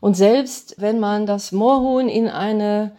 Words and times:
Und 0.00 0.16
selbst 0.16 0.76
wenn 0.78 0.98
man 0.98 1.26
das 1.26 1.52
Moorhuhn 1.52 2.08
in 2.08 2.28
eine 2.28 2.92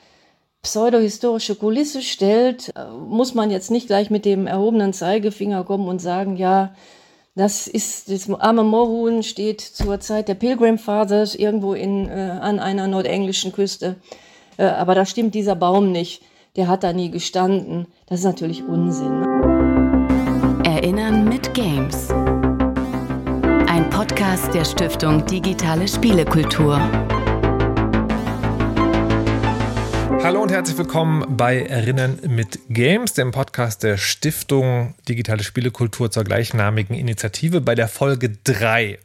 pseudohistorische 0.61 1.55
Kulisse 1.55 2.01
stellt, 2.01 2.71
äh, 2.75 2.91
muss 2.91 3.33
man 3.33 3.49
jetzt 3.49 3.71
nicht 3.71 3.87
gleich 3.87 4.09
mit 4.09 4.25
dem 4.25 4.47
erhobenen 4.47 4.93
Zeigefinger 4.93 5.63
kommen 5.63 5.87
und 5.87 5.99
sagen, 5.99 6.37
ja, 6.37 6.73
das 7.35 7.67
ist 7.67 8.11
das 8.11 8.29
arme 8.29 8.63
Moorhuhn 8.63 9.23
steht 9.23 9.61
zur 9.61 9.99
Zeit 9.99 10.27
der 10.27 10.35
Pilgrim 10.35 10.77
Fathers 10.77 11.33
irgendwo 11.33 11.73
in, 11.73 12.07
äh, 12.09 12.37
an 12.41 12.59
einer 12.59 12.87
nordenglischen 12.87 13.53
Küste. 13.53 13.95
Äh, 14.57 14.65
aber 14.65 14.95
da 14.95 15.05
stimmt 15.05 15.33
dieser 15.33 15.55
Baum 15.55 15.91
nicht. 15.91 16.21
Der 16.57 16.67
hat 16.67 16.83
da 16.83 16.91
nie 16.91 17.09
gestanden. 17.09 17.87
Das 18.07 18.19
ist 18.19 18.25
natürlich 18.25 18.63
Unsinn. 18.63 19.23
Erinnern 20.65 21.23
mit 21.23 21.53
Games. 21.53 22.09
Podcast 24.11 24.53
der 24.53 24.65
Stiftung 24.65 25.25
Digitale 25.25 25.87
Spielekultur. 25.87 26.77
Hallo 30.21 30.41
und 30.41 30.51
herzlich 30.51 30.77
willkommen 30.77 31.37
bei 31.37 31.61
Erinnern 31.61 32.19
mit 32.27 32.59
Games, 32.67 33.13
dem 33.13 33.31
Podcast 33.31 33.83
der 33.83 33.95
Stiftung 33.95 34.95
Digitale 35.07 35.43
Spielekultur 35.43 36.11
zur 36.11 36.25
gleichnamigen 36.25 36.93
Initiative 36.93 37.61
bei 37.61 37.73
der 37.73 37.87
Folge 37.87 38.31
3. 38.43 38.99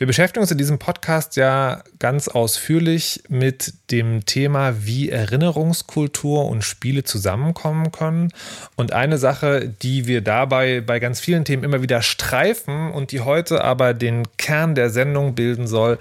Wir 0.00 0.06
beschäftigen 0.06 0.40
uns 0.40 0.50
in 0.50 0.56
diesem 0.56 0.78
Podcast 0.78 1.36
ja 1.36 1.84
ganz 1.98 2.26
ausführlich 2.28 3.22
mit 3.28 3.74
dem 3.90 4.24
Thema, 4.24 4.86
wie 4.86 5.10
Erinnerungskultur 5.10 6.46
und 6.46 6.64
Spiele 6.64 7.04
zusammenkommen 7.04 7.92
können. 7.92 8.32
Und 8.76 8.94
eine 8.94 9.18
Sache, 9.18 9.68
die 9.68 10.06
wir 10.06 10.22
dabei 10.22 10.80
bei 10.80 11.00
ganz 11.00 11.20
vielen 11.20 11.44
Themen 11.44 11.64
immer 11.64 11.82
wieder 11.82 12.00
streifen 12.00 12.90
und 12.92 13.12
die 13.12 13.20
heute 13.20 13.62
aber 13.62 13.92
den 13.92 14.26
Kern 14.38 14.74
der 14.74 14.88
Sendung 14.88 15.34
bilden 15.34 15.66
soll, 15.66 15.98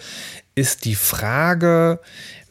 ist 0.56 0.86
die 0.86 0.96
Frage, 0.96 2.00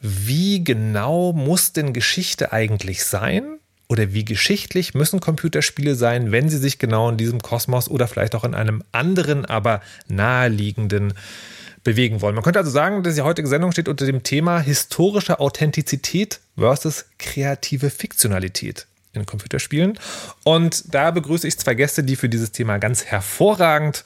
wie 0.01 0.63
genau 0.63 1.33
muss 1.33 1.73
denn 1.73 1.93
Geschichte 1.93 2.53
eigentlich 2.53 3.03
sein? 3.03 3.58
Oder 3.89 4.13
wie 4.13 4.23
geschichtlich 4.23 4.93
müssen 4.93 5.19
Computerspiele 5.19 5.95
sein, 5.95 6.31
wenn 6.31 6.47
sie 6.47 6.57
sich 6.57 6.77
genau 6.77 7.09
in 7.09 7.17
diesem 7.17 7.41
Kosmos 7.41 7.89
oder 7.89 8.07
vielleicht 8.07 8.35
auch 8.35 8.43
in 8.43 8.53
einem 8.53 8.83
anderen, 8.91 9.45
aber 9.45 9.81
naheliegenden 10.07 11.13
bewegen 11.83 12.21
wollen. 12.21 12.35
Man 12.35 12.43
könnte 12.43 12.59
also 12.59 12.71
sagen, 12.71 13.03
dass 13.03 13.15
die 13.15 13.21
heutige 13.21 13.47
Sendung 13.47 13.71
steht 13.71 13.87
unter 13.87 14.05
dem 14.05 14.21
Thema 14.21 14.59
historische 14.59 15.39
Authentizität 15.39 16.39
versus 16.55 17.05
kreative 17.17 17.89
Fiktionalität 17.89 18.85
in 19.13 19.25
Computerspielen. 19.25 19.97
Und 20.43 20.93
da 20.93 21.11
begrüße 21.11 21.47
ich 21.47 21.57
zwei 21.57 21.73
Gäste, 21.73 22.03
die 22.03 22.15
für 22.15 22.29
dieses 22.29 22.51
Thema 22.51 22.77
ganz 22.77 23.05
hervorragend 23.05 24.03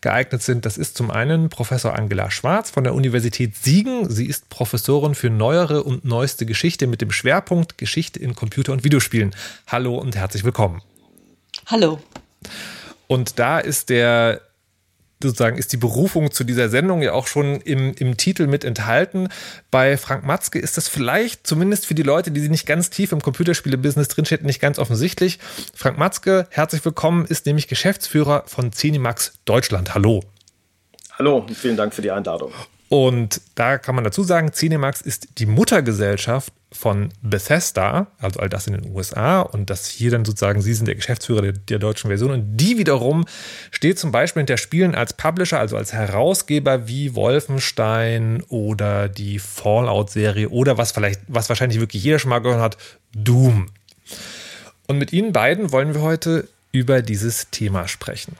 geeignet 0.00 0.42
sind. 0.42 0.64
Das 0.64 0.78
ist 0.78 0.96
zum 0.96 1.10
einen 1.10 1.48
Professor 1.48 1.94
Angela 1.94 2.30
Schwarz 2.30 2.70
von 2.70 2.84
der 2.84 2.94
Universität 2.94 3.56
Siegen. 3.56 4.08
Sie 4.08 4.26
ist 4.26 4.48
Professorin 4.50 5.14
für 5.14 5.30
neuere 5.30 5.82
und 5.82 6.04
neueste 6.04 6.46
Geschichte 6.46 6.86
mit 6.86 7.00
dem 7.00 7.10
Schwerpunkt 7.10 7.78
Geschichte 7.78 8.20
in 8.20 8.34
Computer- 8.34 8.72
und 8.72 8.84
Videospielen. 8.84 9.34
Hallo 9.66 9.96
und 9.96 10.14
herzlich 10.14 10.44
willkommen. 10.44 10.82
Hallo. 11.66 11.98
Und 13.06 13.38
da 13.38 13.58
ist 13.58 13.90
der 13.90 14.40
sozusagen 15.28 15.58
ist 15.58 15.72
die 15.72 15.76
Berufung 15.76 16.30
zu 16.30 16.44
dieser 16.44 16.68
Sendung 16.68 17.02
ja 17.02 17.12
auch 17.12 17.26
schon 17.26 17.60
im, 17.60 17.94
im 17.94 18.16
Titel 18.16 18.46
mit 18.46 18.64
enthalten. 18.64 19.28
Bei 19.70 19.96
Frank 19.96 20.24
Matzke 20.24 20.58
ist 20.58 20.76
das 20.76 20.88
vielleicht 20.88 21.46
zumindest 21.46 21.86
für 21.86 21.94
die 21.94 22.02
Leute, 22.02 22.30
die 22.30 22.48
nicht 22.48 22.66
ganz 22.66 22.90
tief 22.90 23.12
im 23.12 23.20
Computerspiele-Business 23.20 24.08
drinstecken, 24.08 24.46
nicht 24.46 24.60
ganz 24.60 24.78
offensichtlich. 24.78 25.38
Frank 25.74 25.98
Matzke, 25.98 26.46
herzlich 26.50 26.84
willkommen, 26.84 27.24
ist 27.26 27.46
nämlich 27.46 27.68
Geschäftsführer 27.68 28.44
von 28.46 28.72
Cenimax 28.72 29.38
Deutschland. 29.44 29.94
Hallo. 29.94 30.22
Hallo 31.18 31.46
vielen 31.54 31.76
Dank 31.76 31.94
für 31.94 32.02
die 32.02 32.10
Einladung. 32.10 32.52
Und 32.88 33.40
da 33.54 33.78
kann 33.78 33.94
man 33.94 34.04
dazu 34.04 34.22
sagen, 34.22 34.52
Cinemax 34.52 35.00
ist 35.00 35.38
die 35.38 35.46
Muttergesellschaft 35.46 36.52
von 36.70 37.10
Bethesda, 37.22 38.08
also 38.18 38.40
all 38.40 38.48
das 38.48 38.66
in 38.66 38.74
den 38.74 38.92
USA 38.92 39.40
und 39.40 39.70
das 39.70 39.86
hier 39.86 40.10
dann 40.10 40.24
sozusagen, 40.24 40.60
Sie 40.60 40.74
sind 40.74 40.86
der 40.86 40.96
Geschäftsführer 40.96 41.42
der, 41.42 41.52
der, 41.52 41.78
deutschen 41.78 42.08
Version 42.08 42.32
und 42.32 42.56
die 42.56 42.78
wiederum 42.78 43.24
steht 43.70 43.98
zum 43.98 44.10
Beispiel 44.10 44.40
hinter 44.40 44.56
Spielen 44.56 44.94
als 44.94 45.12
Publisher, 45.12 45.60
also 45.60 45.76
als 45.76 45.92
Herausgeber 45.92 46.88
wie 46.88 47.14
Wolfenstein 47.14 48.42
oder 48.48 49.08
die 49.08 49.38
Fallout-Serie 49.38 50.48
oder 50.50 50.76
was 50.76 50.92
vielleicht, 50.92 51.20
was 51.28 51.48
wahrscheinlich 51.48 51.80
wirklich 51.80 52.02
jeder 52.02 52.18
schon 52.18 52.30
mal 52.30 52.40
gehört 52.40 52.60
hat, 52.60 52.76
Doom. 53.14 53.68
Und 54.86 54.98
mit 54.98 55.12
Ihnen 55.12 55.32
beiden 55.32 55.72
wollen 55.72 55.94
wir 55.94 56.02
heute 56.02 56.48
über 56.72 57.02
dieses 57.02 57.50
Thema 57.50 57.86
sprechen. 57.86 58.36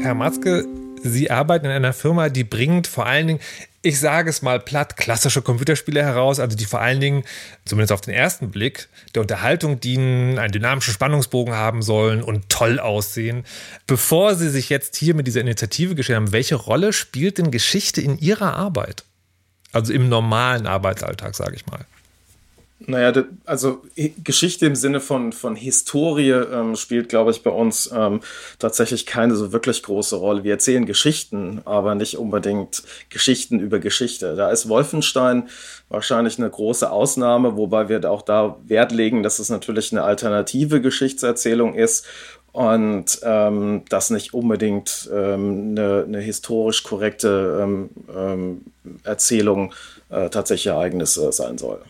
Herr 0.00 0.14
Matzke, 0.14 0.64
Sie 1.02 1.30
arbeiten 1.30 1.66
in 1.66 1.72
einer 1.72 1.92
Firma, 1.92 2.28
die 2.28 2.44
bringt 2.44 2.86
vor 2.86 3.06
allen 3.06 3.26
Dingen, 3.26 3.40
ich 3.82 3.98
sage 3.98 4.30
es 4.30 4.42
mal 4.42 4.60
platt, 4.60 4.96
klassische 4.96 5.42
Computerspiele 5.42 6.02
heraus, 6.02 6.40
also 6.40 6.56
die 6.56 6.64
vor 6.64 6.80
allen 6.80 7.00
Dingen, 7.00 7.24
zumindest 7.64 7.92
auf 7.92 8.00
den 8.00 8.14
ersten 8.14 8.50
Blick, 8.50 8.88
der 9.14 9.22
Unterhaltung 9.22 9.80
dienen, 9.80 10.38
einen 10.38 10.52
dynamischen 10.52 10.92
Spannungsbogen 10.92 11.54
haben 11.54 11.82
sollen 11.82 12.22
und 12.22 12.48
toll 12.48 12.78
aussehen. 12.80 13.44
Bevor 13.86 14.34
Sie 14.34 14.50
sich 14.50 14.68
jetzt 14.68 14.96
hier 14.96 15.14
mit 15.14 15.26
dieser 15.26 15.40
Initiative 15.40 15.94
gestellt 15.94 16.16
haben, 16.16 16.32
welche 16.32 16.56
Rolle 16.56 16.92
spielt 16.92 17.38
denn 17.38 17.50
Geschichte 17.50 18.00
in 18.00 18.18
Ihrer 18.18 18.54
Arbeit? 18.54 19.04
Also 19.72 19.92
im 19.92 20.08
normalen 20.08 20.66
Arbeitsalltag, 20.66 21.34
sage 21.34 21.56
ich 21.56 21.66
mal. 21.66 21.84
Naja, 22.90 23.12
also 23.44 23.82
Geschichte 24.24 24.64
im 24.64 24.74
Sinne 24.74 25.00
von, 25.00 25.34
von 25.34 25.56
Historie 25.56 26.30
ähm, 26.30 26.74
spielt, 26.74 27.10
glaube 27.10 27.32
ich, 27.32 27.42
bei 27.42 27.50
uns 27.50 27.90
ähm, 27.94 28.20
tatsächlich 28.58 29.04
keine 29.04 29.36
so 29.36 29.52
wirklich 29.52 29.82
große 29.82 30.16
Rolle. 30.16 30.42
Wir 30.42 30.52
erzählen 30.52 30.86
Geschichten, 30.86 31.60
aber 31.66 31.94
nicht 31.94 32.16
unbedingt 32.16 32.82
Geschichten 33.10 33.60
über 33.60 33.78
Geschichte. 33.78 34.36
Da 34.36 34.50
ist 34.50 34.70
Wolfenstein 34.70 35.50
wahrscheinlich 35.90 36.38
eine 36.38 36.48
große 36.48 36.90
Ausnahme, 36.90 37.58
wobei 37.58 37.90
wir 37.90 38.10
auch 38.10 38.22
da 38.22 38.56
Wert 38.64 38.90
legen, 38.92 39.22
dass 39.22 39.38
es 39.38 39.50
natürlich 39.50 39.92
eine 39.92 40.04
alternative 40.04 40.80
Geschichtserzählung 40.80 41.74
ist 41.74 42.06
und 42.52 43.20
ähm, 43.22 43.82
das 43.90 44.08
nicht 44.08 44.32
unbedingt 44.32 45.10
ähm, 45.12 45.72
eine, 45.72 46.04
eine, 46.08 46.20
historisch 46.20 46.84
korrekte 46.84 47.60
ähm, 47.62 47.90
ähm 48.16 48.62
Erzählung 49.04 49.74
äh, 50.08 50.30
tatsächlicher 50.30 50.72
Ereignisse 50.72 51.30
sein 51.32 51.58
soll. 51.58 51.82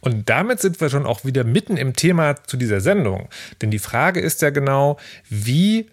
Und 0.00 0.28
damit 0.28 0.60
sind 0.60 0.80
wir 0.80 0.90
schon 0.90 1.06
auch 1.06 1.24
wieder 1.24 1.44
mitten 1.44 1.76
im 1.76 1.94
Thema 1.94 2.36
zu 2.44 2.56
dieser 2.56 2.80
Sendung. 2.80 3.28
Denn 3.60 3.70
die 3.70 3.78
Frage 3.78 4.20
ist 4.20 4.42
ja 4.42 4.50
genau, 4.50 4.98
wie 5.28 5.88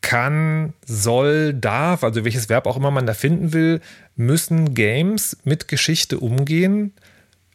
kann, 0.00 0.74
soll, 0.86 1.54
darf, 1.54 2.04
also 2.04 2.24
welches 2.24 2.50
Verb 2.50 2.66
auch 2.66 2.76
immer 2.76 2.90
man 2.90 3.06
da 3.06 3.14
finden 3.14 3.52
will, 3.54 3.80
müssen 4.16 4.74
Games 4.74 5.38
mit 5.44 5.66
Geschichte 5.66 6.18
umgehen, 6.18 6.92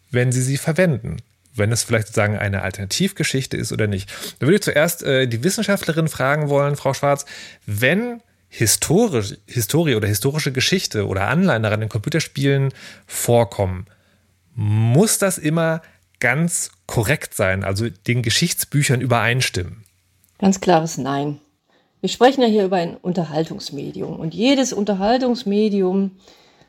wenn 0.09 0.31
sie 0.31 0.41
sie 0.41 0.57
verwenden. 0.57 1.17
Wenn 1.53 1.71
es 1.71 1.83
vielleicht 1.83 2.07
sozusagen 2.07 2.37
eine 2.37 2.63
Alternativgeschichte 2.63 3.55
ist 3.55 3.71
oder 3.71 3.85
nicht. 3.85 4.09
Da 4.39 4.47
würde 4.47 4.55
ich 4.55 4.63
zuerst 4.63 5.03
äh, 5.03 5.27
die 5.27 5.43
Wissenschaftlerin 5.43 6.07
fragen 6.07 6.49
wollen, 6.49 6.75
Frau 6.75 6.93
Schwarz, 6.93 7.25
wenn 7.67 8.21
historisch, 8.49 9.35
Historie 9.45 9.95
oder 9.95 10.07
historische 10.07 10.51
Geschichte 10.51 11.07
oder 11.07 11.27
Anleihen 11.27 11.63
daran 11.63 11.83
in 11.83 11.89
Computerspielen 11.89 12.73
vorkommen, 13.05 13.85
muss 14.59 15.19
das 15.19 15.37
immer 15.37 15.81
ganz 16.19 16.71
korrekt 16.85 17.33
sein, 17.33 17.63
also 17.63 17.87
den 17.89 18.21
Geschichtsbüchern 18.21 18.99
übereinstimmen? 18.99 19.85
Ganz 20.37 20.59
klares 20.59 20.97
Nein. 20.97 21.39
Wir 22.01 22.09
sprechen 22.09 22.41
ja 22.41 22.47
hier 22.47 22.65
über 22.65 22.75
ein 22.75 22.97
Unterhaltungsmedium 22.97 24.19
und 24.19 24.33
jedes 24.33 24.73
Unterhaltungsmedium 24.73 26.11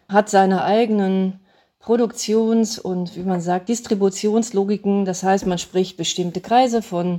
hat 0.09 0.29
seine 0.29 0.63
eigenen 0.63 1.41
Produktions- 1.81 2.79
und, 2.79 3.17
wie 3.17 3.25
man 3.25 3.41
sagt, 3.41 3.69
Distributionslogiken. 3.69 5.05
Das 5.05 5.25
heißt, 5.25 5.47
man 5.47 5.59
spricht 5.59 5.97
bestimmte 5.97 6.41
Kreise 6.41 6.83
von 6.83 7.19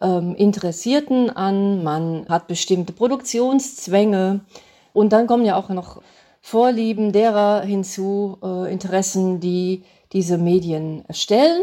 ähm, 0.00 0.36
Interessierten 0.36 1.30
an, 1.30 1.82
man 1.82 2.26
hat 2.28 2.46
bestimmte 2.46 2.92
Produktionszwänge 2.92 4.40
und 4.92 5.12
dann 5.12 5.26
kommen 5.26 5.44
ja 5.44 5.56
auch 5.56 5.68
noch 5.68 6.00
Vorlieben 6.42 7.10
derer 7.10 7.62
hinzu, 7.62 8.38
äh, 8.40 8.72
Interessen, 8.72 9.40
die 9.40 9.82
diese 10.12 10.38
Medien 10.38 11.04
erstellen. 11.08 11.62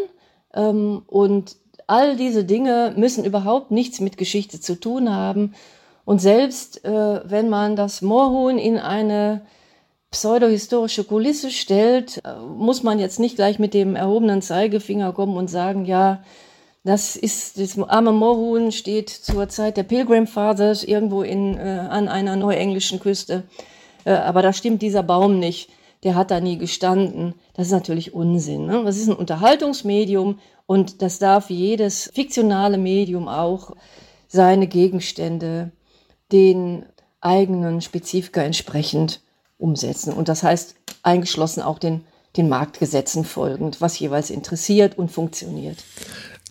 Ähm, 0.53 1.03
und 1.07 1.55
all 1.87 2.15
diese 2.15 2.43
Dinge 2.43 2.93
müssen 2.95 3.25
überhaupt 3.25 3.71
nichts 3.71 3.99
mit 3.99 4.17
Geschichte 4.17 4.59
zu 4.59 4.79
tun 4.79 5.13
haben. 5.13 5.53
Und 6.05 6.19
selbst 6.19 6.83
äh, 6.85 7.21
wenn 7.29 7.49
man 7.49 7.75
das 7.75 8.01
Moorhuhn 8.01 8.57
in 8.57 8.77
eine 8.77 9.45
pseudohistorische 10.11 11.03
Kulisse 11.03 11.49
stellt, 11.49 12.21
äh, 12.23 12.35
muss 12.39 12.83
man 12.83 12.99
jetzt 12.99 13.19
nicht 13.19 13.35
gleich 13.35 13.57
mit 13.59 13.73
dem 13.73 13.95
erhobenen 13.95 14.41
Zeigefinger 14.41 15.13
kommen 15.13 15.37
und 15.37 15.49
sagen, 15.49 15.85
ja, 15.85 16.23
das 16.85 17.15
ist 17.15 17.59
das 17.59 17.79
arme 17.79 18.11
Moorhuhn 18.11 18.73
steht 18.73 19.09
zur 19.09 19.47
Zeit 19.47 19.77
der 19.77 19.83
Pilgrim 19.83 20.27
Fathers 20.27 20.83
irgendwo 20.83 21.23
in, 21.23 21.57
äh, 21.57 21.87
an 21.89 22.09
einer 22.09 22.35
neuenglischen 22.35 22.99
Küste. 22.99 23.43
Äh, 24.03 24.11
aber 24.11 24.41
da 24.41 24.51
stimmt 24.51 24.81
dieser 24.81 25.03
Baum 25.03 25.39
nicht 25.39 25.69
der 26.03 26.15
hat 26.15 26.31
da 26.31 26.39
nie 26.39 26.57
gestanden. 26.57 27.35
Das 27.53 27.67
ist 27.67 27.73
natürlich 27.73 28.13
Unsinn. 28.13 28.65
Ne? 28.65 28.83
Das 28.83 28.97
ist 28.97 29.07
ein 29.07 29.15
Unterhaltungsmedium 29.15 30.39
und 30.65 31.01
das 31.01 31.19
darf 31.19 31.49
jedes 31.49 32.11
fiktionale 32.13 32.77
Medium 32.77 33.27
auch 33.27 33.71
seine 34.27 34.67
Gegenstände 34.67 35.71
den 36.31 36.85
eigenen 37.21 37.81
Spezifika 37.81 38.41
entsprechend 38.41 39.21
umsetzen. 39.57 40.13
Und 40.13 40.27
das 40.27 40.43
heißt 40.43 40.75
eingeschlossen 41.03 41.61
auch 41.61 41.79
den, 41.79 42.03
den 42.35 42.49
Marktgesetzen 42.49 43.23
folgend, 43.23 43.79
was 43.79 43.99
jeweils 43.99 44.29
interessiert 44.29 44.97
und 44.97 45.11
funktioniert. 45.11 45.77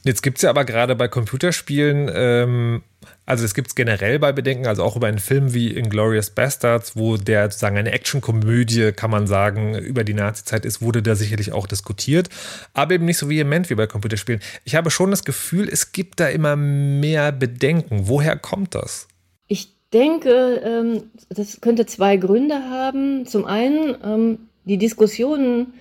Jetzt 0.05 0.23
gibt 0.23 0.39
es 0.39 0.43
ja 0.43 0.51
aber 0.51 0.65
gerade 0.65 0.97
bei 0.97 1.07
Computerspielen, 1.07 2.11
ähm, 2.13 2.83
also 3.25 3.45
es 3.45 3.55
gibt 3.55 3.69
es 3.69 3.75
generell 3.75 4.19
bei 4.19 4.33
Bedenken, 4.33 4.67
also 4.67 4.83
auch 4.83 4.97
über 4.97 5.07
einen 5.07 5.21
Film 5.21 5.55
wie 5.55 5.77
Inglourious 5.77 6.31
Bastards, 6.31 6.97
wo 6.97 7.17
der 7.17 7.45
sozusagen 7.45 7.77
eine 7.77 7.93
Actionkomödie, 7.93 8.93
kann 8.93 9.11
man 9.11 9.29
sagen, 9.29 9.77
über 9.77 10.03
die 10.03 10.15
Nazi-Zeit 10.15 10.65
ist, 10.65 10.83
wurde 10.83 11.03
da 11.03 11.15
sicherlich 11.15 11.53
auch 11.53 11.69
diskutiert, 11.69 12.29
aber 12.75 12.95
eben 12.95 13.05
nicht 13.05 13.19
so 13.19 13.29
vehement 13.29 13.71
wie 13.71 13.77
bei 13.77 13.87
Computerspielen. 13.87 14.41
Ich 14.65 14.75
habe 14.75 14.91
schon 14.91 15.11
das 15.11 15.25
Gefühl, 15.25 15.69
es 15.69 15.93
gibt 15.93 16.19
da 16.19 16.29
immer 16.29 16.57
mehr 16.57 17.31
Bedenken. 17.31 18.09
Woher 18.09 18.37
kommt 18.37 18.75
das? 18.75 19.07
Ich 19.47 19.69
denke, 19.93 20.61
ähm, 20.65 21.05
das 21.29 21.61
könnte 21.61 21.87
zwei 21.87 22.17
Gründe 22.17 22.57
haben. 22.71 23.27
Zum 23.27 23.45
einen 23.45 23.97
ähm, 24.05 24.39
die 24.65 24.79
Diskussionen 24.79 25.75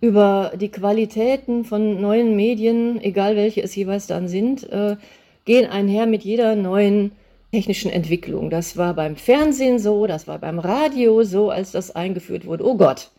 über 0.00 0.52
die 0.56 0.70
Qualitäten 0.70 1.64
von 1.64 2.00
neuen 2.00 2.36
Medien, 2.36 3.00
egal 3.02 3.36
welche 3.36 3.62
es 3.62 3.74
jeweils 3.74 4.06
dann 4.06 4.28
sind, 4.28 4.70
äh, 4.70 4.96
gehen 5.44 5.70
einher 5.70 6.06
mit 6.06 6.22
jeder 6.22 6.54
neuen 6.56 7.12
technischen 7.52 7.90
Entwicklung. 7.90 8.50
Das 8.50 8.76
war 8.76 8.94
beim 8.94 9.16
Fernsehen 9.16 9.78
so, 9.78 10.06
das 10.06 10.28
war 10.28 10.38
beim 10.38 10.58
Radio 10.58 11.22
so, 11.22 11.50
als 11.50 11.72
das 11.72 11.94
eingeführt 11.94 12.46
wurde. 12.46 12.66
Oh 12.66 12.76
Gott, 12.76 13.10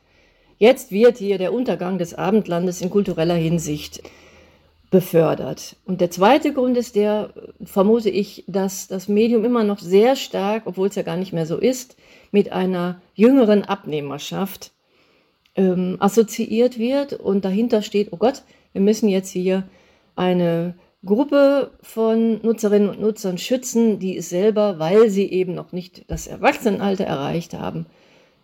jetzt 0.60 0.92
wird 0.92 1.18
hier 1.18 1.38
der 1.38 1.54
Untergang 1.54 1.98
des 1.98 2.14
Abendlandes 2.14 2.82
in 2.82 2.90
kultureller 2.90 3.36
Hinsicht 3.36 4.04
befördert. 4.92 5.76
Und 5.86 6.00
der 6.02 6.12
zweite 6.12 6.54
Grund 6.54 6.78
ist 6.78 6.96
der, 6.96 7.32
vermute 7.64 8.10
ich, 8.10 8.44
dass 8.48 8.88
das 8.88 9.08
Medium 9.08 9.44
immer 9.44 9.64
noch 9.64 9.80
sehr 9.80 10.16
stark, 10.16 10.64
obwohl 10.66 10.88
es 10.88 10.96
ja 10.96 11.04
gar 11.04 11.18
nicht 11.18 11.34
mehr 11.34 11.46
so 11.46 11.58
ist, 11.58 11.98
mit 12.32 12.52
einer 12.52 13.02
jüngeren 13.16 13.64
Abnehmerschaft 13.64 14.72
ähm, 15.58 15.98
assoziiert 16.00 16.80
wird 16.80 17.14
und 17.14 17.44
dahinter 17.44 17.82
steht, 17.82 18.14
oh 18.14 18.18
Gott, 18.18 18.44
wir 18.72 18.82
müssen 18.82 19.10
jetzt 19.10 19.30
hier 19.30 19.64
eine 20.16 20.76
Gruppe 21.04 21.72
von 21.82 22.40
Nutzerinnen 22.42 22.90
und 22.90 23.02
Nutzern 23.02 23.38
schützen, 23.38 24.00
die 24.00 24.18
es 24.18 24.30
selber, 24.30 24.80
weil 24.80 25.10
sie 25.10 25.30
eben 25.32 25.54
noch 25.54 25.72
nicht 25.72 26.06
das 26.08 26.28
Erwachsenenalter 26.28 27.06
erreicht 27.06 27.54
haben, 27.54 27.86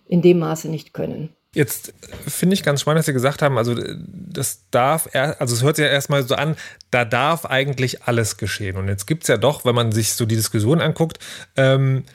in 0.08 0.22
dem 0.22 0.40
Maße 0.40 0.70
nicht 0.70 0.94
können. 0.94 1.30
Jetzt 1.56 1.94
finde 2.28 2.56
ich 2.56 2.64
ganz 2.64 2.82
spannend, 2.82 3.00
dass 3.00 3.06
Sie 3.06 3.14
gesagt 3.14 3.44
haben, 3.44 3.60
also 3.60 3.76
das 3.76 4.64
darf, 4.72 5.08
also 5.14 5.54
es 5.54 5.62
hört 5.62 5.76
sich 5.76 5.86
ja 5.86 5.92
erstmal 5.92 6.24
so 6.24 6.34
an, 6.34 6.56
da 6.90 7.06
darf 7.06 7.46
eigentlich 7.46 8.04
alles 8.04 8.38
geschehen. 8.38 8.76
Und 8.76 8.88
jetzt 8.88 9.06
gibt 9.06 9.24
es 9.24 9.28
ja 9.28 9.38
doch, 9.38 9.64
wenn 9.64 9.76
man 9.76 9.92
sich 9.92 10.14
so 10.14 10.26
die 10.26 10.36
Diskussion 10.36 10.82
anguckt, 10.82 11.20
ähm, 11.56 12.06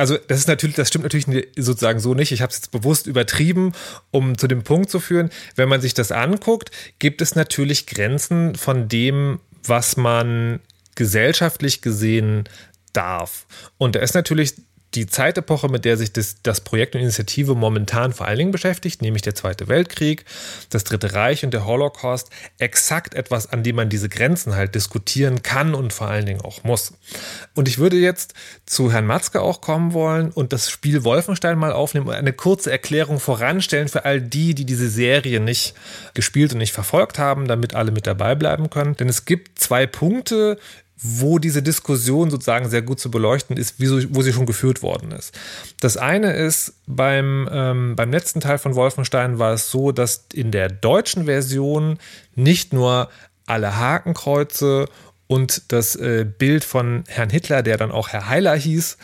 also 0.00 0.16
das 0.16 0.38
ist 0.38 0.48
natürlich, 0.48 0.76
das 0.76 0.88
stimmt 0.88 1.04
natürlich 1.04 1.48
sozusagen 1.56 2.00
so 2.00 2.14
nicht. 2.14 2.32
Ich 2.32 2.40
habe 2.40 2.50
es 2.50 2.56
jetzt 2.56 2.70
bewusst 2.70 3.06
übertrieben, 3.06 3.72
um 4.10 4.38
zu 4.38 4.48
dem 4.48 4.62
Punkt 4.62 4.90
zu 4.90 4.98
führen. 4.98 5.28
Wenn 5.56 5.68
man 5.68 5.82
sich 5.82 5.92
das 5.92 6.10
anguckt, 6.10 6.70
gibt 6.98 7.20
es 7.20 7.34
natürlich 7.34 7.86
Grenzen 7.86 8.54
von 8.54 8.88
dem, 8.88 9.40
was 9.62 9.98
man 9.98 10.60
gesellschaftlich 10.94 11.82
gesehen 11.82 12.44
darf. 12.94 13.46
Und 13.76 13.94
da 13.94 14.00
ist 14.00 14.14
natürlich 14.14 14.54
die 14.94 15.06
Zeitepoche, 15.06 15.68
mit 15.68 15.84
der 15.84 15.96
sich 15.96 16.12
das, 16.12 16.42
das 16.42 16.60
Projekt 16.62 16.94
und 16.94 17.00
Initiative 17.00 17.54
momentan 17.54 18.12
vor 18.12 18.26
allen 18.26 18.38
Dingen 18.38 18.50
beschäftigt, 18.50 19.02
nämlich 19.02 19.22
der 19.22 19.36
Zweite 19.36 19.68
Weltkrieg, 19.68 20.24
das 20.70 20.82
Dritte 20.82 21.14
Reich 21.14 21.44
und 21.44 21.52
der 21.54 21.64
Holocaust, 21.64 22.30
exakt 22.58 23.14
etwas, 23.14 23.52
an 23.52 23.62
dem 23.62 23.76
man 23.76 23.88
diese 23.88 24.08
Grenzen 24.08 24.56
halt 24.56 24.74
diskutieren 24.74 25.42
kann 25.42 25.74
und 25.74 25.92
vor 25.92 26.08
allen 26.08 26.26
Dingen 26.26 26.40
auch 26.40 26.64
muss. 26.64 26.92
Und 27.54 27.68
ich 27.68 27.78
würde 27.78 27.96
jetzt 27.96 28.34
zu 28.66 28.90
Herrn 28.90 29.06
Matzke 29.06 29.40
auch 29.40 29.60
kommen 29.60 29.92
wollen 29.92 30.32
und 30.32 30.52
das 30.52 30.70
Spiel 30.70 31.04
Wolfenstein 31.04 31.58
mal 31.58 31.72
aufnehmen 31.72 32.08
und 32.08 32.14
eine 32.14 32.32
kurze 32.32 32.72
Erklärung 32.72 33.20
voranstellen 33.20 33.88
für 33.88 34.04
all 34.04 34.20
die, 34.20 34.54
die 34.54 34.64
diese 34.64 34.88
Serie 34.88 35.38
nicht 35.38 35.74
gespielt 36.14 36.52
und 36.52 36.58
nicht 36.58 36.72
verfolgt 36.72 37.18
haben, 37.18 37.46
damit 37.46 37.74
alle 37.74 37.92
mit 37.92 38.08
dabei 38.08 38.34
bleiben 38.34 38.70
können. 38.70 38.96
Denn 38.96 39.08
es 39.08 39.24
gibt 39.24 39.58
zwei 39.60 39.86
Punkte, 39.86 40.58
wo 41.02 41.38
diese 41.38 41.62
Diskussion 41.62 42.30
sozusagen 42.30 42.68
sehr 42.68 42.82
gut 42.82 43.00
zu 43.00 43.10
beleuchten 43.10 43.56
ist, 43.56 43.80
wie 43.80 44.14
wo 44.14 44.22
sie 44.22 44.32
schon 44.32 44.46
geführt 44.46 44.82
worden 44.82 45.12
ist. 45.12 45.38
Das 45.80 45.96
eine 45.96 46.32
ist, 46.32 46.74
beim, 46.86 47.48
ähm, 47.50 47.96
beim 47.96 48.10
letzten 48.10 48.40
Teil 48.40 48.58
von 48.58 48.74
Wolfenstein 48.74 49.38
war 49.38 49.52
es 49.54 49.70
so, 49.70 49.92
dass 49.92 50.26
in 50.32 50.50
der 50.50 50.68
deutschen 50.68 51.24
Version 51.24 51.98
nicht 52.34 52.72
nur 52.72 53.08
alle 53.46 53.78
Hakenkreuze 53.78 54.86
und 55.26 55.72
das 55.72 55.94
äh, 55.94 56.26
Bild 56.26 56.64
von 56.64 57.04
Herrn 57.06 57.30
Hitler, 57.30 57.62
der 57.62 57.76
dann 57.76 57.92
auch 57.92 58.08
Herr 58.08 58.28
Heiler 58.28 58.56
hieß, 58.56 58.98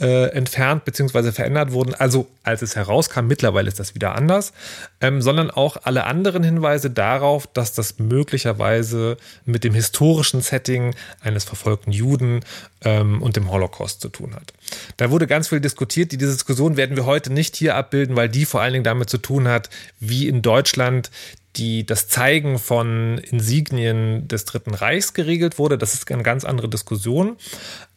äh, 0.00 0.30
entfernt 0.30 0.84
bzw. 0.84 1.32
verändert 1.32 1.72
wurden. 1.72 1.94
Also 1.94 2.26
als 2.42 2.62
es 2.62 2.76
herauskam, 2.76 3.26
mittlerweile 3.26 3.68
ist 3.68 3.78
das 3.78 3.94
wieder 3.94 4.14
anders, 4.14 4.52
ähm, 5.00 5.22
sondern 5.22 5.50
auch 5.50 5.76
alle 5.84 6.04
anderen 6.04 6.42
Hinweise 6.42 6.90
darauf, 6.90 7.46
dass 7.46 7.72
das 7.74 7.98
möglicherweise 7.98 9.16
mit 9.44 9.64
dem 9.64 9.74
historischen 9.74 10.40
Setting 10.40 10.94
eines 11.20 11.44
verfolgten 11.44 11.92
Juden 11.92 12.40
ähm, 12.84 13.22
und 13.22 13.36
dem 13.36 13.50
Holocaust 13.50 14.00
zu 14.00 14.08
tun 14.08 14.34
hat. 14.34 14.52
Da 14.96 15.10
wurde 15.10 15.26
ganz 15.26 15.48
viel 15.48 15.60
diskutiert. 15.60 16.12
Diese 16.12 16.26
Diskussion 16.26 16.76
werden 16.76 16.96
wir 16.96 17.06
heute 17.06 17.32
nicht 17.32 17.54
hier 17.56 17.76
abbilden, 17.76 18.16
weil 18.16 18.28
die 18.28 18.44
vor 18.44 18.60
allen 18.60 18.72
Dingen 18.72 18.84
damit 18.84 19.10
zu 19.10 19.18
tun 19.18 19.46
hat, 19.46 19.70
wie 20.00 20.26
in 20.26 20.42
Deutschland 20.42 21.10
die, 21.56 21.84
das 21.84 22.08
Zeigen 22.08 22.58
von 22.58 23.18
Insignien 23.18 24.26
des 24.26 24.46
Dritten 24.46 24.74
Reichs 24.74 25.12
geregelt 25.12 25.58
wurde. 25.58 25.76
Das 25.76 25.94
ist 25.94 26.10
eine 26.10 26.22
ganz 26.22 26.44
andere 26.44 26.68
Diskussion. 26.68 27.36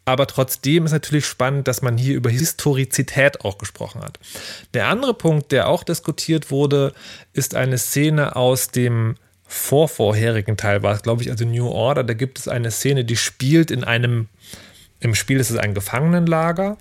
Aber 0.06 0.28
trotzdem 0.28 0.86
ist 0.86 0.92
natürlich 0.92 1.26
spannend, 1.26 1.68
dass 1.68 1.82
man 1.82 1.98
hier 1.98 2.16
über 2.16 2.30
Historizität 2.30 3.42
auch 3.42 3.58
gesprochen 3.58 4.02
hat. 4.02 4.20
Der 4.76 4.88
andere 4.88 5.16
Punkt, 5.16 5.52
der 5.52 5.68
auch 5.68 5.84
diskutiert 5.84 6.52
wurde, 6.52 6.94
ist 7.34 7.56
eine 7.56 7.80
Szene 7.80 8.36
aus 8.36 8.70
dem 8.70 9.16
vorvorherigen 9.48 10.58
Teil, 10.58 10.84
war 10.84 10.94
es, 10.94 11.02
glaube 11.02 11.24
ich, 11.24 11.32
also 11.32 11.46
New 11.46 11.68
Order. 11.68 12.04
Da 12.04 12.14
gibt 12.14 12.38
es 12.38 12.48
eine 12.48 12.72
Szene, 12.72 13.04
die 13.04 13.18
spielt 13.18 13.72
in 13.72 13.84
einem, 13.84 14.28
im 15.00 15.16
Spiel 15.16 15.40
ist 15.40 15.50
es 15.50 15.58
ein 15.58 15.74
Gefangenenlager, 15.74 16.78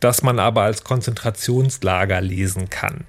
das 0.00 0.22
man 0.22 0.38
aber 0.38 0.62
als 0.62 0.82
Konzentrationslager 0.82 2.20
lesen 2.20 2.68
kann. 2.68 3.04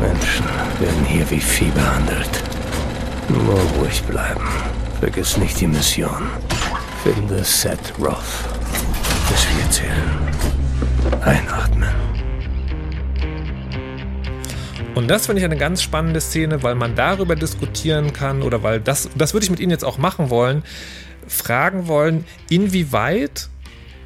Menschen 0.00 0.46
werden 0.80 1.04
hier 1.06 1.30
wie 1.30 1.40
Vieh 1.40 1.70
behandelt. 1.70 2.42
Nur 3.28 3.60
ruhig 3.78 4.02
bleiben. 4.02 4.48
Vergiss 5.02 5.36
nicht 5.36 5.60
die 5.60 5.66
Mission. 5.66 6.30
Finde 7.02 7.42
Seth 7.42 7.92
Roth. 7.98 8.22
Bis 9.28 9.48
wir 9.48 9.68
zählen. 9.68 10.20
Einatmen. 11.22 11.88
Und 14.94 15.08
das 15.08 15.26
finde 15.26 15.40
ich 15.40 15.44
eine 15.44 15.56
ganz 15.56 15.82
spannende 15.82 16.20
Szene, 16.20 16.62
weil 16.62 16.76
man 16.76 16.94
darüber 16.94 17.34
diskutieren 17.34 18.12
kann 18.12 18.42
oder 18.42 18.62
weil 18.62 18.78
das, 18.78 19.10
das 19.16 19.34
würde 19.34 19.42
ich 19.42 19.50
mit 19.50 19.58
Ihnen 19.58 19.72
jetzt 19.72 19.84
auch 19.84 19.98
machen 19.98 20.30
wollen, 20.30 20.62
fragen 21.26 21.88
wollen, 21.88 22.24
inwieweit 22.48 23.48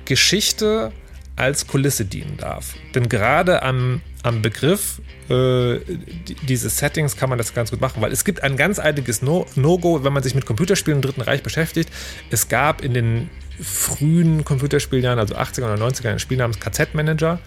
Geschichte 0.07 0.93
als 1.37 1.67
Kulisse 1.67 2.05
dienen 2.05 2.37
darf. 2.39 2.75
Denn 2.95 3.09
gerade 3.09 3.63
am, 3.63 4.01
am 4.23 4.43
Begriff 4.43 5.01
äh, 5.29 5.81
diese 6.49 6.71
Settings 6.71 7.17
kann 7.17 7.29
man 7.29 7.39
das 7.39 7.53
ganz 7.55 7.71
gut 7.71 7.81
machen, 7.81 8.01
weil 8.01 8.13
es 8.13 8.25
gibt 8.25 8.43
ein 8.43 8.57
ganz 8.57 8.79
einiges 8.79 9.23
No-Go, 9.23 10.03
wenn 10.03 10.13
man 10.13 10.23
sich 10.23 10.35
mit 10.35 10.47
Computerspielen 10.47 10.99
im 10.99 11.03
Dritten 11.03 11.21
Reich 11.21 11.43
beschäftigt. 11.43 11.91
Es 12.31 12.49
gab 12.49 12.83
in 12.83 12.95
den 12.95 13.31
frühen 13.61 14.45
Computerspieljahren, 14.45 15.19
also 15.19 15.37
80er 15.37 15.73
oder 15.73 15.87
90er, 15.87 16.11
ein 16.11 16.19
Spiel 16.19 16.39
namens 16.39 16.61
KZ-Manager. 16.61 17.39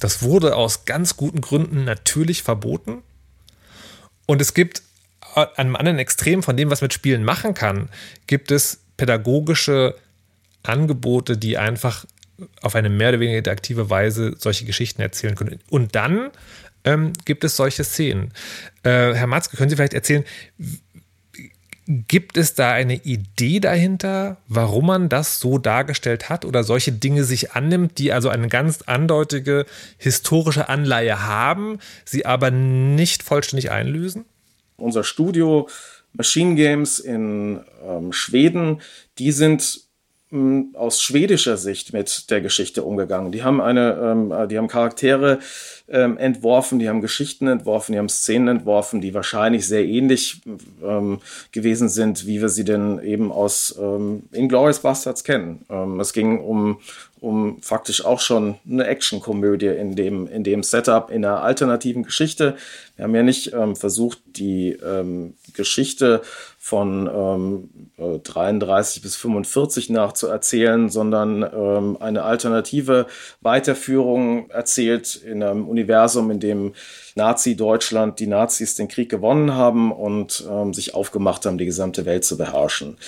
Das 0.00 0.22
wurde 0.22 0.56
aus 0.56 0.84
ganz 0.84 1.16
guten 1.16 1.40
Gründen 1.40 1.84
natürlich 1.84 2.42
verboten. 2.42 3.02
Und 4.26 4.40
es 4.40 4.54
gibt 4.54 4.82
an 5.34 5.48
einem 5.56 5.76
anderen 5.76 5.98
Extrem 5.98 6.42
von 6.42 6.56
dem, 6.56 6.70
was 6.70 6.80
mit 6.80 6.92
Spielen 6.92 7.24
machen 7.24 7.54
kann, 7.54 7.88
gibt 8.26 8.50
es 8.50 8.80
pädagogische 8.96 9.96
Angebote, 10.62 11.36
die 11.36 11.58
einfach 11.58 12.06
auf 12.62 12.74
eine 12.74 12.88
mehr 12.88 13.10
oder 13.10 13.20
weniger 13.20 13.38
interaktive 13.38 13.90
Weise 13.90 14.34
solche 14.38 14.64
Geschichten 14.64 15.02
erzählen 15.02 15.34
können. 15.34 15.60
Und 15.70 15.94
dann 15.94 16.30
ähm, 16.84 17.12
gibt 17.24 17.44
es 17.44 17.56
solche 17.56 17.84
Szenen. 17.84 18.32
Äh, 18.82 19.14
Herr 19.14 19.26
Matzke, 19.26 19.56
können 19.56 19.70
Sie 19.70 19.76
vielleicht 19.76 19.94
erzählen, 19.94 20.24
Gibt 21.86 22.38
es 22.38 22.54
da 22.54 22.72
eine 22.72 22.94
Idee 22.94 23.60
dahinter, 23.60 24.38
warum 24.48 24.86
man 24.86 25.10
das 25.10 25.38
so 25.38 25.58
dargestellt 25.58 26.30
hat 26.30 26.46
oder 26.46 26.64
solche 26.64 26.92
Dinge 26.92 27.24
sich 27.24 27.52
annimmt, 27.52 27.98
die 27.98 28.10
also 28.10 28.30
eine 28.30 28.48
ganz 28.48 28.80
andeutige 28.82 29.66
historische 29.98 30.70
Anleihe 30.70 31.26
haben, 31.26 31.78
sie 32.06 32.24
aber 32.24 32.50
nicht 32.50 33.22
vollständig 33.22 33.70
einlösen? 33.70 34.24
Unser 34.78 35.04
Studio 35.04 35.68
Machine 36.14 36.54
Games 36.54 36.98
in 36.98 37.60
ähm, 37.86 38.14
Schweden, 38.14 38.80
die 39.18 39.32
sind 39.32 39.82
aus 40.74 41.00
schwedischer 41.00 41.56
Sicht 41.56 41.92
mit 41.92 42.30
der 42.30 42.40
Geschichte 42.40 42.82
umgegangen. 42.82 43.32
Die 43.32 43.42
haben 43.42 43.60
eine, 43.60 43.98
ähm, 44.02 44.48
die 44.48 44.58
haben 44.58 44.68
Charaktere, 44.68 45.38
ähm, 45.88 46.16
entworfen, 46.16 46.78
die 46.78 46.88
haben 46.88 47.00
Geschichten 47.00 47.46
entworfen, 47.46 47.92
die 47.92 47.98
haben 47.98 48.08
Szenen 48.08 48.48
entworfen, 48.48 49.00
die 49.00 49.14
wahrscheinlich 49.14 49.66
sehr 49.66 49.84
ähnlich 49.84 50.40
ähm, 50.82 51.20
gewesen 51.52 51.88
sind, 51.88 52.26
wie 52.26 52.40
wir 52.40 52.48
sie 52.48 52.64
denn 52.64 53.00
eben 53.00 53.30
aus 53.30 53.76
ähm, 53.78 54.24
Inglourious 54.32 54.80
Bastards 54.80 55.24
kennen. 55.24 55.64
Ähm, 55.68 56.00
es 56.00 56.12
ging 56.12 56.40
um, 56.40 56.80
um 57.24 57.62
faktisch 57.62 58.04
auch 58.04 58.20
schon 58.20 58.56
eine 58.68 58.86
Actionkomödie 58.86 59.68
in 59.68 59.96
dem, 59.96 60.26
in 60.26 60.44
dem 60.44 60.62
Setup, 60.62 61.10
in 61.10 61.24
einer 61.24 61.42
alternativen 61.42 62.02
Geschichte. 62.02 62.56
Wir 62.96 63.04
haben 63.04 63.14
ja 63.14 63.22
nicht 63.22 63.54
ähm, 63.54 63.76
versucht, 63.76 64.20
die 64.26 64.72
ähm, 64.72 65.34
Geschichte 65.54 66.20
von 66.58 67.10
ähm, 67.98 68.20
33 68.22 68.98
äh, 68.98 69.02
bis 69.02 69.16
45 69.16 69.88
nachzuerzählen, 69.88 70.90
sondern 70.90 71.42
ähm, 71.42 71.96
eine 71.98 72.24
alternative 72.24 73.06
Weiterführung 73.40 74.50
erzählt 74.50 75.16
in 75.16 75.42
einem 75.42 75.66
Universum, 75.66 76.30
in 76.30 76.40
dem 76.40 76.74
Nazi-Deutschland, 77.14 78.20
die 78.20 78.26
Nazis 78.26 78.74
den 78.74 78.88
Krieg 78.88 79.08
gewonnen 79.08 79.54
haben 79.54 79.92
und 79.92 80.46
ähm, 80.50 80.74
sich 80.74 80.94
aufgemacht 80.94 81.46
haben, 81.46 81.56
die 81.56 81.64
gesamte 81.66 82.04
Welt 82.04 82.24
zu 82.24 82.36
beherrschen. 82.36 82.98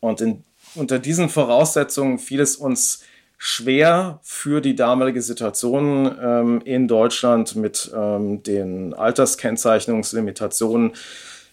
Und 0.00 0.20
in, 0.20 0.42
unter 0.74 0.98
diesen 0.98 1.28
Voraussetzungen 1.28 2.18
fiel 2.18 2.40
es 2.40 2.56
uns 2.56 3.04
schwer 3.44 4.20
für 4.22 4.60
die 4.60 4.76
damalige 4.76 5.20
Situation 5.20 6.16
ähm, 6.22 6.60
in 6.64 6.86
Deutschland 6.86 7.56
mit 7.56 7.90
ähm, 7.92 8.44
den 8.44 8.94
Alterskennzeichnungslimitationen 8.94 10.92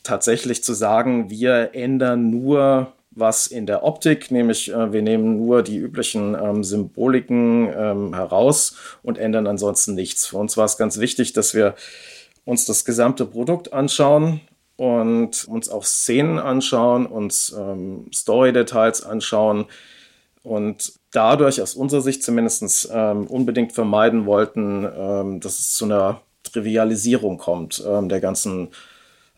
tatsächlich 0.03 0.63
zu 0.63 0.75
sagen, 0.75 1.31
wir 1.31 1.71
ändern 1.73 2.29
nur 2.29 2.93
was 3.09 3.47
in 3.47 3.65
der 3.65 3.83
Optik, 3.83 4.29
nämlich 4.29 4.71
äh, 4.71 4.93
wir 4.93 5.01
nehmen 5.01 5.37
nur 5.37 5.63
die 5.63 5.77
üblichen 5.77 6.35
ähm, 6.39 6.63
Symboliken 6.63 7.73
ähm, 7.75 8.13
heraus 8.13 8.75
und 9.01 9.17
ändern 9.17 9.47
ansonsten 9.47 9.95
nichts. 9.95 10.27
Für 10.27 10.37
uns 10.37 10.57
war 10.57 10.65
es 10.65 10.77
ganz 10.77 10.99
wichtig, 10.99 11.33
dass 11.33 11.55
wir 11.55 11.73
uns 12.45 12.65
das 12.65 12.85
gesamte 12.85 13.25
Produkt 13.25 13.73
anschauen 13.73 14.41
und 14.77 15.47
uns 15.47 15.69
auch 15.69 15.85
Szenen 15.85 16.37
anschauen, 16.37 17.07
uns 17.07 17.51
ähm, 17.57 18.11
Story-Details 18.13 19.03
anschauen 19.03 19.65
und 20.43 20.93
dadurch 21.11 21.61
aus 21.61 21.73
unserer 21.73 22.01
Sicht 22.01 22.23
zumindest 22.23 22.89
ähm, 22.91 23.27
unbedingt 23.27 23.73
vermeiden 23.73 24.25
wollten, 24.25 24.87
ähm, 24.97 25.39
dass 25.39 25.59
es 25.59 25.73
zu 25.73 25.85
einer 25.85 26.21
Trivialisierung 26.43 27.37
kommt 27.37 27.83
ähm, 27.85 28.09
der 28.09 28.19
ganzen 28.19 28.69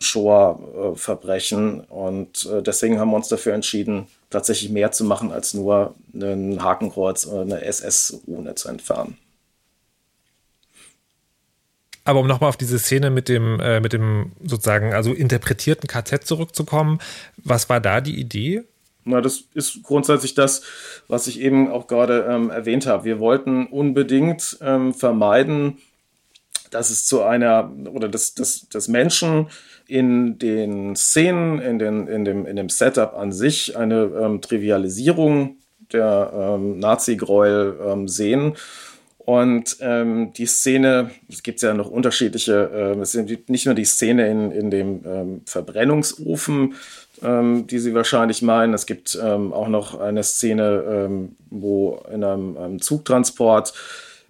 Shoah-Verbrechen. 0.00 1.80
Und 1.80 2.46
äh, 2.46 2.62
deswegen 2.62 2.98
haben 2.98 3.10
wir 3.10 3.16
uns 3.16 3.28
dafür 3.28 3.54
entschieden, 3.54 4.06
tatsächlich 4.30 4.70
mehr 4.70 4.92
zu 4.92 5.04
machen, 5.04 5.32
als 5.32 5.54
nur 5.54 5.94
ein 6.14 6.62
Hakenkreuz 6.62 7.26
oder 7.26 7.42
eine 7.42 7.64
SS-Rune 7.64 8.54
zu 8.54 8.68
entfernen. 8.68 9.18
Aber 12.04 12.18
um 12.18 12.26
nochmal 12.26 12.48
auf 12.48 12.56
diese 12.56 12.78
Szene 12.78 13.10
mit 13.10 13.28
dem, 13.28 13.60
äh, 13.60 13.80
mit 13.80 13.92
dem 13.92 14.32
sozusagen, 14.42 14.92
also 14.92 15.12
interpretierten 15.12 15.86
KZ 15.86 16.26
zurückzukommen, 16.26 16.98
was 17.36 17.68
war 17.68 17.80
da 17.80 18.00
die 18.00 18.18
Idee? 18.18 18.64
Na, 19.04 19.20
das 19.20 19.44
ist 19.54 19.82
grundsätzlich 19.82 20.34
das, 20.34 20.62
was 21.08 21.26
ich 21.26 21.40
eben 21.40 21.68
auch 21.70 21.86
gerade 21.86 22.26
ähm, 22.28 22.50
erwähnt 22.50 22.86
habe. 22.86 23.04
Wir 23.04 23.18
wollten 23.18 23.66
unbedingt 23.66 24.58
ähm, 24.60 24.94
vermeiden, 24.94 25.78
dass 26.70 26.90
es 26.90 27.04
zu 27.04 27.22
einer 27.22 27.70
oder 27.92 28.08
dass, 28.08 28.34
dass, 28.34 28.68
dass 28.68 28.88
Menschen 28.88 29.48
in 29.86 30.38
den 30.38 30.96
Szenen, 30.96 31.60
in, 31.60 31.78
den, 31.78 32.06
in, 32.06 32.24
dem, 32.24 32.46
in 32.46 32.56
dem 32.56 32.68
Setup 32.68 33.14
an 33.14 33.32
sich 33.32 33.76
eine 33.76 34.04
ähm, 34.04 34.40
Trivialisierung 34.40 35.56
der 35.92 36.32
ähm, 36.34 36.78
Nazi-Gräuel 36.78 37.78
ähm, 37.84 38.08
sehen. 38.08 38.54
Und 39.18 39.76
ähm, 39.80 40.32
die 40.32 40.46
Szene, 40.46 41.10
es 41.28 41.42
gibt 41.42 41.62
ja 41.62 41.74
noch 41.74 41.90
unterschiedliche, 41.90 42.70
äh, 42.96 43.00
es 43.00 43.12
sind 43.12 43.48
nicht 43.48 43.66
nur 43.66 43.74
die 43.74 43.84
Szene 43.84 44.28
in, 44.28 44.50
in 44.50 44.70
dem 44.70 45.04
ähm, 45.06 45.40
Verbrennungsofen, 45.46 46.74
ähm, 47.22 47.66
die 47.66 47.78
Sie 47.78 47.94
wahrscheinlich 47.94 48.42
meinen. 48.42 48.74
Es 48.74 48.86
gibt 48.86 49.18
ähm, 49.22 49.52
auch 49.52 49.68
noch 49.68 49.98
eine 49.98 50.22
Szene, 50.22 50.84
ähm, 50.88 51.36
wo 51.50 52.02
in 52.12 52.24
einem, 52.24 52.56
einem 52.56 52.80
Zugtransport 52.80 53.74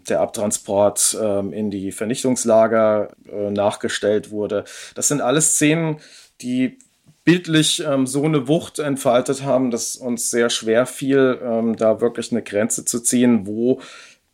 der 0.09 0.21
Abtransport 0.21 1.17
ähm, 1.21 1.53
in 1.53 1.71
die 1.71 1.93
Vernichtungslager 1.93 3.11
äh, 3.31 3.51
nachgestellt 3.51 4.31
wurde. 4.31 4.65
Das 4.95 5.09
sind 5.09 5.21
alles 5.21 5.55
Szenen, 5.55 5.99
die 6.41 6.79
bildlich 7.25 7.85
ähm, 7.87 8.07
so 8.07 8.25
eine 8.25 8.49
Wucht 8.49 8.79
entfaltet 8.79 9.43
haben, 9.45 9.71
dass 9.71 9.97
uns 9.97 10.31
sehr 10.31 10.51
schwer 10.51 10.87
fiel, 10.87 11.39
ähm, 11.43 11.77
da 11.77 12.01
wirklich 12.01 12.33
eine 12.33 12.43
Grenze 12.43 12.85
zu 12.85 13.01
ziehen, 13.01 13.47
wo 13.47 13.81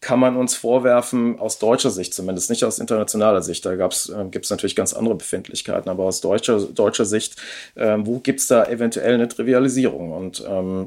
kann 0.00 0.20
man 0.20 0.36
uns 0.36 0.54
vorwerfen, 0.54 1.38
aus 1.40 1.58
deutscher 1.58 1.90
Sicht 1.90 2.14
zumindest, 2.14 2.50
nicht 2.50 2.64
aus 2.64 2.78
internationaler 2.78 3.42
Sicht, 3.42 3.66
da 3.66 3.72
äh, 3.72 3.78
gibt 4.30 4.44
es 4.44 4.50
natürlich 4.50 4.76
ganz 4.76 4.94
andere 4.94 5.16
Befindlichkeiten, 5.16 5.90
aber 5.90 6.04
aus 6.04 6.20
deutscher, 6.20 6.60
deutscher 6.60 7.04
Sicht, 7.04 7.36
äh, 7.74 7.96
wo 7.98 8.20
gibt 8.20 8.40
es 8.40 8.46
da 8.46 8.64
eventuell 8.66 9.14
eine 9.14 9.28
Trivialisierung? 9.28 10.12
Und 10.12 10.44
ähm, 10.48 10.86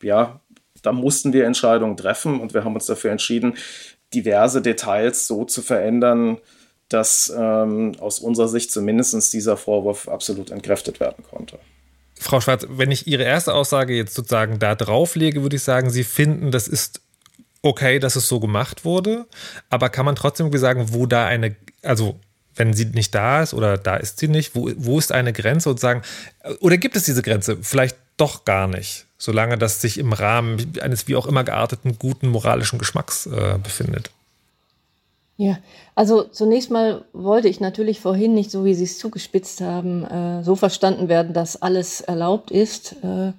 ja, 0.00 0.40
da 0.82 0.92
mussten 0.92 1.32
wir 1.32 1.44
Entscheidungen 1.44 1.96
treffen 1.96 2.40
und 2.40 2.54
wir 2.54 2.64
haben 2.64 2.74
uns 2.74 2.86
dafür 2.86 3.10
entschieden, 3.10 3.54
diverse 4.14 4.62
Details 4.62 5.26
so 5.26 5.44
zu 5.44 5.60
verändern, 5.60 6.38
dass 6.88 7.32
ähm, 7.36 7.92
aus 7.98 8.20
unserer 8.20 8.48
Sicht 8.48 8.70
zumindest 8.70 9.32
dieser 9.32 9.56
Vorwurf 9.56 10.08
absolut 10.08 10.50
entkräftet 10.50 11.00
werden 11.00 11.24
konnte. 11.28 11.58
Frau 12.18 12.40
Schwarz, 12.40 12.66
wenn 12.70 12.90
ich 12.90 13.06
Ihre 13.06 13.24
erste 13.24 13.52
Aussage 13.52 13.94
jetzt 13.94 14.14
sozusagen 14.14 14.58
da 14.58 14.74
drauflege, 14.74 15.42
würde 15.42 15.56
ich 15.56 15.62
sagen, 15.62 15.90
Sie 15.90 16.04
finden, 16.04 16.50
das 16.50 16.68
ist 16.68 17.02
okay, 17.66 17.98
dass 17.98 18.16
es 18.16 18.28
so 18.28 18.40
gemacht 18.40 18.84
wurde, 18.84 19.26
aber 19.70 19.88
kann 19.88 20.06
man 20.06 20.16
trotzdem 20.16 20.56
sagen, 20.56 20.92
wo 20.92 21.06
da 21.06 21.26
eine, 21.26 21.56
also 21.82 22.18
wenn 22.54 22.72
sie 22.72 22.86
nicht 22.86 23.14
da 23.14 23.42
ist 23.42 23.52
oder 23.52 23.76
da 23.76 23.96
ist 23.96 24.18
sie 24.18 24.28
nicht, 24.28 24.54
wo, 24.54 24.70
wo 24.76 24.98
ist 24.98 25.12
eine 25.12 25.32
Grenze 25.32 25.68
und 25.68 25.78
sagen, 25.78 26.02
oder 26.60 26.78
gibt 26.78 26.96
es 26.96 27.02
diese 27.02 27.22
Grenze? 27.22 27.58
Vielleicht 27.60 27.96
doch 28.16 28.44
gar 28.44 28.66
nicht 28.66 29.06
solange 29.18 29.58
das 29.58 29.80
sich 29.80 29.98
im 29.98 30.12
Rahmen 30.12 30.72
eines 30.80 31.08
wie 31.08 31.16
auch 31.16 31.26
immer 31.26 31.44
gearteten 31.44 31.98
guten 31.98 32.28
moralischen 32.28 32.78
Geschmacks 32.78 33.26
äh, 33.26 33.58
befindet. 33.62 34.10
Ja, 35.38 35.58
also 35.94 36.22
zunächst 36.22 36.70
mal 36.70 37.04
wollte 37.12 37.48
ich 37.48 37.60
natürlich 37.60 38.00
vorhin 38.00 38.32
nicht, 38.32 38.50
so 38.50 38.64
wie 38.64 38.74
Sie 38.74 38.84
es 38.84 38.98
zugespitzt 38.98 39.60
haben, 39.60 40.04
äh, 40.04 40.42
so 40.42 40.56
verstanden 40.56 41.08
werden, 41.08 41.34
dass 41.34 41.60
alles 41.60 42.00
erlaubt 42.00 42.50
ist, 42.50 42.96
äh, 43.02 43.32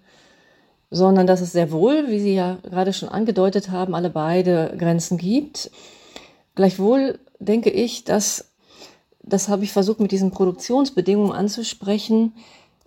sondern 0.90 1.28
dass 1.28 1.42
es 1.42 1.52
sehr 1.52 1.72
wohl, 1.72 2.10
wie 2.10 2.20
Sie 2.20 2.34
ja 2.34 2.58
gerade 2.64 2.94
schon 2.94 3.10
angedeutet 3.10 3.70
haben, 3.72 3.96
alle 3.96 4.10
beide 4.10 4.74
Grenzen 4.78 5.18
gibt. 5.18 5.70
Gleichwohl 6.56 7.20
denke 7.40 7.70
ich, 7.70 8.04
dass, 8.04 8.52
das 9.22 9.50
habe 9.50 9.64
ich 9.64 9.72
versucht 9.72 10.00
mit 10.00 10.12
diesen 10.12 10.32
Produktionsbedingungen 10.32 11.34
anzusprechen, 11.34 12.34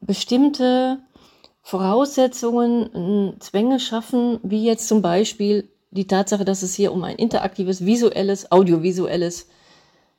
bestimmte 0.00 0.98
Voraussetzungen, 1.62 3.36
Zwänge 3.40 3.78
schaffen, 3.80 4.40
wie 4.42 4.64
jetzt 4.64 4.88
zum 4.88 5.02
Beispiel 5.02 5.68
die 5.90 6.06
Tatsache, 6.06 6.44
dass 6.44 6.62
es 6.62 6.74
hier 6.74 6.92
um 6.92 7.04
ein 7.04 7.16
interaktives, 7.16 7.84
visuelles, 7.84 8.50
audiovisuelles 8.50 9.46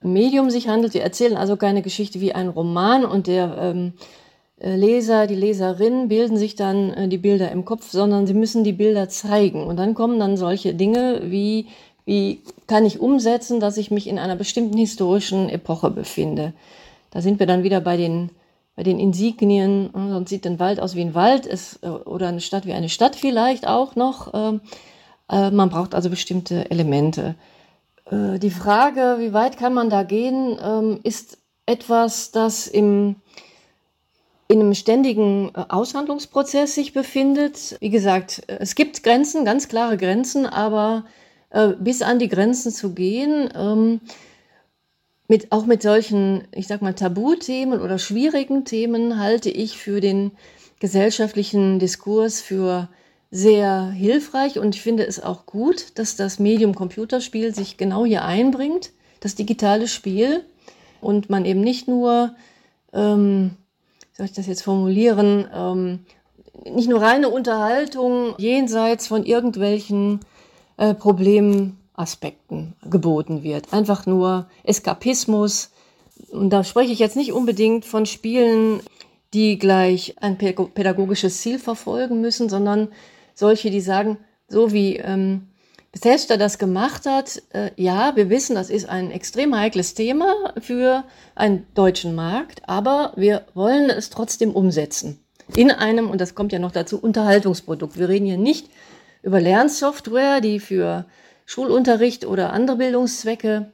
Medium 0.02 0.50
sich 0.50 0.68
handelt. 0.68 0.94
Wir 0.94 1.04
erzählen 1.04 1.38
also 1.38 1.58
keine 1.58 1.82
Geschichte 1.82 2.22
wie 2.22 2.34
ein 2.34 2.50
Roman 2.50 3.06
und 3.06 3.28
der 3.28 3.58
ähm, 3.58 3.88
äh, 3.88 4.21
Leser, 4.64 5.28
die 5.28 5.36
Leserin 5.36 6.08
bilden 6.08 6.38
sich 6.38 6.56
dann 6.56 6.94
äh, 6.94 7.08
die 7.08 7.18
Bilder 7.18 7.52
im 7.52 7.66
Kopf, 7.66 7.92
sondern 7.92 8.28
sie 8.28 8.34
müssen 8.34 8.64
die 8.64 8.74
Bilder 8.74 9.10
zeigen. 9.10 9.66
Und 9.66 9.78
dann 9.78 9.94
kommen 9.94 10.20
dann 10.20 10.38
solche 10.38 10.74
Dinge 10.74 11.22
wie, 11.26 11.68
wie 12.06 12.42
kann 12.68 12.86
ich 12.86 13.00
umsetzen, 13.00 13.60
dass 13.60 13.78
ich 13.78 13.92
mich 13.92 14.08
in 14.08 14.20
einer 14.20 14.36
bestimmten 14.36 14.78
historischen 14.78 15.50
Epoche 15.50 15.90
befinde. 15.90 16.54
Da 17.10 17.22
sind 17.22 17.40
wir 17.40 17.48
dann 17.48 17.64
wieder 17.64 17.82
bei 17.82 17.98
den 17.98 18.30
bei 18.76 18.84
den 18.84 19.00
Insignien, 19.00 19.90
äh, 19.94 20.10
sonst 20.10 20.30
sieht 20.30 20.48
ein 20.48 20.60
Wald 20.60 20.80
aus 20.80 20.96
wie 20.96 21.02
ein 21.02 21.14
Wald 21.14 21.46
ist, 21.46 21.84
äh, 21.84 21.90
oder 21.90 22.30
eine 22.30 22.42
Stadt 22.42 22.66
wie 22.66 22.74
eine 22.74 22.90
Stadt 22.90 23.16
vielleicht 23.16 23.68
auch 23.68 23.96
noch. 23.96 24.34
Ähm, 24.34 24.62
äh, 25.30 25.52
man 25.52 25.70
braucht 25.70 25.94
also 25.94 26.10
bestimmte 26.10 26.70
Elemente. 26.72 27.36
Die 28.14 28.52
Frage, 28.52 29.18
wie 29.20 29.32
weit 29.32 29.58
kann 29.58 29.74
man 29.74 29.90
da 29.90 30.04
gehen, 30.04 30.58
ähm, 30.62 31.00
ist 31.04 31.38
etwas, 31.66 32.32
das 32.32 32.68
im, 32.68 33.16
in 34.52 34.60
einem 34.60 34.74
ständigen 34.74 35.56
Aushandlungsprozess 35.56 36.76
sich 36.76 36.94
befindet. 36.94 37.78
Wie 37.80 37.90
gesagt, 37.90 38.44
es 38.48 38.76
gibt 38.76 39.02
Grenzen, 39.04 39.46
ganz 39.46 39.70
klare 39.70 39.98
Grenzen, 39.98 40.46
aber 40.46 41.06
bis 41.80 42.02
an 42.02 42.20
die 42.20 42.30
Grenzen 42.30 42.72
zu 42.72 42.94
gehen, 42.94 43.50
ähm, 43.56 44.00
mit, 45.28 45.52
auch 45.52 45.66
mit 45.66 45.82
solchen, 45.82 46.44
ich 46.52 46.68
sag 46.68 46.82
mal, 46.82 46.94
Tabuthemen 46.94 47.80
oder 47.80 47.98
schwierigen 48.00 48.66
Themen 48.66 49.18
halte 49.18 49.50
ich 49.50 49.78
für 49.78 50.02
den 50.02 50.32
gesellschaftlichen 50.80 51.80
Diskurs 51.80 52.42
für 52.42 52.90
sehr 53.32 53.90
hilfreich 53.92 54.60
und 54.60 54.76
ich 54.76 54.82
finde 54.82 55.06
es 55.06 55.24
auch 55.24 55.46
gut, 55.46 55.98
dass 55.98 56.18
das 56.18 56.38
Medium 56.40 56.76
Computerspiel 56.76 57.56
sich 57.56 57.78
genau 57.78 58.06
hier 58.06 58.26
einbringt, 58.26 58.92
das 59.22 59.36
digitale 59.36 59.88
Spiel 59.88 60.44
und 61.00 61.30
man 61.30 61.46
eben 61.46 61.62
nicht 61.62 61.88
nur, 61.88 62.36
ähm, 62.92 63.52
soll 64.22 64.26
ich 64.26 64.34
das 64.34 64.46
jetzt 64.46 64.62
formulieren, 64.62 65.48
ähm, 65.52 66.00
nicht 66.72 66.88
nur 66.88 67.02
reine 67.02 67.30
Unterhaltung 67.30 68.36
jenseits 68.38 69.08
von 69.08 69.26
irgendwelchen 69.26 70.20
äh, 70.78 70.94
Problemen 70.94 71.80
Aspekten 71.96 72.76
geboten 72.88 73.42
wird. 73.42 73.74
Einfach 73.74 74.06
nur 74.06 74.48
Eskapismus. 74.64 75.72
Und 76.30 76.52
da 76.52 76.64
spreche 76.64 76.94
ich 76.94 77.00
jetzt 77.00 77.16
nicht 77.16 77.34
unbedingt 77.34 77.84
von 77.84 78.06
Spielen, 78.06 78.82
die 79.34 79.58
gleich 79.58 80.14
ein 80.22 80.38
pädagogisches 80.38 81.42
Ziel 81.42 81.58
verfolgen 81.58 82.22
müssen, 82.22 82.48
sondern 82.48 82.90
solche, 83.34 83.72
die 83.72 83.82
sagen, 83.82 84.18
so 84.48 84.72
wie 84.72 84.98
ähm, 84.98 85.48
Bethesda 85.92 86.38
das 86.38 86.58
gemacht 86.58 87.06
hat, 87.06 87.42
äh, 87.52 87.72
ja, 87.76 88.16
wir 88.16 88.30
wissen, 88.30 88.56
das 88.56 88.70
ist 88.70 88.88
ein 88.88 89.12
extrem 89.12 89.54
heikles 89.56 89.94
Thema 89.94 90.54
für 90.62 91.04
einen 91.36 91.68
deutschen 91.74 92.16
Markt, 92.16 92.62
aber 92.68 93.12
wir 93.18 93.46
wollen 93.54 93.90
es 93.90 94.10
trotzdem 94.10 94.52
umsetzen. 94.52 95.20
In 95.56 95.70
einem, 95.70 96.10
und 96.10 96.22
das 96.22 96.34
kommt 96.34 96.54
ja 96.54 96.60
noch 96.60 96.72
dazu, 96.72 96.98
Unterhaltungsprodukt. 96.98 98.00
Wir 98.00 98.08
reden 98.08 98.26
hier 98.26 98.38
nicht 98.38 98.70
über 99.22 99.42
Lernsoftware, 99.42 100.40
die 100.40 100.62
für 100.62 101.06
Schulunterricht 101.46 102.26
oder 102.26 102.54
andere 102.54 102.78
Bildungszwecke 102.78 103.74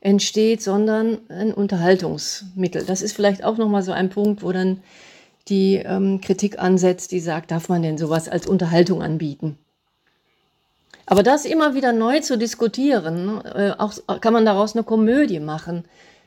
entsteht, 0.00 0.62
sondern 0.62 1.18
ein 1.28 1.52
Unterhaltungsmittel. 1.52 2.84
Das 2.86 3.02
ist 3.02 3.12
vielleicht 3.12 3.44
auch 3.44 3.58
nochmal 3.58 3.82
so 3.82 3.92
ein 3.92 4.08
Punkt, 4.08 4.42
wo 4.42 4.52
dann 4.52 4.80
die 5.48 5.76
ähm, 5.76 6.22
Kritik 6.22 6.58
ansetzt, 6.58 7.12
die 7.12 7.20
sagt, 7.20 7.50
darf 7.50 7.68
man 7.68 7.82
denn 7.82 7.98
sowas 7.98 8.28
als 8.28 8.46
Unterhaltung 8.46 9.02
anbieten? 9.02 9.58
Aber 11.10 11.22
das 11.22 11.46
immer 11.46 11.74
wieder 11.74 11.92
neu 11.92 12.20
zu 12.20 12.36
diskutieren, 12.36 13.40
äh, 13.44 13.72
auch 13.78 13.94
kann 14.20 14.34
man 14.34 14.44
daraus 14.44 14.74
eine 14.74 14.84
Komödie 14.84 15.40
machen, 15.40 15.84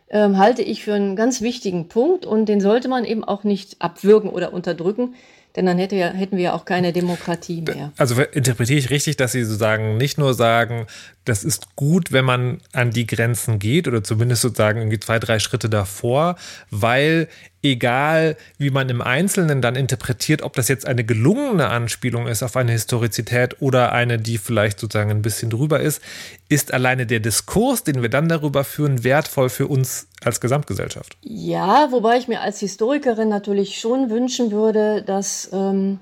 äh, 0.08 0.28
halte 0.34 0.64
ich 0.64 0.84
für 0.84 0.96
einen 0.96 1.16
ganz 1.16 1.42
wichtigen 1.42 1.88
Punkt 1.88 2.26
und 2.26 2.48
den 2.48 2.62
sollte 2.62 2.88
man 2.88 3.06
eben 3.06 3.24
auch 3.24 3.44
nicht 3.44 3.76
abwürgen 3.80 4.32
oder 4.32 4.54
unterdrücken, 4.54 5.14
denn 5.56 5.68
dann 5.68 5.78
hätte 5.78 5.96
ja, 5.96 6.08
hätten 6.08 6.36
wir 6.36 6.46
ja 6.46 6.54
auch 6.54 6.66
keine 6.66 6.94
Demokratie 6.94 7.62
mehr. 7.62 7.92
Also 7.98 8.20
interpretiere 8.32 8.80
ich 8.80 8.90
richtig, 8.90 9.18
dass 9.18 9.34
Sie 9.34 9.44
sozusagen 9.44 9.98
nicht 9.98 10.18
nur 10.18 10.34
sagen, 10.34 10.88
das 11.26 11.44
ist 11.44 11.76
gut, 11.76 12.12
wenn 12.12 12.26
man 12.26 12.62
an 12.74 12.92
die 12.92 13.06
Grenzen 13.06 13.60
geht 13.60 13.88
oder 13.88 14.04
zumindest 14.04 14.42
sozusagen 14.42 14.80
irgendwie 14.80 15.00
zwei, 15.00 15.20
drei 15.20 15.40
Schritte 15.40 15.70
davor, 15.70 16.36
weil 16.72 17.28
egal 17.62 18.38
wie 18.58 18.72
man 18.72 18.90
im 18.90 19.02
Einzelnen 19.02 19.62
dann 19.62 19.76
interpretiert, 19.76 20.42
ob 20.42 20.54
das 20.54 20.68
jetzt 20.68 20.88
eine 20.88 21.04
gelungene 21.04 21.68
Anspielung 21.68 22.28
ist 22.28 22.42
auf 22.42 22.58
eine 22.58 22.72
Historizität 22.72 23.62
oder 23.62 23.92
eine, 23.92 24.18
die 24.18 24.40
vielleicht 24.40 24.80
sozusagen 24.80 25.12
ein 25.12 25.22
bisschen 25.22 25.52
drüber 25.52 25.80
ist, 25.80 26.02
ist 26.50 26.74
alleine 26.74 27.06
der 27.06 27.20
Diskurs, 27.20 27.84
den 27.84 28.02
wir 28.02 28.10
dann 28.10 28.28
darüber 28.28 28.64
führen, 28.64 29.04
wertvoll 29.04 29.50
für 29.50 29.68
uns 29.68 30.08
als 30.24 30.42
Gesamtgesellschaft. 30.42 31.18
Ja, 31.22 31.92
wobei 31.92 32.18
ich 32.18 32.28
mir 32.28 32.42
als 32.42 32.60
Historikerin 32.60 33.30
natürlich 33.30 33.80
schon 33.80 34.10
wünschen 34.10 34.52
würde, 34.52 35.04
dass 35.04 35.50
ähm, 35.54 36.00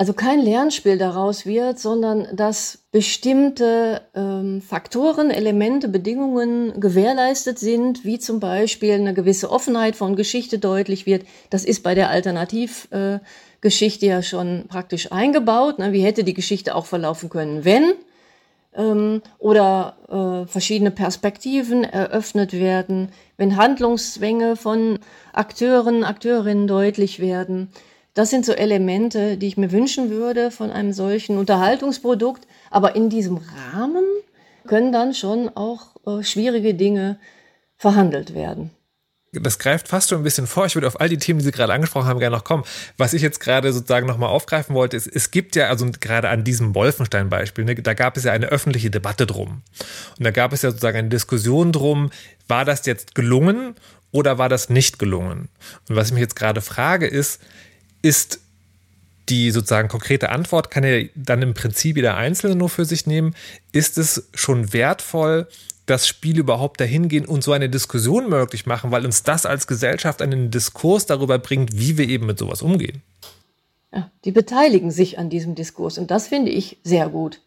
also 0.00 0.12
kein 0.12 0.40
Lernspiel 0.40 0.96
daraus 0.96 1.44
wird, 1.44 1.80
sondern 1.80 2.28
dass 2.34 2.84
bestimmte 2.92 4.02
ähm, 4.14 4.62
Faktoren, 4.62 5.30
Elemente, 5.30 5.88
Bedingungen 5.88 6.78
gewährleistet 6.80 7.58
sind, 7.58 8.04
wie 8.04 8.20
zum 8.20 8.38
Beispiel 8.38 8.92
eine 8.92 9.12
gewisse 9.12 9.50
Offenheit 9.50 9.96
von 9.96 10.14
Geschichte 10.14 10.60
deutlich 10.60 11.04
wird. 11.04 11.24
Das 11.50 11.64
ist 11.64 11.82
bei 11.82 11.96
der 11.96 12.10
Alternativgeschichte 12.10 14.06
äh, 14.06 14.08
ja 14.08 14.22
schon 14.22 14.66
praktisch 14.68 15.10
eingebaut. 15.10 15.80
Ne? 15.80 15.92
Wie 15.92 16.04
hätte 16.04 16.22
die 16.22 16.34
Geschichte 16.34 16.76
auch 16.76 16.86
verlaufen 16.86 17.28
können, 17.28 17.64
wenn? 17.64 17.94
Ähm, 18.76 19.20
oder 19.38 19.96
äh, 20.46 20.48
verschiedene 20.48 20.92
Perspektiven 20.92 21.82
eröffnet 21.82 22.52
werden, 22.52 23.10
wenn 23.36 23.56
Handlungszwänge 23.56 24.54
von 24.54 25.00
Akteuren, 25.32 26.04
Akteurinnen 26.04 26.68
deutlich 26.68 27.18
werden. 27.18 27.72
Das 28.18 28.30
sind 28.30 28.44
so 28.44 28.52
Elemente, 28.52 29.36
die 29.36 29.46
ich 29.46 29.56
mir 29.56 29.70
wünschen 29.70 30.10
würde 30.10 30.50
von 30.50 30.72
einem 30.72 30.92
solchen 30.92 31.38
Unterhaltungsprodukt. 31.38 32.48
Aber 32.68 32.96
in 32.96 33.10
diesem 33.10 33.38
Rahmen 33.72 34.02
können 34.66 34.90
dann 34.90 35.14
schon 35.14 35.48
auch 35.54 35.94
äh, 36.04 36.24
schwierige 36.24 36.74
Dinge 36.74 37.20
verhandelt 37.76 38.34
werden 38.34 38.72
das 39.32 39.58
greift 39.58 39.88
fast 39.88 40.08
schon 40.08 40.18
ein 40.18 40.24
bisschen 40.24 40.46
vor. 40.46 40.64
Ich 40.64 40.74
würde 40.74 40.86
auf 40.86 41.00
all 41.00 41.08
die 41.10 41.18
Themen, 41.18 41.38
die 41.38 41.44
Sie 41.44 41.50
gerade 41.50 41.72
angesprochen 41.72 42.06
haben, 42.06 42.18
gerne 42.18 42.34
noch 42.34 42.44
kommen. 42.44 42.64
Was 42.96 43.12
ich 43.12 43.20
jetzt 43.20 43.40
gerade 43.40 43.72
sozusagen 43.74 44.06
nochmal 44.06 44.30
aufgreifen 44.30 44.74
wollte, 44.74 44.96
ist, 44.96 45.06
es 45.06 45.30
gibt 45.30 45.54
ja, 45.54 45.68
also 45.68 45.86
gerade 46.00 46.30
an 46.30 46.44
diesem 46.44 46.74
Wolfenstein-Beispiel, 46.74 47.64
ne, 47.64 47.74
da 47.74 47.92
gab 47.92 48.16
es 48.16 48.24
ja 48.24 48.32
eine 48.32 48.46
öffentliche 48.46 48.90
Debatte 48.90 49.26
drum. 49.26 49.62
Und 50.18 50.24
da 50.24 50.30
gab 50.30 50.54
es 50.54 50.62
ja 50.62 50.70
sozusagen 50.70 50.96
eine 50.96 51.08
Diskussion 51.10 51.72
drum, 51.72 52.10
war 52.48 52.64
das 52.64 52.86
jetzt 52.86 53.14
gelungen 53.14 53.74
oder 54.10 54.38
war 54.38 54.48
das 54.48 54.70
nicht 54.70 54.98
gelungen? 54.98 55.50
Und 55.90 55.96
was 55.96 56.08
ich 56.08 56.14
mich 56.14 56.22
jetzt 56.22 56.36
gerade 56.36 56.62
frage, 56.62 57.06
ist, 57.06 57.40
ist 58.02 58.40
die 59.28 59.50
sozusagen 59.50 59.88
konkrete 59.88 60.30
Antwort, 60.30 60.70
kann 60.70 60.84
ja 60.84 61.06
dann 61.14 61.42
im 61.42 61.54
Prinzip 61.54 61.96
jeder 61.96 62.16
Einzelne 62.16 62.56
nur 62.56 62.68
für 62.68 62.84
sich 62.84 63.06
nehmen. 63.06 63.34
Ist 63.72 63.98
es 63.98 64.28
schon 64.34 64.72
wertvoll, 64.72 65.48
das 65.86 66.06
Spiel 66.06 66.38
überhaupt 66.38 66.80
dahin 66.80 67.08
gehen 67.08 67.24
und 67.24 67.42
so 67.42 67.52
eine 67.52 67.68
Diskussion 67.68 68.28
möglich 68.28 68.66
machen, 68.66 68.90
weil 68.90 69.04
uns 69.04 69.22
das 69.22 69.46
als 69.46 69.66
Gesellschaft 69.66 70.22
einen 70.22 70.50
Diskurs 70.50 71.06
darüber 71.06 71.38
bringt, 71.38 71.78
wie 71.78 71.96
wir 71.98 72.08
eben 72.08 72.26
mit 72.26 72.38
sowas 72.38 72.62
umgehen? 72.62 73.02
Ja, 73.92 74.10
die 74.24 74.32
beteiligen 74.32 74.90
sich 74.90 75.18
an 75.18 75.30
diesem 75.30 75.54
Diskurs 75.54 75.98
und 75.98 76.10
das 76.10 76.28
finde 76.28 76.50
ich 76.50 76.78
sehr 76.84 77.08
gut. 77.08 77.40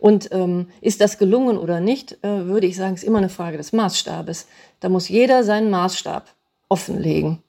Und 0.00 0.30
ähm, 0.32 0.68
ist 0.80 1.00
das 1.00 1.18
gelungen 1.18 1.58
oder 1.58 1.80
nicht, 1.80 2.18
äh, 2.22 2.46
würde 2.46 2.66
ich 2.66 2.76
sagen, 2.76 2.94
ist 2.94 3.02
immer 3.02 3.18
eine 3.18 3.28
Frage 3.28 3.56
des 3.56 3.72
Maßstabes. 3.72 4.46
Da 4.78 4.88
muss 4.88 5.08
jeder 5.08 5.42
seinen 5.42 5.70
Maßstab 5.70 6.32
offenlegen. 6.68 7.42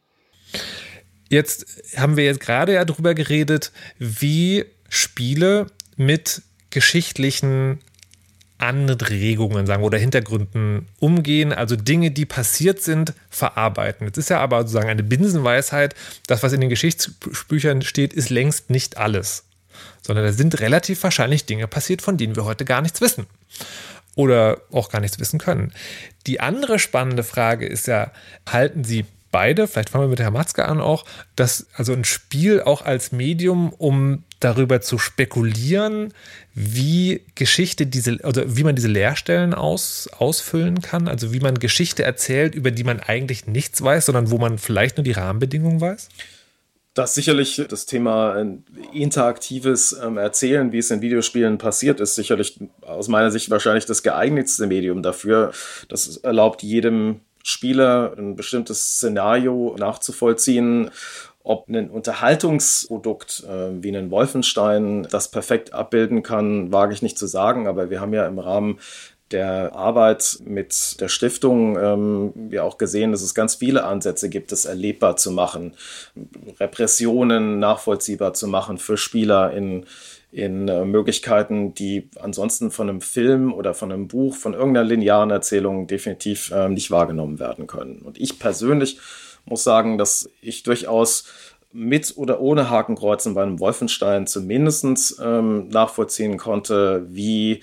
Jetzt 1.30 1.65
haben 1.96 2.18
wir 2.18 2.26
jetzt 2.26 2.39
gerade 2.39 2.74
ja 2.74 2.86
darüber 2.86 3.13
geredet, 3.13 3.72
wie 4.00 4.65
Spiele 4.89 5.68
mit 5.96 6.42
geschichtlichen 6.72 7.80
Anregungen, 8.58 9.65
sagen 9.65 9.84
oder 9.84 9.98
Hintergründen 9.98 10.88
umgehen, 11.00 11.54
also 11.54 11.78
Dinge, 11.78 12.12
die 12.12 12.26
passiert 12.26 12.82
sind, 12.82 13.13
verarbeiten. 13.30 14.06
Jetzt 14.06 14.18
ist 14.18 14.30
ja 14.30 14.39
aber 14.42 14.62
sozusagen 14.62 14.89
eine 14.89 15.04
Binsenweisheit, 15.04 15.96
das, 16.28 16.44
was 16.44 16.52
in 16.52 16.60
den 16.60 16.70
Geschichtsbüchern 16.70 17.82
steht, 17.84 18.13
ist 18.13 18.30
längst 18.30 18.70
nicht 18.70 18.98
alles, 18.98 19.46
sondern 20.06 20.26
da 20.26 20.34
sind 20.34 20.60
relativ 20.60 21.02
wahrscheinlich 21.04 21.46
Dinge 21.46 21.68
passiert, 21.68 22.02
von 22.02 22.18
denen 22.18 22.36
wir 22.36 22.44
heute 22.44 22.65
gar 22.65 22.82
nichts 22.82 23.00
wissen 23.00 23.28
oder 24.15 24.60
auch 24.72 24.89
gar 24.89 25.00
nichts 25.00 25.20
wissen 25.20 25.39
können. 25.39 25.72
Die 26.28 26.42
andere 26.42 26.80
spannende 26.80 27.24
Frage 27.24 27.65
ist 27.65 27.88
ja, 27.88 28.12
halten 28.46 28.84
Sie 28.84 29.06
beide, 29.32 29.68
vielleicht 29.68 29.89
fangen 29.89 30.06
wir 30.06 30.10
mit 30.10 30.20
Herrn 30.20 30.34
Matzke 30.34 30.65
an 30.65 30.80
auch, 30.80 31.06
dass 31.36 31.68
also 31.76 31.94
ein 31.94 32.04
Spiel 32.04 32.62
auch 32.62 32.84
als 32.84 33.12
Medium, 33.12 33.72
um 33.74 34.24
darüber 34.39 34.82
zu 34.82 34.98
spekulieren, 34.98 36.13
wie 36.54 37.26
Geschichte 37.36 37.86
diese, 37.86 38.18
oder 38.24 38.56
wie 38.56 38.63
man 38.63 38.76
diese 38.76 38.88
Leerstellen 38.88 39.54
aus, 39.54 40.10
ausfüllen 40.18 40.82
kann, 40.82 41.08
also 41.08 41.34
wie 41.34 41.39
man 41.39 41.60
Geschichte 41.60 42.04
erzählt, 42.04 42.56
über 42.56 42.72
die 42.72 42.84
man 42.84 43.00
eigentlich 43.00 43.48
nichts 43.48 43.82
weiß, 43.82 44.06
sondern 44.06 44.32
wo 44.32 44.38
man 44.38 44.58
vielleicht 44.58 44.98
nur 44.98 45.04
die 45.04 45.12
Rahmenbedingungen 45.12 45.82
weiß? 45.82 46.10
Das 46.96 47.13
sicherlich 47.13 47.62
das 47.70 47.86
Thema 47.86 48.44
interaktives 48.94 49.96
ähm, 50.04 50.18
Erzählen, 50.18 50.72
wie 50.72 50.80
es 50.80 50.89
in 50.92 51.02
Videospielen 51.02 51.58
passiert, 51.58 52.00
ist 52.00 52.15
sicherlich 52.15 52.60
aus 52.82 53.08
meiner 53.08 53.32
Sicht 53.32 53.50
wahrscheinlich 53.50 53.86
das 53.86 54.04
geeignetste 54.04 54.68
Medium 54.68 55.04
dafür. 55.04 55.54
Das 55.88 56.18
erlaubt 56.18 56.63
jedem 56.63 57.22
Spieler 57.43 58.13
ein 58.17 58.36
bestimmtes 58.36 58.95
Szenario 58.95 59.75
nachzuvollziehen. 59.78 60.91
Ob 61.43 61.67
ein 61.69 61.89
Unterhaltungsprodukt 61.89 63.43
äh, 63.49 63.84
wie 63.84 63.95
ein 63.95 64.12
Wolfenstein 64.12 65.08
das 65.10 65.32
perfekt 65.32 65.73
abbilden 65.73 66.21
kann, 66.21 66.71
wage 66.71 66.93
ich 66.93 67.02
nicht 67.02 67.17
zu 67.17 67.28
sagen. 67.28 67.67
Aber 67.67 67.89
wir 67.89 68.02
haben 68.02 68.13
ja 68.13 68.28
im 68.28 68.39
Rahmen 68.39 68.80
der 69.32 69.75
Arbeit 69.75 70.39
mit 70.43 70.99
der 70.99 71.08
Stiftung 71.08 71.78
ähm, 71.78 72.34
wir 72.36 72.63
auch 72.63 72.78
gesehen, 72.78 73.12
dass 73.12 73.21
es 73.21 73.36
ganz 73.36 73.56
viele 73.56 73.84
Ansätze 73.84 74.30
gibt, 74.30 74.52
es 74.52 74.65
erlebbar 74.65 75.17
zu 75.17 75.32
machen, 75.32 75.75
Repressionen 76.60 77.60
nachvollziehbar 77.60 78.34
zu 78.34 78.47
machen 78.47 78.78
für 78.78 78.97
Spieler 78.97 79.54
in, 79.54 79.86
in 80.32 80.68
äh, 80.68 80.86
Möglichkeiten, 80.86 81.74
die 81.74 82.10
ansonsten 82.20 82.72
von 82.72 82.89
einem 82.89 83.02
Film 83.02 83.54
oder 83.54 83.74
von 83.74 83.92
einem 83.92 84.08
Buch, 84.08 84.36
von 84.36 84.54
irgendeiner 84.54 84.88
linearen 84.88 85.32
Erzählung 85.32 85.88
definitiv 85.88 86.52
äh, 86.52 86.70
nicht 86.70 86.92
wahrgenommen 86.92 87.39
werden 87.39 87.65
können. 87.68 88.00
Und 88.00 88.20
ich 88.20 88.38
persönlich 88.38 89.00
muss 89.46 89.63
sagen, 89.63 89.98
dass 89.98 90.30
ich 90.42 90.63
durchaus 90.63 91.26
mit 91.72 92.15
oder 92.18 92.42
ohne 92.42 92.70
Hakenkreuzen 92.70 93.34
bei 93.34 93.44
einem 93.44 93.60
Wolfenstein 93.60 94.28
zumindest 94.28 95.20
ähm, 95.24 95.68
nachvollziehen 95.70 96.38
konnte, 96.38 97.06
wie 97.10 97.62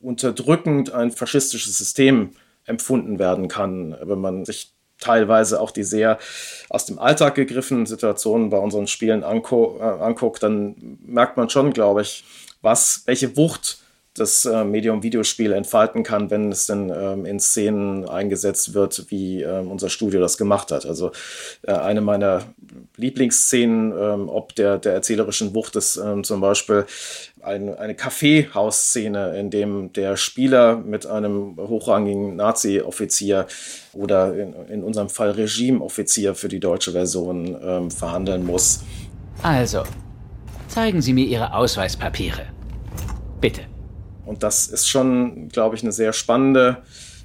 unterdrückend 0.00 0.92
ein 0.92 1.10
faschistisches 1.10 1.76
System 1.76 2.30
empfunden 2.64 3.18
werden 3.18 3.48
kann, 3.48 3.96
wenn 4.02 4.20
man 4.20 4.44
sich 4.44 4.75
teilweise 4.98 5.60
auch 5.60 5.70
die 5.70 5.84
sehr 5.84 6.18
aus 6.68 6.86
dem 6.86 6.98
Alltag 6.98 7.34
gegriffenen 7.34 7.86
Situationen 7.86 8.50
bei 8.50 8.58
unseren 8.58 8.86
Spielen 8.86 9.22
äh, 9.22 9.24
anguckt, 9.24 10.42
dann 10.42 10.98
merkt 11.04 11.36
man 11.36 11.50
schon, 11.50 11.72
glaube 11.72 12.02
ich, 12.02 12.24
was, 12.62 13.02
welche 13.06 13.36
Wucht 13.36 13.78
das 14.18 14.44
äh, 14.44 14.64
Medium 14.64 15.02
Videospiel 15.02 15.52
entfalten 15.52 16.02
kann, 16.02 16.30
wenn 16.30 16.50
es 16.50 16.66
denn 16.66 16.92
ähm, 16.94 17.26
in 17.26 17.40
Szenen 17.40 18.08
eingesetzt 18.08 18.74
wird, 18.74 19.06
wie 19.10 19.42
ähm, 19.42 19.70
unser 19.70 19.88
Studio 19.88 20.20
das 20.20 20.38
gemacht 20.38 20.72
hat. 20.72 20.86
Also 20.86 21.12
äh, 21.62 21.72
eine 21.72 22.00
meiner 22.00 22.42
Lieblingsszenen, 22.96 23.92
ähm, 23.92 24.28
ob 24.28 24.54
der, 24.54 24.78
der 24.78 24.94
erzählerischen 24.94 25.54
Wucht 25.54 25.76
ist 25.76 26.00
zum 26.22 26.40
Beispiel 26.40 26.86
eine, 27.42 27.94
Kaffeehausszene, 27.94 29.38
in 29.38 29.50
dem 29.50 29.92
der 29.92 30.16
Spieler 30.16 30.76
mit 30.76 31.06
einem 31.06 31.56
hochrangigen 31.56 32.36
Nazi-Offizier 32.36 33.46
oder 33.92 34.34
in, 34.34 34.54
in, 34.68 34.82
unserem 34.82 35.08
Fall 35.08 35.30
Regimeoffizier 35.30 36.34
für 36.34 36.48
die 36.48 36.60
deutsche 36.60 36.92
Version 36.92 37.90
verhandeln 37.90 38.44
muss. 38.44 38.80
Also, 39.42 39.84
zeigen 40.68 41.02
Sie 41.02 41.12
mir 41.12 41.24
Ihre 41.24 41.54
Ausweispapiere. 41.54 42.46
Bitte. 43.40 43.62
Und 44.26 44.42
das 44.42 44.66
ist 44.66 44.88
schon, 44.88 45.48
glaube 45.48 45.76
ich, 45.76 45.82
eine 45.82 45.92
sehr 45.92 46.12
spannende, 46.12 46.78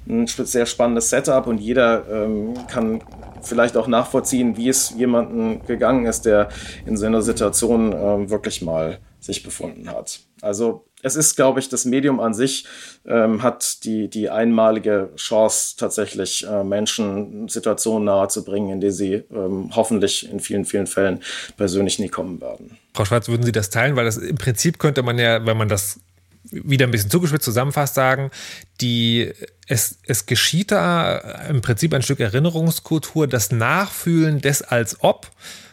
ein 0.08 0.26
sehr 0.26 0.66
spannendes 0.66 1.10
Setup 1.10 1.46
und 1.46 1.58
jeder 1.58 2.04
ähm, 2.10 2.54
kann 2.68 3.02
vielleicht 3.42 3.76
auch 3.76 3.86
nachvollziehen, 3.86 4.56
wie 4.56 4.68
es 4.68 4.90
jemandem 4.96 5.64
gegangen 5.66 6.06
ist, 6.06 6.22
der 6.22 6.48
in 6.86 6.96
so 6.96 7.06
einer 7.06 7.22
Situation 7.22 7.92
ähm, 7.92 8.30
wirklich 8.30 8.62
mal 8.62 8.98
sich 9.20 9.42
befunden 9.42 9.88
hat. 9.90 10.20
Also 10.40 10.86
es 11.02 11.16
ist, 11.16 11.36
glaube 11.36 11.60
ich, 11.60 11.68
das 11.68 11.84
Medium 11.84 12.20
an 12.20 12.34
sich 12.34 12.64
ähm, 13.06 13.42
hat 13.42 13.84
die, 13.84 14.08
die 14.08 14.30
einmalige 14.30 15.10
Chance, 15.16 15.76
tatsächlich 15.76 16.46
äh, 16.46 16.64
Menschen 16.64 17.48
Situationen 17.48 18.04
nahezubringen, 18.04 18.70
in 18.70 18.80
die 18.80 18.90
sie 18.90 19.14
ähm, 19.32 19.70
hoffentlich 19.74 20.30
in 20.30 20.40
vielen, 20.40 20.64
vielen 20.64 20.86
Fällen 20.86 21.20
persönlich 21.56 21.98
nie 21.98 22.08
kommen 22.08 22.40
werden. 22.40 22.78
Frau 22.94 23.04
Schwarz, 23.04 23.28
würden 23.28 23.42
Sie 23.42 23.52
das 23.52 23.70
teilen? 23.70 23.96
Weil 23.96 24.04
das 24.04 24.16
im 24.16 24.36
Prinzip 24.36 24.78
könnte 24.78 25.02
man 25.02 25.18
ja, 25.18 25.44
wenn 25.44 25.56
man 25.56 25.68
das 25.68 26.00
wieder 26.44 26.86
ein 26.86 26.90
bisschen 26.90 27.10
zugespitzt 27.10 27.44
zusammenfasst 27.44 27.94
sagen, 27.94 28.30
die, 28.80 29.32
es, 29.68 29.98
es 30.06 30.26
geschieht 30.26 30.70
da 30.70 31.18
im 31.48 31.62
Prinzip 31.62 31.94
ein 31.94 32.02
Stück 32.02 32.20
Erinnerungskultur, 32.20 33.26
das 33.26 33.52
Nachfühlen 33.52 34.40
des 34.40 34.62
als 34.62 35.02
ob, 35.02 35.30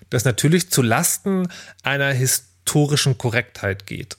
das 0.09 0.25
natürlich 0.25 0.69
zu 0.69 0.81
Lasten 0.81 1.47
einer 1.83 2.11
historischen 2.11 3.17
Korrektheit 3.17 3.85
geht. 3.85 4.17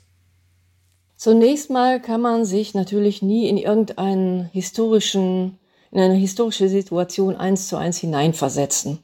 Zunächst 1.16 1.70
mal 1.70 2.00
kann 2.00 2.22
man 2.22 2.44
sich 2.44 2.74
natürlich 2.74 3.20
nie 3.20 3.48
in 3.48 3.58
irgendeinen 3.58 4.46
historischen, 4.46 5.58
in 5.90 6.00
eine 6.00 6.14
historische 6.14 6.68
Situation 6.68 7.36
eins 7.36 7.68
zu 7.68 7.76
eins 7.76 7.98
hineinversetzen. 7.98 9.00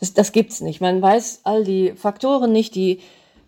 Das, 0.00 0.12
das 0.12 0.32
gibt's 0.32 0.60
nicht. 0.60 0.80
Man 0.80 1.00
weiß 1.00 1.40
all 1.44 1.64
die 1.64 1.92
Faktoren 1.92 2.52
nicht, 2.52 2.74
die 2.74 3.00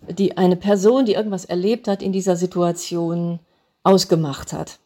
die 0.09 0.37
eine 0.37 0.57
Person, 0.57 1.07
die 1.07 1.15
irgendwas 1.15 1.45
erlebt 1.45 1.89
hat, 1.89 2.03
in 2.03 2.13
dieser 2.13 2.37
Situation 2.37 3.41
ausgemacht 3.83 4.53
hat. 4.53 4.79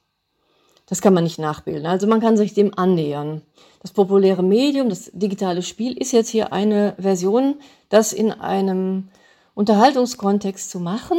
Das 0.87 1.01
kann 1.01 1.15
man 1.15 1.25
nicht 1.25 1.39
nachbilden. 1.39 1.87
Also 1.87 2.07
man 2.07 2.21
kann 2.21 2.37
sich 2.37 2.53
dem 2.53 2.77
annähern. 2.77 3.43
Das 3.81 3.93
populäre 3.93 4.43
Medium, 4.43 4.89
das 4.89 5.11
digitale 5.15 5.63
Spiel 5.63 5.97
ist 5.97 6.13
jetzt 6.13 6.29
hier 6.29 6.53
eine 6.53 6.95
Version, 6.99 7.57
das 7.89 8.13
in 8.13 8.33
einem 8.33 9.09
Unterhaltungskontext 9.55 10.69
zu 10.69 10.81
machen 10.81 11.19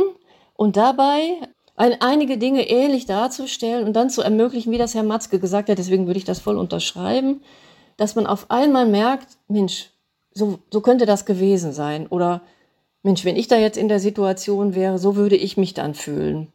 und 0.55 0.77
dabei 0.77 1.37
ein, 1.75 2.01
einige 2.01 2.37
Dinge 2.37 2.69
ähnlich 2.69 3.05
darzustellen 3.05 3.87
und 3.87 3.93
dann 3.93 4.09
zu 4.09 4.21
ermöglichen, 4.21 4.71
wie 4.71 4.77
das 4.77 4.93
Herr 4.93 5.03
Matzke 5.03 5.39
gesagt 5.39 5.69
hat, 5.69 5.77
deswegen 5.77 6.05
würde 6.05 6.19
ich 6.19 6.25
das 6.25 6.39
voll 6.39 6.57
unterschreiben, 6.57 7.41
dass 7.97 8.15
man 8.15 8.27
auf 8.27 8.51
einmal 8.51 8.85
merkt, 8.85 9.37
Mensch, 9.47 9.89
so, 10.33 10.59
so 10.69 10.81
könnte 10.81 11.05
das 11.05 11.25
gewesen 11.25 11.71
sein 11.71 12.07
oder 12.07 12.41
Mensch, 13.03 13.25
wenn 13.25 13.35
ich 13.35 13.47
da 13.47 13.57
jetzt 13.57 13.77
in 13.77 13.87
der 13.87 13.99
Situation 13.99 14.75
wäre, 14.75 14.99
so 14.99 15.15
würde 15.15 15.35
ich 15.35 15.57
mich 15.57 15.73
dann 15.73 15.95
fühlen. 15.95 16.51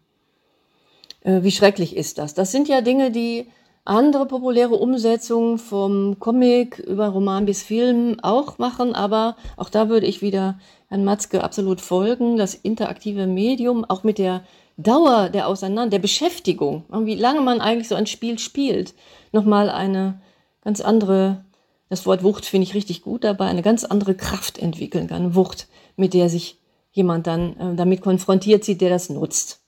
Äh, 1.22 1.42
wie 1.42 1.50
schrecklich 1.50 1.96
ist 1.96 2.18
das? 2.18 2.34
Das 2.34 2.52
sind 2.52 2.68
ja 2.68 2.80
Dinge, 2.80 3.10
die 3.10 3.46
andere 3.84 4.26
populäre 4.26 4.74
Umsetzungen 4.74 5.58
vom 5.58 6.18
Comic 6.18 6.78
über 6.80 7.08
Roman 7.08 7.46
bis 7.46 7.62
Film 7.62 8.18
auch 8.20 8.58
machen, 8.58 8.94
aber 8.94 9.36
auch 9.56 9.70
da 9.70 9.88
würde 9.88 10.06
ich 10.06 10.22
wieder 10.22 10.58
Herrn 10.88 11.04
Matzke 11.04 11.42
absolut 11.42 11.80
folgen. 11.80 12.36
Das 12.36 12.54
interaktive 12.54 13.26
Medium, 13.26 13.84
auch 13.84 14.02
mit 14.02 14.18
der 14.18 14.42
Dauer 14.76 15.30
der 15.30 15.48
Auseinander, 15.48 15.90
der 15.90 15.98
Beschäftigung, 16.00 16.84
wie 16.90 17.14
lange 17.14 17.40
man 17.40 17.60
eigentlich 17.60 17.88
so 17.88 17.94
ein 17.94 18.06
Spiel 18.06 18.38
spielt, 18.38 18.94
nochmal 19.32 19.70
eine 19.70 20.20
ganz 20.62 20.80
andere, 20.80 21.44
das 21.88 22.06
Wort 22.06 22.22
Wucht 22.22 22.44
finde 22.44 22.66
ich 22.66 22.74
richtig 22.74 23.02
gut 23.02 23.24
dabei, 23.24 23.46
eine 23.46 23.62
ganz 23.62 23.84
andere 23.84 24.14
Kraft 24.14 24.58
entwickeln 24.58 25.06
kann. 25.06 25.34
Wucht 25.34 25.68
mit 25.96 26.14
der 26.14 26.28
sich 26.28 26.58
jemand 26.92 27.26
dann 27.26 27.56
äh, 27.58 27.76
damit 27.76 28.00
konfrontiert 28.00 28.64
sieht, 28.64 28.80
der 28.80 28.90
das 28.90 29.08
nutzt. 29.10 29.60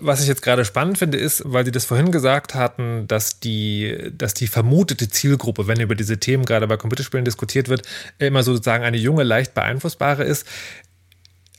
Was 0.00 0.20
ich 0.20 0.26
jetzt 0.26 0.42
gerade 0.42 0.64
spannend 0.64 0.98
finde, 0.98 1.18
ist, 1.18 1.42
weil 1.46 1.64
Sie 1.64 1.70
das 1.70 1.84
vorhin 1.84 2.10
gesagt 2.10 2.54
hatten, 2.54 3.06
dass 3.06 3.38
die, 3.38 4.10
dass 4.16 4.34
die 4.34 4.48
vermutete 4.48 5.08
Zielgruppe, 5.08 5.68
wenn 5.68 5.80
über 5.80 5.94
diese 5.94 6.18
Themen 6.18 6.44
gerade 6.44 6.66
bei 6.66 6.76
Computerspielen 6.76 7.24
diskutiert 7.24 7.68
wird, 7.68 7.82
immer 8.18 8.42
sozusagen 8.42 8.82
eine 8.82 8.96
junge, 8.96 9.22
leicht 9.22 9.54
beeinflussbare 9.54 10.24
ist. 10.24 10.46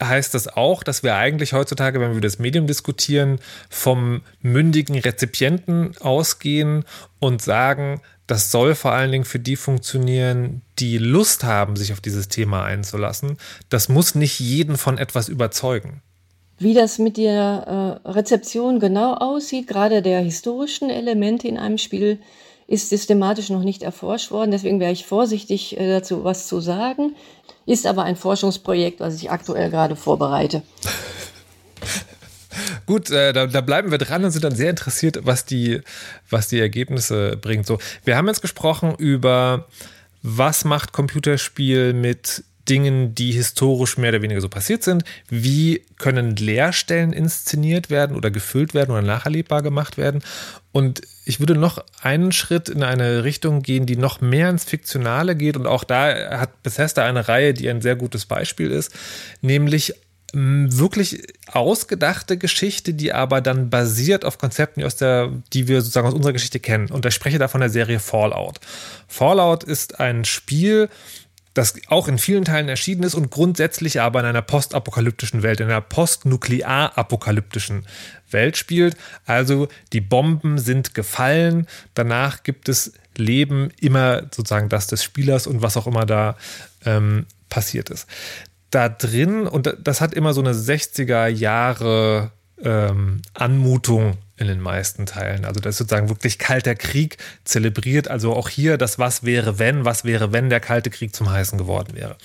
Heißt 0.03 0.33
das 0.33 0.49
auch, 0.49 0.83
dass 0.83 1.01
wir 1.01 1.15
eigentlich 1.15 1.53
heutzutage, 1.53 2.01
wenn 2.01 2.13
wir 2.13 2.19
das 2.19 2.37
Medium 2.37 2.67
diskutieren, 2.67 3.39
vom 3.69 4.21
mündigen 4.41 4.99
Rezipienten 4.99 5.95
ausgehen 6.01 6.83
und 7.19 7.41
sagen, 7.41 8.01
das 8.27 8.51
soll 8.51 8.75
vor 8.75 8.91
allen 8.91 9.11
Dingen 9.11 9.25
für 9.25 9.39
die 9.39 9.55
funktionieren, 9.55 10.61
die 10.79 10.97
Lust 10.97 11.43
haben, 11.43 11.75
sich 11.75 11.93
auf 11.93 12.01
dieses 12.01 12.27
Thema 12.27 12.63
einzulassen. 12.63 13.37
Das 13.69 13.89
muss 13.89 14.15
nicht 14.15 14.39
jeden 14.39 14.77
von 14.77 14.97
etwas 14.97 15.29
überzeugen. 15.29 16.01
Wie 16.57 16.73
das 16.73 16.99
mit 16.99 17.17
der 17.17 18.01
äh, 18.05 18.09
Rezeption 18.09 18.79
genau 18.79 19.13
aussieht, 19.15 19.67
gerade 19.67 20.01
der 20.01 20.21
historischen 20.21 20.89
Elemente 20.89 21.47
in 21.47 21.57
einem 21.57 21.77
Spiel, 21.77 22.19
ist 22.67 22.89
systematisch 22.89 23.49
noch 23.49 23.63
nicht 23.63 23.83
erforscht 23.83 24.31
worden. 24.31 24.51
Deswegen 24.51 24.79
wäre 24.79 24.91
ich 24.91 25.05
vorsichtig 25.05 25.77
äh, 25.77 25.87
dazu, 25.87 26.23
was 26.23 26.47
zu 26.47 26.61
sagen. 26.61 27.15
Ist 27.65 27.85
aber 27.85 28.03
ein 28.03 28.15
Forschungsprojekt, 28.15 28.99
was 28.99 29.15
ich 29.15 29.29
aktuell 29.29 29.69
gerade 29.69 29.95
vorbereite. 29.95 30.63
Gut, 32.85 33.09
äh, 33.09 33.33
da, 33.33 33.47
da, 33.47 33.61
bleiben 33.61 33.91
wir 33.91 33.97
dran 33.97 34.23
und 34.23 34.31
sind 34.31 34.43
dann 34.43 34.55
sehr 34.55 34.69
interessiert, 34.69 35.19
was 35.23 35.45
die, 35.45 35.81
was 36.29 36.47
die 36.47 36.59
Ergebnisse 36.59 37.37
bringt. 37.37 37.65
So, 37.65 37.79
wir 38.03 38.17
haben 38.17 38.27
jetzt 38.27 38.41
gesprochen 38.41 38.95
über, 38.97 39.67
was 40.21 40.65
macht 40.65 40.93
Computerspiel 40.93 41.93
mit 41.93 42.43
Dingen, 42.67 43.13
die 43.13 43.31
historisch 43.31 43.97
mehr 43.97 44.09
oder 44.09 44.21
weniger 44.21 44.41
so 44.41 44.49
passiert 44.49 44.83
sind. 44.83 45.03
Wie 45.29 45.83
können 45.97 46.35
Leerstellen 46.35 47.13
inszeniert 47.13 47.89
werden 47.89 48.15
oder 48.15 48.31
gefüllt 48.31 48.73
werden 48.73 48.91
oder 48.91 49.01
nacherlebbar 49.01 49.61
gemacht 49.61 49.97
werden? 49.97 50.23
Und 50.71 51.01
ich 51.25 51.39
würde 51.39 51.55
noch 51.55 51.83
einen 52.01 52.31
Schritt 52.31 52.69
in 52.69 52.83
eine 52.83 53.23
Richtung 53.23 53.61
gehen, 53.61 53.85
die 53.85 53.97
noch 53.97 54.19
mehr 54.19 54.49
ins 54.49 54.63
Fiktionale 54.63 55.35
geht. 55.35 55.57
Und 55.57 55.67
auch 55.67 55.83
da 55.83 56.39
hat 56.39 56.63
Bethesda 56.63 57.05
eine 57.05 57.27
Reihe, 57.27 57.53
die 57.53 57.69
ein 57.69 57.81
sehr 57.81 57.95
gutes 57.95 58.25
Beispiel 58.25 58.71
ist, 58.71 58.91
nämlich 59.41 59.93
wirklich 60.35 61.23
ausgedachte 61.51 62.37
Geschichte, 62.37 62.93
die 62.93 63.13
aber 63.13 63.41
dann 63.41 63.69
basiert 63.69 64.25
auf 64.25 64.37
Konzepten, 64.37 64.81
die, 64.81 64.85
aus 64.85 64.97
der, 64.97 65.31
die 65.53 65.67
wir 65.67 65.81
sozusagen 65.81 66.07
aus 66.07 66.13
unserer 66.13 66.33
Geschichte 66.33 66.59
kennen. 66.59 66.91
Und 66.91 67.05
ich 67.05 67.13
spreche 67.13 67.39
da 67.39 67.47
von 67.47 67.61
der 67.61 67.69
Serie 67.69 67.99
Fallout. 67.99 68.59
Fallout 69.07 69.63
ist 69.63 69.99
ein 69.99 70.25
Spiel, 70.25 70.89
das 71.53 71.75
auch 71.87 72.09
in 72.09 72.17
vielen 72.17 72.43
Teilen 72.43 72.67
erschienen 72.67 73.03
ist 73.03 73.15
und 73.15 73.31
grundsätzlich 73.31 74.01
aber 74.01 74.19
in 74.19 74.25
einer 74.25 74.41
postapokalyptischen 74.41 75.41
Welt, 75.41 75.61
in 75.61 75.67
einer 75.67 75.79
postnuklear-apokalyptischen 75.79 77.85
Welt 78.29 78.57
spielt. 78.57 78.97
Also 79.25 79.69
die 79.93 80.01
Bomben 80.01 80.57
sind 80.57 80.93
gefallen, 80.93 81.67
danach 81.93 82.43
gibt 82.43 82.67
es 82.67 82.91
Leben 83.15 83.71
immer 83.79 84.23
sozusagen 84.23 84.67
das 84.67 84.87
des 84.87 85.01
Spielers 85.01 85.47
und 85.47 85.61
was 85.61 85.77
auch 85.77 85.87
immer 85.87 86.05
da 86.05 86.35
ähm, 86.85 87.25
passiert 87.47 87.89
ist 87.89 88.05
da 88.75 88.89
drin, 88.89 89.47
und 89.47 89.73
das 89.81 90.01
hat 90.01 90.13
immer 90.13 90.33
so 90.33 90.41
eine 90.41 90.53
60er 90.53 91.27
Jahre 91.27 92.31
ähm, 92.61 93.21
Anmutung 93.33 94.17
in 94.37 94.47
den 94.47 94.59
meisten 94.59 95.05
Teilen. 95.05 95.45
Also 95.45 95.61
das 95.61 95.75
ist 95.75 95.77
sozusagen 95.77 96.09
wirklich 96.09 96.37
kalter 96.37 96.75
Krieg 96.75 97.17
zelebriert. 97.45 98.09
Also 98.09 98.33
auch 98.33 98.49
hier 98.49 98.77
das 98.77 98.99
Was 98.99 99.23
wäre 99.23 99.59
wenn, 99.59 99.85
was 99.85 100.03
wäre 100.03 100.33
wenn 100.33 100.49
der 100.49 100.59
kalte 100.59 100.89
Krieg 100.89 101.15
zum 101.15 101.29
heißen 101.29 101.57
geworden 101.57 101.95
wäre. 101.95 102.17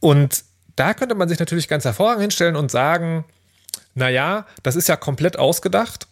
Und 0.00 0.44
da 0.76 0.92
könnte 0.92 1.14
man 1.14 1.28
sich 1.28 1.38
natürlich 1.38 1.66
ganz 1.66 1.84
hervorragend 1.84 2.22
hinstellen 2.22 2.56
und 2.56 2.70
sagen, 2.70 3.24
naja, 3.94 4.46
das 4.62 4.76
ist 4.76 4.88
ja 4.88 4.96
komplett 4.96 5.38
ausgedacht 5.38 6.07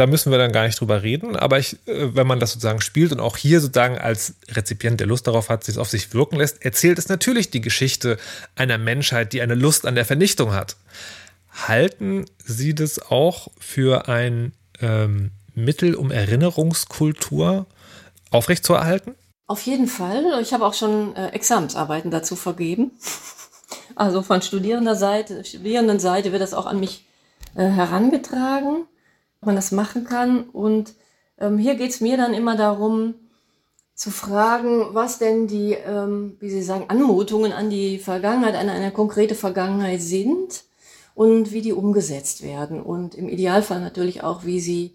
da 0.00 0.06
müssen 0.06 0.30
wir 0.30 0.38
dann 0.38 0.52
gar 0.52 0.64
nicht 0.64 0.80
drüber 0.80 1.02
reden. 1.02 1.36
Aber 1.36 1.58
ich, 1.58 1.74
äh, 1.86 2.14
wenn 2.14 2.26
man 2.26 2.40
das 2.40 2.52
sozusagen 2.52 2.80
spielt 2.80 3.12
und 3.12 3.20
auch 3.20 3.36
hier 3.36 3.60
sozusagen 3.60 3.98
als 3.98 4.34
Rezipient, 4.48 4.98
der 4.98 5.06
Lust 5.06 5.26
darauf 5.26 5.50
hat, 5.50 5.62
sich 5.62 5.76
auf 5.76 5.90
sich 5.90 6.14
wirken 6.14 6.36
lässt, 6.36 6.64
erzählt 6.64 6.98
es 6.98 7.08
natürlich 7.08 7.50
die 7.50 7.60
Geschichte 7.60 8.16
einer 8.56 8.78
Menschheit, 8.78 9.34
die 9.34 9.42
eine 9.42 9.54
Lust 9.54 9.86
an 9.86 9.94
der 9.94 10.06
Vernichtung 10.06 10.54
hat. 10.54 10.76
Halten 11.52 12.24
Sie 12.38 12.74
das 12.74 13.10
auch 13.10 13.48
für 13.58 14.08
ein 14.08 14.52
ähm, 14.80 15.32
Mittel, 15.54 15.94
um 15.94 16.10
Erinnerungskultur 16.10 17.66
aufrechtzuerhalten? 18.30 19.14
Auf 19.46 19.62
jeden 19.62 19.86
Fall. 19.86 20.24
Ich 20.40 20.54
habe 20.54 20.64
auch 20.64 20.74
schon 20.74 21.14
äh, 21.14 21.28
Examensarbeiten 21.28 22.10
dazu 22.10 22.36
vergeben. 22.36 22.92
Also 23.96 24.22
von 24.22 24.40
Studierendenseite, 24.40 25.44
Studierendenseite 25.44 26.32
wird 26.32 26.40
das 26.40 26.54
auch 26.54 26.66
an 26.66 26.80
mich 26.80 27.04
äh, 27.54 27.68
herangetragen, 27.68 28.86
ob 29.40 29.46
man 29.46 29.56
das 29.56 29.72
machen 29.72 30.04
kann. 30.04 30.44
Und 30.44 30.94
ähm, 31.38 31.58
hier 31.58 31.74
geht 31.74 31.90
es 31.90 32.00
mir 32.00 32.16
dann 32.16 32.34
immer 32.34 32.56
darum, 32.56 33.14
zu 33.94 34.10
fragen, 34.10 34.94
was 34.94 35.18
denn 35.18 35.46
die, 35.46 35.74
ähm, 35.74 36.36
wie 36.40 36.48
Sie 36.48 36.62
sagen, 36.62 36.86
Anmutungen 36.88 37.52
an 37.52 37.68
die 37.68 37.98
Vergangenheit, 37.98 38.54
an 38.54 38.70
eine 38.70 38.92
konkrete 38.92 39.34
Vergangenheit 39.34 40.00
sind 40.00 40.64
und 41.14 41.52
wie 41.52 41.60
die 41.60 41.74
umgesetzt 41.74 42.42
werden. 42.42 42.80
Und 42.80 43.14
im 43.14 43.28
Idealfall 43.28 43.80
natürlich 43.80 44.22
auch, 44.22 44.46
wie 44.46 44.58
sie 44.58 44.94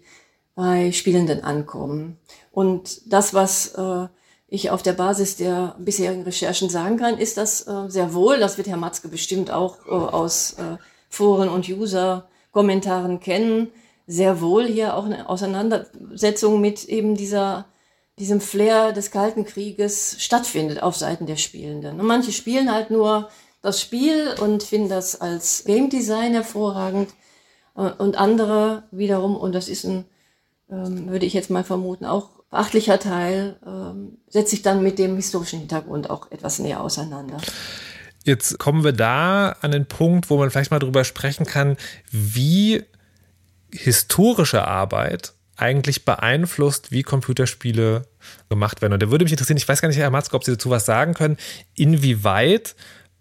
bei 0.56 0.90
Spielenden 0.90 1.44
ankommen. 1.44 2.18
Und 2.50 3.12
das, 3.12 3.32
was 3.32 3.74
äh, 3.74 4.08
ich 4.48 4.70
auf 4.70 4.82
der 4.82 4.94
Basis 4.94 5.36
der 5.36 5.76
bisherigen 5.78 6.22
Recherchen 6.22 6.68
sagen 6.68 6.96
kann, 6.96 7.18
ist 7.18 7.36
das 7.36 7.66
äh, 7.68 7.88
sehr 7.88 8.12
wohl, 8.14 8.40
das 8.40 8.56
wird 8.56 8.66
Herr 8.66 8.76
Matzke 8.76 9.08
bestimmt 9.08 9.50
auch 9.50 9.86
äh, 9.86 9.90
aus 9.90 10.54
äh, 10.54 10.78
Foren 11.08 11.48
und 11.48 11.68
User-Kommentaren 11.68 13.20
kennen, 13.20 13.68
sehr 14.06 14.40
wohl 14.40 14.66
hier 14.66 14.94
auch 14.94 15.04
eine 15.04 15.28
Auseinandersetzung 15.28 16.60
mit 16.60 16.84
eben 16.84 17.16
dieser, 17.16 17.66
diesem 18.18 18.40
Flair 18.40 18.92
des 18.92 19.10
Kalten 19.10 19.44
Krieges 19.44 20.16
stattfindet 20.18 20.82
auf 20.82 20.96
Seiten 20.96 21.26
der 21.26 21.36
Spielenden. 21.36 22.00
Und 22.00 22.06
manche 22.06 22.32
spielen 22.32 22.72
halt 22.72 22.90
nur 22.90 23.28
das 23.62 23.80
Spiel 23.80 24.34
und 24.40 24.62
finden 24.62 24.88
das 24.88 25.20
als 25.20 25.64
Game 25.64 25.90
Design 25.90 26.32
hervorragend 26.32 27.10
äh, 27.76 27.90
und 27.98 28.16
andere 28.16 28.84
wiederum, 28.92 29.36
und 29.36 29.54
das 29.54 29.68
ist 29.68 29.84
ein, 29.84 30.04
ähm, 30.70 31.08
würde 31.08 31.26
ich 31.26 31.34
jetzt 31.34 31.50
mal 31.50 31.64
vermuten, 31.64 32.04
auch 32.04 32.30
beachtlicher 32.50 33.00
Teil, 33.00 33.56
ähm, 33.66 34.18
setzt 34.28 34.50
sich 34.50 34.62
dann 34.62 34.82
mit 34.84 35.00
dem 35.00 35.16
historischen 35.16 35.58
Hintergrund 35.58 36.10
auch 36.10 36.30
etwas 36.30 36.60
näher 36.60 36.80
auseinander. 36.80 37.38
Jetzt 38.24 38.58
kommen 38.58 38.82
wir 38.82 38.92
da 38.92 39.56
an 39.60 39.70
den 39.70 39.86
Punkt, 39.86 40.30
wo 40.30 40.36
man 40.36 40.50
vielleicht 40.50 40.70
mal 40.70 40.78
drüber 40.78 41.04
sprechen 41.04 41.46
kann, 41.46 41.76
wie 42.10 42.84
historische 43.72 44.66
Arbeit 44.66 45.32
eigentlich 45.56 46.04
beeinflusst, 46.04 46.92
wie 46.92 47.02
Computerspiele 47.02 48.06
gemacht 48.48 48.82
werden. 48.82 48.92
Und 48.92 49.02
da 49.02 49.10
würde 49.10 49.24
mich 49.24 49.32
interessieren, 49.32 49.56
ich 49.56 49.68
weiß 49.68 49.80
gar 49.80 49.88
nicht, 49.88 49.98
Herr 49.98 50.10
Matzke, 50.10 50.36
ob 50.36 50.44
Sie 50.44 50.52
dazu 50.52 50.70
was 50.70 50.84
sagen 50.84 51.14
können, 51.14 51.38
inwieweit 51.74 52.74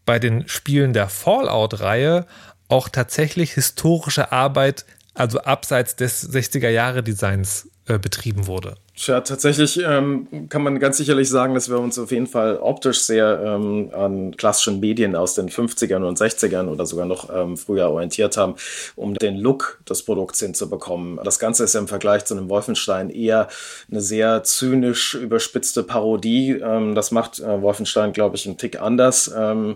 bei 0.05 0.19
den 0.19 0.47
Spielen 0.47 0.93
der 0.93 1.07
Fallout-Reihe 1.09 2.27
auch 2.67 2.89
tatsächlich 2.89 3.53
historische 3.53 4.31
Arbeit, 4.31 4.85
also 5.13 5.39
abseits 5.41 5.95
des 5.95 6.29
60er-Jahre-Designs, 6.29 7.69
äh, 7.87 7.99
betrieben 7.99 8.47
wurde. 8.47 8.75
Tja, 8.95 9.21
tatsächlich 9.21 9.79
ähm, 9.85 10.49
kann 10.49 10.63
man 10.63 10.79
ganz 10.79 10.97
sicherlich 10.97 11.29
sagen, 11.29 11.53
dass 11.53 11.69
wir 11.69 11.79
uns 11.79 11.99
auf 11.99 12.11
jeden 12.11 12.27
Fall 12.27 12.57
optisch 12.57 13.01
sehr 13.01 13.39
ähm, 13.45 13.91
an 13.93 14.35
klassischen 14.35 14.79
Medien 14.79 15.15
aus 15.15 15.35
den 15.35 15.49
50ern 15.49 16.03
und 16.03 16.17
60ern 16.17 16.67
oder 16.67 16.85
sogar 16.85 17.05
noch 17.05 17.29
ähm, 17.31 17.57
früher 17.57 17.89
orientiert 17.89 18.37
haben, 18.37 18.55
um 18.95 19.13
den 19.13 19.35
Look 19.35 19.81
des 19.87 20.03
Produkts 20.03 20.39
hinzubekommen. 20.39 21.19
Das 21.23 21.37
Ganze 21.37 21.65
ist 21.65 21.75
im 21.75 21.87
Vergleich 21.87 22.25
zu 22.25 22.35
einem 22.35 22.49
Wolfenstein 22.49 23.09
eher 23.09 23.49
eine 23.91 24.01
sehr 24.01 24.43
zynisch 24.43 25.13
überspitzte 25.13 25.83
Parodie. 25.83 26.51
Ähm, 26.51 26.95
das 26.95 27.11
macht 27.11 27.39
äh, 27.39 27.61
Wolfenstein, 27.61 28.13
glaube 28.13 28.35
ich, 28.35 28.47
einen 28.47 28.57
Tick 28.57 28.81
anders. 28.81 29.31
Ähm, 29.37 29.75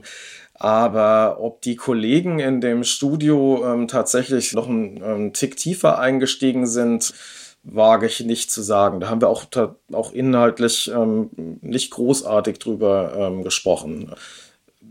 aber 0.56 1.38
ob 1.40 1.62
die 1.62 1.78
Kollegen 1.78 2.40
in 2.40 2.60
dem 2.60 2.84
Studio 2.84 3.64
ähm, 3.66 3.88
tatsächlich 3.88 4.54
noch 4.54 4.68
einen, 4.68 5.02
einen 5.02 5.34
Tick 5.34 5.56
tiefer 5.56 6.00
eingestiegen 6.00 6.68
sind, 6.68 7.14
wage 7.72 8.08
ich 8.08 8.22
nicht 8.22 8.52
zu 8.52 8.62
sagen. 8.62 9.00
Da 9.00 9.10
haben 9.10 9.22
wir 9.22 9.30
auch, 9.30 9.46
auch 9.94 10.12
inhaltlich 10.14 10.92
ähm, 10.94 11.30
nicht 11.62 11.92
großartig 11.92 12.60
drüber 12.60 13.14
ähm, 13.16 13.44
gesprochen. 13.44 14.12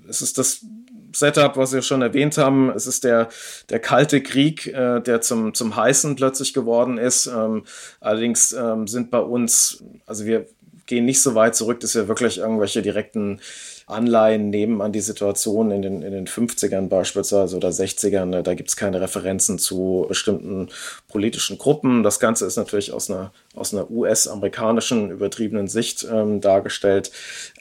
Es 0.09 0.23
ist 0.23 0.39
das 0.39 0.65
Setup, 1.13 1.57
was 1.57 1.73
wir 1.73 1.83
schon 1.83 2.03
erwähnt 2.03 2.39
haben. 2.39 2.71
Es 2.71 2.87
ist 2.87 3.05
der, 3.05 3.29
der 3.71 3.81
kalte 3.81 4.23
Krieg, 4.23 4.67
äh, 4.67 5.01
der 5.01 5.21
zum, 5.21 5.55
zum 5.55 5.77
heißen 5.77 6.17
plötzlich 6.17 6.55
geworden 6.55 6.99
ist. 6.99 7.27
Ähm, 7.27 7.65
allerdings 8.01 8.53
ähm, 8.53 8.87
sind 8.87 9.11
bei 9.11 9.21
uns, 9.21 9.83
also 10.07 10.25
wir 10.25 10.47
gehen 10.87 11.05
nicht 11.05 11.23
so 11.23 11.35
weit 11.35 11.55
zurück, 11.55 11.81
dass 11.81 11.95
wir 11.95 12.09
wirklich 12.09 12.39
irgendwelche 12.39 12.83
direkten 12.83 13.41
Anleihen 13.89 14.51
nehmen 14.51 14.81
an 14.81 14.93
die 14.93 15.01
Situation 15.01 15.71
in 15.71 15.83
den, 15.83 16.03
in 16.03 16.13
den 16.13 16.27
50ern 16.27 16.89
beispielsweise 16.89 17.57
oder 17.57 17.71
60ern. 17.71 18.43
Da 18.43 18.55
gibt 18.55 18.69
es 18.69 18.77
keine 18.77 19.01
Referenzen 19.01 19.59
zu 19.59 20.07
bestimmten 20.09 20.69
politischen 21.09 21.59
Gruppen. 21.59 22.03
Das 22.03 22.21
Ganze 22.21 22.47
ist 22.47 22.57
natürlich 22.57 22.93
aus 22.93 23.11
einer, 23.11 23.33
aus 23.55 23.73
einer 23.73 23.91
US-amerikanischen 23.91 25.11
übertriebenen 25.11 25.69
Sicht 25.69 26.07
ähm, 26.11 26.41
dargestellt. 26.41 27.11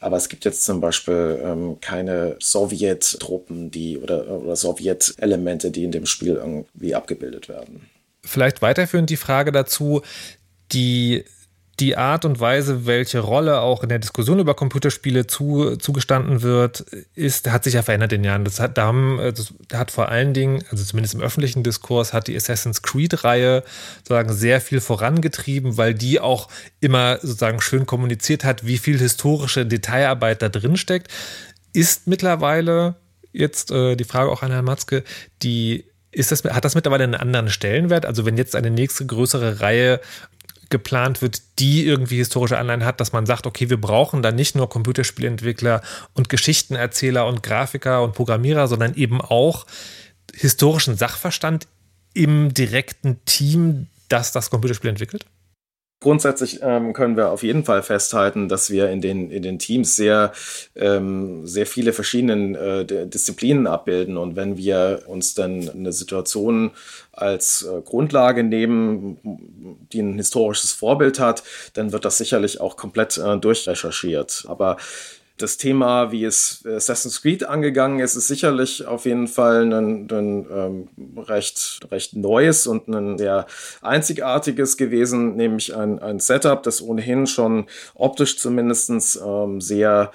Aber 0.01 0.17
es 0.17 0.29
gibt 0.29 0.45
jetzt 0.45 0.65
zum 0.65 0.81
Beispiel 0.81 1.39
ähm, 1.43 1.77
keine 1.81 2.35
Sowjet-Truppen, 2.39 3.71
die 3.71 3.97
oder, 3.97 4.27
oder 4.27 4.55
Sowjet-Elemente, 4.55 5.71
die 5.71 5.83
in 5.83 5.91
dem 5.91 6.05
Spiel 6.05 6.35
irgendwie 6.35 6.93
abgebildet 6.95 7.49
werden. 7.49 7.89
Vielleicht 8.23 8.61
weiterführend 8.61 9.09
die 9.09 9.17
Frage 9.17 9.51
dazu, 9.51 10.01
die 10.73 11.23
die 11.79 11.95
Art 11.95 12.25
und 12.25 12.39
Weise, 12.39 12.87
welche 12.87 13.19
Rolle 13.19 13.59
auch 13.59 13.83
in 13.83 13.89
der 13.89 13.99
Diskussion 13.99 14.39
über 14.39 14.55
Computerspiele 14.55 15.27
zu, 15.27 15.75
zugestanden 15.75 16.41
wird, 16.41 16.85
ist, 17.13 17.51
hat 17.51 17.63
sich 17.63 17.75
ja 17.75 17.83
verändert 17.83 18.13
in 18.13 18.21
den 18.21 18.25
Jahren. 18.25 18.45
Das 18.45 18.59
hat, 18.59 18.77
da 18.79 18.87
haben, 18.87 19.19
das 19.19 19.53
hat 19.71 19.91
vor 19.91 20.09
allen 20.09 20.33
Dingen, 20.33 20.63
also 20.71 20.83
zumindest 20.83 21.13
im 21.13 21.21
öffentlichen 21.21 21.61
Diskurs, 21.61 22.13
hat 22.13 22.27
die 22.27 22.35
Assassin's 22.35 22.81
Creed-Reihe 22.81 23.63
sozusagen 23.97 24.33
sehr 24.33 24.59
viel 24.59 24.81
vorangetrieben, 24.81 25.77
weil 25.77 25.93
die 25.93 26.19
auch 26.19 26.47
immer 26.79 27.19
sozusagen 27.21 27.61
schön 27.61 27.85
kommuniziert 27.85 28.43
hat, 28.43 28.65
wie 28.65 28.79
viel 28.79 28.97
historische 28.97 29.65
Detailarbeit 29.65 30.41
da 30.41 30.49
drin 30.49 30.77
steckt. 30.77 31.11
Ist 31.73 32.07
mittlerweile 32.07 32.95
jetzt 33.33 33.71
äh, 33.71 33.95
die 33.95 34.03
Frage 34.03 34.31
auch 34.31 34.41
an 34.41 34.51
Herrn 34.51 34.65
Matzke, 34.65 35.03
die 35.43 35.85
ist 36.11 36.31
das, 36.31 36.43
hat 36.43 36.65
das 36.65 36.73
mittlerweile 36.73 37.03
einen 37.03 37.13
anderen 37.13 37.49
Stellenwert? 37.49 38.07
Also 38.07 38.25
wenn 38.25 38.37
jetzt 38.37 38.55
eine 38.55 38.71
nächste 38.71 39.05
größere 39.05 39.59
Reihe 39.59 39.99
geplant 40.69 41.21
wird, 41.21 41.41
die 41.59 41.85
irgendwie 41.85 42.17
historische 42.17 42.57
Anleihen 42.57 42.85
hat, 42.85 42.99
dass 42.99 43.13
man 43.13 43.25
sagt, 43.25 43.45
okay, 43.45 43.69
wir 43.69 43.79
brauchen 43.79 44.21
da 44.21 44.31
nicht 44.31 44.55
nur 44.55 44.69
Computerspielentwickler 44.69 45.81
und 46.13 46.29
Geschichtenerzähler 46.29 47.25
und 47.27 47.43
Grafiker 47.43 48.03
und 48.03 48.13
Programmierer, 48.13 48.67
sondern 48.67 48.95
eben 48.95 49.21
auch 49.21 49.65
historischen 50.33 50.97
Sachverstand 50.97 51.67
im 52.13 52.53
direkten 52.53 53.23
Team, 53.25 53.87
das 54.09 54.31
das 54.31 54.49
Computerspiel 54.49 54.89
entwickelt? 54.89 55.25
Grundsätzlich 55.99 56.59
ähm, 56.61 56.93
können 56.93 57.17
wir 57.17 57.31
auf 57.31 57.41
jeden 57.41 57.63
Fall 57.63 57.81
festhalten, 57.81 58.47
dass 58.49 58.69
wir 58.69 58.91
in 58.91 59.01
den, 59.01 59.31
in 59.31 59.41
den 59.41 59.57
Teams 59.57 59.95
sehr, 59.95 60.31
ähm, 60.75 61.47
sehr 61.47 61.65
viele 61.65 61.91
verschiedene 61.91 62.85
äh, 62.87 63.07
Disziplinen 63.07 63.65
abbilden. 63.65 64.15
Und 64.15 64.35
wenn 64.35 64.57
wir 64.57 65.03
uns 65.07 65.33
dann 65.33 65.67
eine 65.67 65.91
Situation 65.91 66.69
als 67.13 67.63
äh, 67.63 67.81
Grundlage 67.81 68.43
nehmen, 68.43 69.17
die 69.91 70.01
ein 70.01 70.17
historisches 70.17 70.71
Vorbild 70.71 71.19
hat, 71.19 71.41
dann 71.73 71.91
wird 71.91 72.05
das 72.05 72.19
sicherlich 72.19 72.61
auch 72.61 72.77
komplett 72.77 73.17
äh, 73.17 73.37
durchrecherchiert. 73.37 74.45
Aber 74.47 74.77
das 75.37 75.57
Thema, 75.57 76.11
wie 76.11 76.25
es 76.25 76.65
Assassin's 76.65 77.21
Creed 77.21 77.43
angegangen 77.43 77.99
ist, 77.99 78.15
ist 78.15 78.27
sicherlich 78.27 78.85
auf 78.85 79.05
jeden 79.05 79.27
Fall 79.27 79.71
ein, 79.71 80.07
ein 80.11 80.47
ähm, 80.51 80.87
recht, 81.15 81.79
recht 81.91 82.15
neues 82.15 82.65
und 82.65 82.87
ein 82.87 83.17
sehr 83.17 83.45
einzigartiges 83.81 84.77
gewesen, 84.77 85.35
nämlich 85.35 85.75
ein, 85.75 85.99
ein 85.99 86.19
Setup, 86.19 86.63
das 86.63 86.81
ohnehin 86.81 87.27
schon 87.27 87.67
optisch 87.93 88.39
zumindest 88.39 88.89
ähm, 89.23 89.61
sehr 89.61 90.11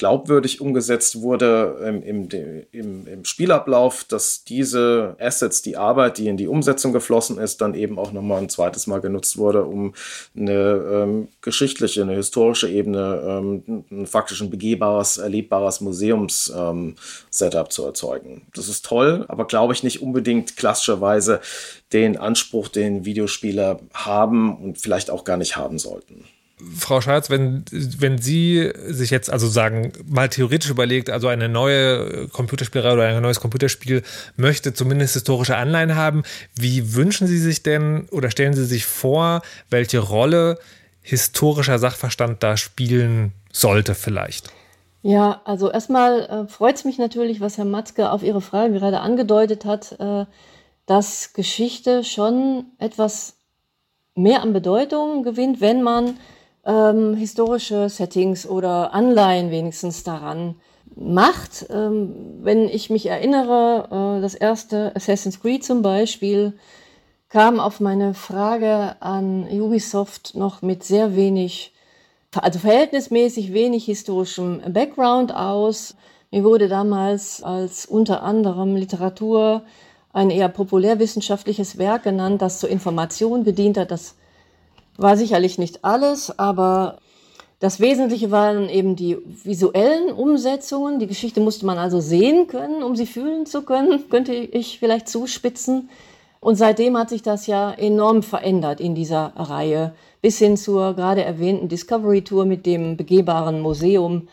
glaubwürdig 0.00 0.62
umgesetzt 0.62 1.20
wurde 1.20 1.76
im, 1.86 2.02
im, 2.02 2.28
im, 2.72 3.06
im 3.06 3.24
Spielablauf, 3.26 4.02
dass 4.04 4.44
diese 4.44 5.14
Assets, 5.20 5.60
die 5.60 5.76
Arbeit, 5.76 6.16
die 6.16 6.28
in 6.28 6.38
die 6.38 6.48
Umsetzung 6.48 6.94
geflossen 6.94 7.36
ist, 7.36 7.60
dann 7.60 7.74
eben 7.74 7.98
auch 7.98 8.10
nochmal 8.10 8.40
ein 8.40 8.48
zweites 8.48 8.86
Mal 8.86 9.02
genutzt 9.02 9.36
wurde, 9.36 9.62
um 9.64 9.92
eine 10.34 10.52
ähm, 10.52 11.28
geschichtliche, 11.42 12.00
eine 12.00 12.14
historische 12.14 12.70
Ebene, 12.70 13.22
ähm, 13.26 13.84
ein 13.90 14.06
faktisch 14.06 14.40
ein 14.40 14.48
begehbares, 14.48 15.18
erlebbares 15.18 15.82
Museums-Setup 15.82 17.66
ähm, 17.66 17.70
zu 17.70 17.84
erzeugen. 17.84 18.46
Das 18.54 18.68
ist 18.68 18.86
toll, 18.86 19.26
aber 19.28 19.46
glaube 19.46 19.74
ich 19.74 19.82
nicht 19.82 20.00
unbedingt 20.00 20.56
klassischerweise 20.56 21.42
den 21.92 22.16
Anspruch, 22.16 22.68
den 22.68 23.04
Videospieler 23.04 23.80
haben 23.92 24.56
und 24.56 24.78
vielleicht 24.78 25.10
auch 25.10 25.24
gar 25.24 25.36
nicht 25.36 25.56
haben 25.56 25.78
sollten. 25.78 26.24
Frau 26.76 27.00
Schatz, 27.00 27.30
wenn, 27.30 27.64
wenn 27.70 28.18
Sie 28.18 28.70
sich 28.86 29.10
jetzt 29.10 29.30
also 29.30 29.48
sagen, 29.48 29.92
mal 30.06 30.28
theoretisch 30.28 30.70
überlegt, 30.70 31.10
also 31.10 31.28
eine 31.28 31.48
neue 31.48 32.28
Computerspielerei 32.28 32.92
oder 32.92 33.06
ein 33.06 33.22
neues 33.22 33.40
Computerspiel 33.40 34.02
möchte 34.36 34.74
zumindest 34.74 35.14
historische 35.14 35.56
Anleihen 35.56 35.94
haben, 35.94 36.22
wie 36.54 36.94
wünschen 36.94 37.26
Sie 37.26 37.38
sich 37.38 37.62
denn 37.62 38.08
oder 38.10 38.30
stellen 38.30 38.54
Sie 38.54 38.64
sich 38.64 38.84
vor, 38.84 39.42
welche 39.70 39.98
Rolle 39.98 40.58
historischer 41.02 41.78
Sachverstand 41.78 42.42
da 42.42 42.56
spielen 42.56 43.32
sollte 43.52 43.94
vielleicht? 43.94 44.52
Ja, 45.02 45.40
also 45.44 45.70
erstmal 45.70 46.20
äh, 46.22 46.46
freut 46.46 46.76
es 46.76 46.84
mich 46.84 46.98
natürlich, 46.98 47.40
was 47.40 47.56
Herr 47.56 47.64
Matzke 47.64 48.10
auf 48.10 48.22
Ihre 48.22 48.42
Frage 48.42 48.74
gerade 48.74 49.00
angedeutet 49.00 49.64
hat, 49.64 49.98
äh, 49.98 50.26
dass 50.84 51.32
Geschichte 51.32 52.04
schon 52.04 52.66
etwas 52.78 53.36
mehr 54.14 54.42
an 54.42 54.52
Bedeutung 54.52 55.22
gewinnt, 55.22 55.60
wenn 55.60 55.82
man 55.82 56.18
ähm, 56.64 57.14
historische 57.14 57.88
Settings 57.88 58.46
oder 58.46 58.92
Anleihen 58.92 59.50
wenigstens 59.50 60.02
daran 60.04 60.56
macht. 60.96 61.66
Ähm, 61.70 62.38
wenn 62.42 62.68
ich 62.68 62.90
mich 62.90 63.06
erinnere, 63.06 64.18
äh, 64.18 64.20
das 64.20 64.34
erste 64.34 64.94
Assassin's 64.94 65.40
Creed 65.40 65.64
zum 65.64 65.82
Beispiel 65.82 66.54
kam 67.28 67.60
auf 67.60 67.80
meine 67.80 68.12
Frage 68.14 68.96
an 69.00 69.46
Ubisoft 69.48 70.34
noch 70.34 70.62
mit 70.62 70.82
sehr 70.82 71.14
wenig, 71.14 71.72
also 72.34 72.58
verhältnismäßig 72.58 73.52
wenig 73.52 73.84
historischem 73.84 74.60
Background 74.72 75.34
aus. 75.34 75.94
Mir 76.32 76.44
wurde 76.44 76.68
damals 76.68 77.42
als 77.42 77.86
unter 77.86 78.22
anderem 78.22 78.76
Literatur 78.76 79.62
ein 80.12 80.30
eher 80.30 80.48
populärwissenschaftliches 80.48 81.78
Werk 81.78 82.02
genannt, 82.02 82.42
das 82.42 82.58
zur 82.58 82.68
Information 82.68 83.44
gedient 83.44 83.78
hat. 83.78 83.92
Das 83.92 84.16
war 85.00 85.16
sicherlich 85.16 85.58
nicht 85.58 85.84
alles, 85.84 86.38
aber 86.38 86.98
das 87.58 87.78
Wesentliche 87.78 88.30
waren 88.30 88.68
eben 88.68 88.96
die 88.96 89.18
visuellen 89.44 90.12
Umsetzungen. 90.12 90.98
Die 90.98 91.06
Geschichte 91.06 91.40
musste 91.40 91.66
man 91.66 91.78
also 91.78 92.00
sehen 92.00 92.46
können, 92.46 92.82
um 92.82 92.96
sie 92.96 93.06
fühlen 93.06 93.46
zu 93.46 93.62
können, 93.62 94.08
könnte 94.10 94.32
ich 94.32 94.78
vielleicht 94.78 95.08
zuspitzen. 95.08 95.90
Und 96.40 96.56
seitdem 96.56 96.96
hat 96.96 97.10
sich 97.10 97.22
das 97.22 97.46
ja 97.46 97.70
enorm 97.70 98.22
verändert 98.22 98.80
in 98.80 98.94
dieser 98.94 99.34
Reihe, 99.36 99.92
bis 100.22 100.38
hin 100.38 100.56
zur 100.56 100.94
gerade 100.94 101.22
erwähnten 101.22 101.68
Discovery 101.68 102.22
Tour 102.22 102.46
mit 102.46 102.64
dem 102.64 102.96
begehbaren 102.96 103.60
Museum, 103.60 104.28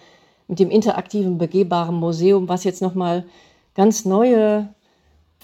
mit 0.47 0.59
dem 0.59 0.71
interaktiven 0.71 1.37
begehbaren 1.37 1.95
Museum, 1.95 2.47
was 2.47 2.63
jetzt 2.63 2.81
nochmal 2.81 3.25
ganz 3.75 4.05
neue 4.05 4.69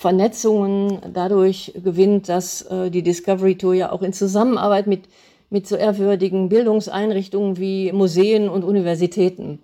Vernetzungen 0.04 1.00
dadurch 1.14 1.72
gewinnt, 1.82 2.28
dass 2.28 2.64
äh, 2.64 2.92
die 2.92 3.04
Discovery 3.04 3.58
Tour 3.58 3.74
ja 3.74 3.94
auch 3.94 4.02
in 4.02 4.12
Zusammenarbeit 4.12 4.86
mit, 4.86 5.04
mit 5.50 5.66
so 5.66 5.78
ehrwürdigen 5.78 6.50
Bildungseinrichtungen 6.50 7.56
wie 7.56 7.90
Museen 7.94 8.50
und 8.50 8.66
Universitäten 8.66 9.60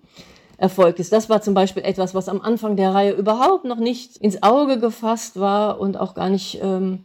erfolgt 0.56 0.98
ist. 0.98 1.12
Das 1.12 1.28
war 1.28 1.42
zum 1.42 1.52
Beispiel 1.52 1.82
etwas, 1.82 2.14
was 2.14 2.30
am 2.30 2.40
Anfang 2.40 2.76
der 2.76 2.94
Reihe 2.94 3.12
überhaupt 3.12 3.66
noch 3.66 3.80
nicht 3.80 4.16
ins 4.16 4.42
Auge 4.42 4.78
gefasst 4.78 5.38
war 5.38 5.78
und 5.78 5.98
auch 5.98 6.14
gar 6.14 6.30
nicht 6.30 6.58
ähm, 6.62 7.04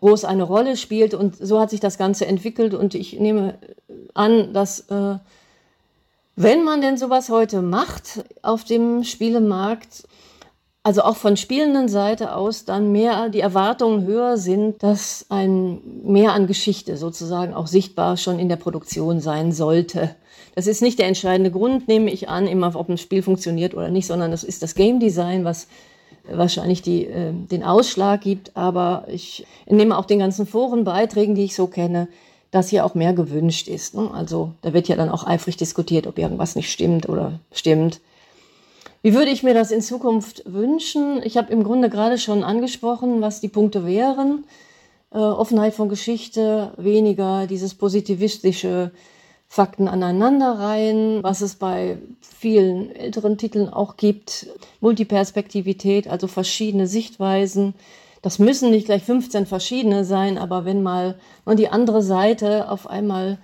groß 0.00 0.24
eine 0.24 0.44
Rolle 0.44 0.76
spielt. 0.76 1.14
Und 1.14 1.34
so 1.36 1.58
hat 1.58 1.70
sich 1.70 1.80
das 1.80 1.98
Ganze 1.98 2.26
entwickelt. 2.26 2.74
Und 2.74 2.94
ich 2.94 3.18
nehme 3.18 3.58
an, 4.14 4.52
dass 4.52 4.88
äh, 4.88 5.16
wenn 6.36 6.62
man 6.62 6.80
denn 6.80 6.96
sowas 6.96 7.28
heute 7.28 7.60
macht 7.60 8.24
auf 8.42 8.62
dem 8.62 9.02
Spielemarkt, 9.02 10.04
also 10.88 11.02
auch 11.02 11.16
von 11.16 11.36
spielenden 11.36 11.86
Seite 11.86 12.34
aus 12.34 12.64
dann 12.64 12.92
mehr 12.92 13.28
die 13.28 13.40
Erwartungen 13.40 14.06
höher 14.06 14.38
sind, 14.38 14.82
dass 14.82 15.26
ein 15.28 15.82
mehr 16.02 16.32
an 16.32 16.46
Geschichte 16.46 16.96
sozusagen 16.96 17.52
auch 17.52 17.66
sichtbar 17.66 18.16
schon 18.16 18.38
in 18.38 18.48
der 18.48 18.56
Produktion 18.56 19.20
sein 19.20 19.52
sollte. 19.52 20.16
Das 20.54 20.66
ist 20.66 20.80
nicht 20.80 20.98
der 20.98 21.06
entscheidende 21.06 21.50
Grund, 21.50 21.88
nehme 21.88 22.10
ich 22.10 22.30
an, 22.30 22.46
immer 22.46 22.74
ob 22.74 22.88
ein 22.88 22.96
Spiel 22.96 23.22
funktioniert 23.22 23.74
oder 23.74 23.90
nicht, 23.90 24.06
sondern 24.06 24.30
das 24.30 24.44
ist 24.44 24.62
das 24.62 24.74
Game 24.74 24.98
Design, 24.98 25.44
was 25.44 25.66
wahrscheinlich 26.26 26.80
die, 26.80 27.04
äh, 27.04 27.34
den 27.34 27.64
Ausschlag 27.64 28.22
gibt. 28.22 28.56
Aber 28.56 29.04
ich 29.08 29.46
nehme 29.66 29.98
auch 29.98 30.06
den 30.06 30.20
ganzen 30.20 30.46
Forenbeiträgen, 30.46 31.34
die 31.34 31.44
ich 31.44 31.54
so 31.54 31.66
kenne, 31.66 32.08
dass 32.50 32.70
hier 32.70 32.86
auch 32.86 32.94
mehr 32.94 33.12
gewünscht 33.12 33.68
ist. 33.68 33.94
Ne? 33.94 34.10
Also 34.10 34.52
da 34.62 34.72
wird 34.72 34.88
ja 34.88 34.96
dann 34.96 35.10
auch 35.10 35.26
eifrig 35.26 35.58
diskutiert, 35.58 36.06
ob 36.06 36.16
irgendwas 36.16 36.56
nicht 36.56 36.72
stimmt 36.72 37.10
oder 37.10 37.40
stimmt. 37.52 38.00
Wie 39.02 39.14
würde 39.14 39.30
ich 39.30 39.44
mir 39.44 39.54
das 39.54 39.70
in 39.70 39.80
Zukunft 39.80 40.42
wünschen? 40.44 41.22
Ich 41.22 41.36
habe 41.36 41.52
im 41.52 41.62
Grunde 41.62 41.88
gerade 41.88 42.18
schon 42.18 42.42
angesprochen, 42.42 43.20
was 43.20 43.40
die 43.40 43.48
Punkte 43.48 43.86
wären. 43.86 44.44
Äh, 45.12 45.18
Offenheit 45.18 45.74
von 45.74 45.88
Geschichte, 45.88 46.72
weniger 46.76 47.46
dieses 47.46 47.74
positivistische 47.74 48.90
Fakten 49.46 49.88
aneinanderreihen, 49.88 51.22
was 51.22 51.40
es 51.40 51.54
bei 51.54 51.98
vielen 52.20 52.94
älteren 52.94 53.38
Titeln 53.38 53.68
auch 53.68 53.96
gibt. 53.96 54.48
Multiperspektivität, 54.80 56.08
also 56.08 56.26
verschiedene 56.26 56.86
Sichtweisen. 56.86 57.74
Das 58.20 58.38
müssen 58.38 58.70
nicht 58.70 58.86
gleich 58.86 59.04
15 59.04 59.46
verschiedene 59.46 60.04
sein, 60.04 60.38
aber 60.38 60.64
wenn 60.64 60.82
mal 60.82 61.18
die 61.46 61.68
andere 61.68 62.02
Seite 62.02 62.68
auf 62.68 62.88
einmal 62.88 63.38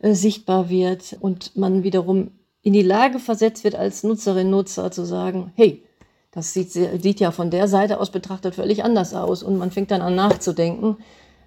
äh, 0.00 0.14
sichtbar 0.14 0.68
wird 0.68 1.16
und 1.20 1.56
man 1.56 1.84
wiederum 1.84 2.32
in 2.66 2.72
die 2.72 2.82
Lage 2.82 3.20
versetzt 3.20 3.62
wird, 3.62 3.76
als 3.76 4.02
Nutzerin, 4.02 4.50
Nutzer 4.50 4.90
zu 4.90 5.04
sagen, 5.04 5.52
hey, 5.54 5.84
das 6.32 6.52
sieht, 6.52 6.72
sieht 6.72 7.20
ja 7.20 7.30
von 7.30 7.52
der 7.52 7.68
Seite 7.68 8.00
aus 8.00 8.10
betrachtet 8.10 8.56
völlig 8.56 8.82
anders 8.82 9.14
aus 9.14 9.44
und 9.44 9.56
man 9.56 9.70
fängt 9.70 9.92
dann 9.92 10.02
an 10.02 10.16
nachzudenken, 10.16 10.96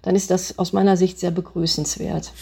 dann 0.00 0.16
ist 0.16 0.30
das 0.30 0.58
aus 0.58 0.72
meiner 0.72 0.96
Sicht 0.96 1.18
sehr 1.18 1.30
begrüßenswert. 1.30 2.32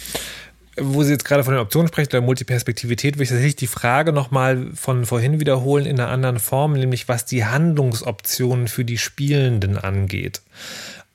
Wo 0.80 1.02
Sie 1.02 1.10
jetzt 1.10 1.24
gerade 1.24 1.42
von 1.42 1.54
den 1.54 1.60
Optionen 1.60 1.88
sprechen, 1.88 2.10
der 2.10 2.20
Multiperspektivität, 2.20 3.16
würde 3.16 3.24
ich 3.24 3.30
tatsächlich 3.30 3.56
die 3.56 3.66
Frage 3.66 4.12
nochmal 4.12 4.70
von 4.74 5.06
vorhin 5.06 5.40
wiederholen 5.40 5.84
in 5.84 5.98
einer 5.98 6.10
anderen 6.10 6.38
Form, 6.38 6.74
nämlich 6.74 7.08
was 7.08 7.24
die 7.24 7.44
Handlungsoptionen 7.44 8.68
für 8.68 8.84
die 8.84 8.96
Spielenden 8.96 9.76
angeht. 9.76 10.42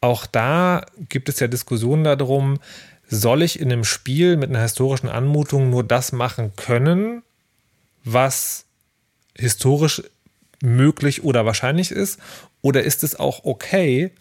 Auch 0.02 0.26
da 0.26 0.86
gibt 1.08 1.30
es 1.30 1.40
ja 1.40 1.48
Diskussionen 1.48 2.04
darum, 2.04 2.60
soll 3.08 3.42
ich 3.42 3.58
in 3.58 3.72
einem 3.72 3.86
Spiel 3.86 4.36
mit 4.36 4.50
einer 4.50 4.64
historischen 4.64 5.08
Anmutung 5.08 5.70
nur 5.70 5.86
das 5.86 6.12
machen 6.12 6.52
können, 6.58 7.24
was 8.04 8.66
historisch 9.36 10.04
möglich 10.62 11.24
oder 11.24 11.46
wahrscheinlich 11.46 11.92
ist? 11.92 12.20
Oder 12.62 12.84
ist 12.84 13.04
es 13.04 13.20
auch 13.20 13.44
okay, 13.44 14.12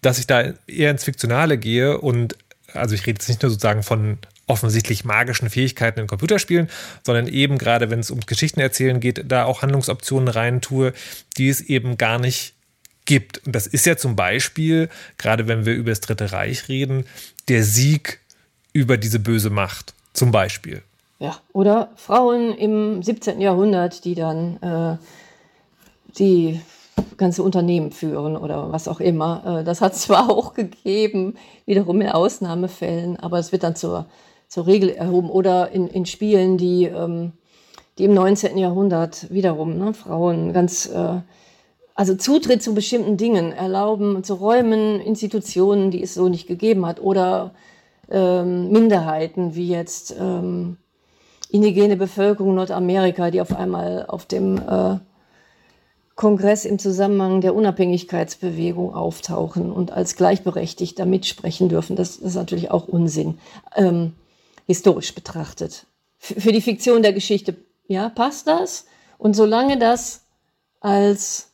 dass 0.00 0.18
ich 0.18 0.26
da 0.26 0.52
eher 0.66 0.90
ins 0.90 1.04
Fiktionale 1.04 1.58
gehe 1.58 1.98
und 1.98 2.36
also 2.72 2.94
ich 2.94 3.06
rede 3.06 3.18
jetzt 3.18 3.28
nicht 3.28 3.42
nur 3.42 3.50
sozusagen 3.50 3.82
von 3.82 4.18
offensichtlich 4.46 5.04
magischen 5.04 5.48
Fähigkeiten 5.48 6.00
in 6.00 6.06
Computerspielen, 6.06 6.68
sondern 7.04 7.28
eben 7.28 7.56
gerade, 7.56 7.90
wenn 7.90 8.00
es 8.00 8.10
ums 8.10 8.26
Geschichten 8.26 8.60
erzählen 8.60 9.00
geht, 9.00 9.30
da 9.30 9.44
auch 9.44 9.62
Handlungsoptionen 9.62 10.28
rein 10.28 10.60
tue, 10.60 10.92
die 11.38 11.48
es 11.48 11.60
eben 11.62 11.96
gar 11.96 12.18
nicht 12.18 12.54
gibt. 13.06 13.38
Und 13.46 13.54
das 13.54 13.66
ist 13.66 13.86
ja 13.86 13.96
zum 13.96 14.16
Beispiel, 14.16 14.90
gerade 15.18 15.46
wenn 15.48 15.64
wir 15.64 15.74
über 15.74 15.90
das 15.90 16.00
Dritte 16.00 16.32
Reich 16.32 16.68
reden, 16.68 17.06
der 17.48 17.62
Sieg 17.62 18.20
über 18.72 18.96
diese 18.96 19.18
böse 19.18 19.50
Macht. 19.50 19.94
Zum 20.12 20.30
Beispiel. 20.30 20.82
Ja, 21.24 21.36
oder 21.54 21.88
Frauen 21.96 22.52
im 22.52 23.02
17. 23.02 23.40
Jahrhundert, 23.40 24.04
die 24.04 24.14
dann 24.14 24.58
äh, 24.60 24.98
die 26.18 26.60
ganze 27.16 27.42
Unternehmen 27.42 27.92
führen 27.92 28.36
oder 28.36 28.70
was 28.72 28.88
auch 28.88 29.00
immer. 29.00 29.60
Äh, 29.60 29.64
das 29.64 29.80
hat 29.80 29.96
zwar 29.96 30.28
auch 30.36 30.52
gegeben, 30.52 31.36
wiederum 31.64 32.02
in 32.02 32.10
Ausnahmefällen, 32.10 33.18
aber 33.18 33.38
es 33.38 33.52
wird 33.52 33.62
dann 33.62 33.74
zur, 33.74 34.04
zur 34.48 34.66
Regel 34.66 34.90
erhoben. 34.90 35.30
Oder 35.30 35.70
in, 35.70 35.88
in 35.88 36.04
Spielen, 36.04 36.58
die, 36.58 36.84
ähm, 36.84 37.32
die 37.96 38.04
im 38.04 38.12
19. 38.12 38.58
Jahrhundert 38.58 39.32
wiederum 39.32 39.78
ne, 39.78 39.94
Frauen 39.94 40.52
ganz, 40.52 40.84
äh, 40.84 41.20
also 41.94 42.16
Zutritt 42.16 42.62
zu 42.62 42.74
bestimmten 42.74 43.16
Dingen 43.16 43.50
erlauben, 43.50 44.22
zu 44.24 44.34
Räumen, 44.34 45.00
Institutionen, 45.00 45.90
die 45.90 46.02
es 46.02 46.12
so 46.12 46.28
nicht 46.28 46.46
gegeben 46.46 46.84
hat. 46.84 47.00
Oder 47.00 47.54
ähm, 48.10 48.70
Minderheiten, 48.70 49.54
wie 49.54 49.68
jetzt 49.68 50.14
ähm, 50.20 50.76
indigene 51.54 51.96
Bevölkerung 51.96 52.56
Nordamerika, 52.56 53.30
die 53.30 53.40
auf 53.40 53.54
einmal 53.54 54.06
auf 54.06 54.26
dem 54.26 54.58
äh, 54.58 54.98
Kongress 56.16 56.64
im 56.64 56.80
Zusammenhang 56.80 57.42
der 57.42 57.54
Unabhängigkeitsbewegung 57.54 58.92
auftauchen 58.92 59.70
und 59.70 59.92
als 59.92 60.16
Gleichberechtigter 60.16 61.06
mitsprechen 61.06 61.68
dürfen. 61.68 61.94
Das, 61.94 62.18
das 62.18 62.30
ist 62.30 62.34
natürlich 62.34 62.72
auch 62.72 62.88
Unsinn, 62.88 63.38
ähm, 63.76 64.14
historisch 64.66 65.14
betrachtet. 65.14 65.86
F 66.18 66.42
für 66.42 66.50
die 66.50 66.60
Fiktion 66.60 67.02
der 67.02 67.12
Geschichte, 67.12 67.54
ja, 67.86 68.08
passt 68.08 68.48
das? 68.48 68.86
Und 69.16 69.36
solange 69.36 69.78
das 69.78 70.24
als 70.80 71.52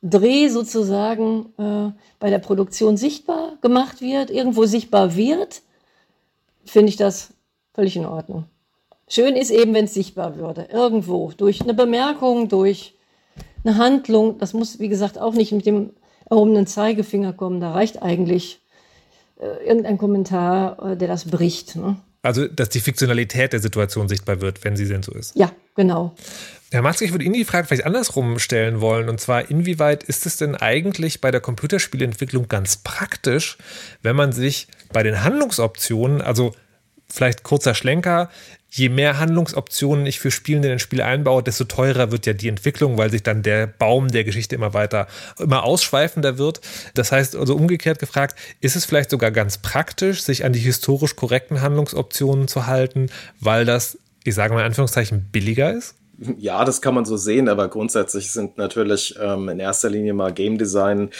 Dreh 0.00 0.48
sozusagen 0.48 1.46
äh, 1.58 1.90
bei 2.20 2.30
der 2.30 2.38
Produktion 2.38 2.96
sichtbar 2.96 3.58
gemacht 3.62 4.00
wird, 4.00 4.30
irgendwo 4.30 4.64
sichtbar 4.66 5.16
wird, 5.16 5.62
finde 6.64 6.90
ich 6.90 6.96
das 6.96 7.32
völlig 7.72 7.96
in 7.96 8.06
Ordnung. 8.06 8.44
Schön 9.08 9.36
ist 9.36 9.50
eben, 9.50 9.74
wenn 9.74 9.84
es 9.84 9.94
sichtbar 9.94 10.36
würde, 10.36 10.68
irgendwo, 10.72 11.32
durch 11.36 11.60
eine 11.60 11.74
Bemerkung, 11.74 12.48
durch 12.48 12.94
eine 13.64 13.76
Handlung. 13.76 14.38
Das 14.38 14.52
muss, 14.52 14.78
wie 14.78 14.88
gesagt, 14.88 15.18
auch 15.18 15.34
nicht 15.34 15.52
mit 15.52 15.66
dem 15.66 15.90
erhobenen 16.28 16.66
Zeigefinger 16.66 17.32
kommen. 17.32 17.60
Da 17.60 17.72
reicht 17.72 18.02
eigentlich 18.02 18.60
äh, 19.38 19.66
irgendein 19.66 19.98
Kommentar, 19.98 20.92
äh, 20.92 20.96
der 20.96 21.08
das 21.08 21.26
bricht. 21.26 21.76
Ne? 21.76 21.96
Also, 22.22 22.48
dass 22.48 22.70
die 22.70 22.80
Fiktionalität 22.80 23.52
der 23.52 23.60
Situation 23.60 24.08
sichtbar 24.08 24.40
wird, 24.40 24.64
wenn 24.64 24.76
sie 24.76 24.88
denn 24.88 25.02
so 25.02 25.12
ist. 25.12 25.36
Ja, 25.36 25.52
genau. 25.74 26.14
Herr 26.70 26.82
Matzke, 26.82 27.04
ich 27.04 27.12
würde 27.12 27.24
Ihnen 27.24 27.34
die 27.34 27.44
Frage 27.44 27.66
vielleicht 27.66 27.84
andersrum 27.84 28.38
stellen 28.38 28.80
wollen. 28.80 29.08
Und 29.08 29.20
zwar, 29.20 29.50
inwieweit 29.50 30.02
ist 30.02 30.24
es 30.24 30.38
denn 30.38 30.56
eigentlich 30.56 31.20
bei 31.20 31.30
der 31.30 31.40
Computerspielentwicklung 31.40 32.48
ganz 32.48 32.78
praktisch, 32.78 33.58
wenn 34.02 34.16
man 34.16 34.32
sich 34.32 34.68
bei 34.92 35.02
den 35.02 35.22
Handlungsoptionen, 35.22 36.20
also 36.22 36.52
vielleicht 37.14 37.44
kurzer 37.44 37.74
Schlenker, 37.74 38.28
je 38.70 38.88
mehr 38.88 39.20
Handlungsoptionen 39.20 40.04
ich 40.04 40.18
für 40.18 40.32
Spielende 40.32 40.68
in 40.68 40.72
ein 40.72 40.78
Spiel 40.80 41.00
einbaue, 41.00 41.44
desto 41.44 41.64
teurer 41.64 42.10
wird 42.10 42.26
ja 42.26 42.32
die 42.32 42.48
Entwicklung, 42.48 42.98
weil 42.98 43.10
sich 43.10 43.22
dann 43.22 43.44
der 43.44 43.68
Baum 43.68 44.08
der 44.08 44.24
Geschichte 44.24 44.56
immer 44.56 44.74
weiter, 44.74 45.06
immer 45.38 45.62
ausschweifender 45.62 46.38
wird. 46.38 46.60
Das 46.94 47.12
heißt, 47.12 47.36
also 47.36 47.54
umgekehrt 47.54 48.00
gefragt, 48.00 48.36
ist 48.60 48.74
es 48.74 48.84
vielleicht 48.84 49.10
sogar 49.10 49.30
ganz 49.30 49.58
praktisch, 49.58 50.22
sich 50.22 50.44
an 50.44 50.52
die 50.52 50.58
historisch 50.58 51.14
korrekten 51.14 51.60
Handlungsoptionen 51.60 52.48
zu 52.48 52.66
halten, 52.66 53.10
weil 53.38 53.64
das, 53.64 53.96
ich 54.24 54.34
sage 54.34 54.52
mal 54.52 54.60
in 54.60 54.66
Anführungszeichen, 54.66 55.28
billiger 55.30 55.72
ist? 55.72 55.94
ja, 56.38 56.64
das 56.64 56.80
kann 56.80 56.94
man 56.94 57.04
so 57.04 57.16
sehen, 57.16 57.48
aber 57.48 57.68
grundsätzlich 57.68 58.30
sind 58.30 58.56
natürlich 58.56 59.14
ähm, 59.20 59.48
in 59.48 59.58
erster 59.58 59.90
Linie 59.90 60.14
mal 60.14 60.32
Game 60.32 60.58
Design 60.58 61.10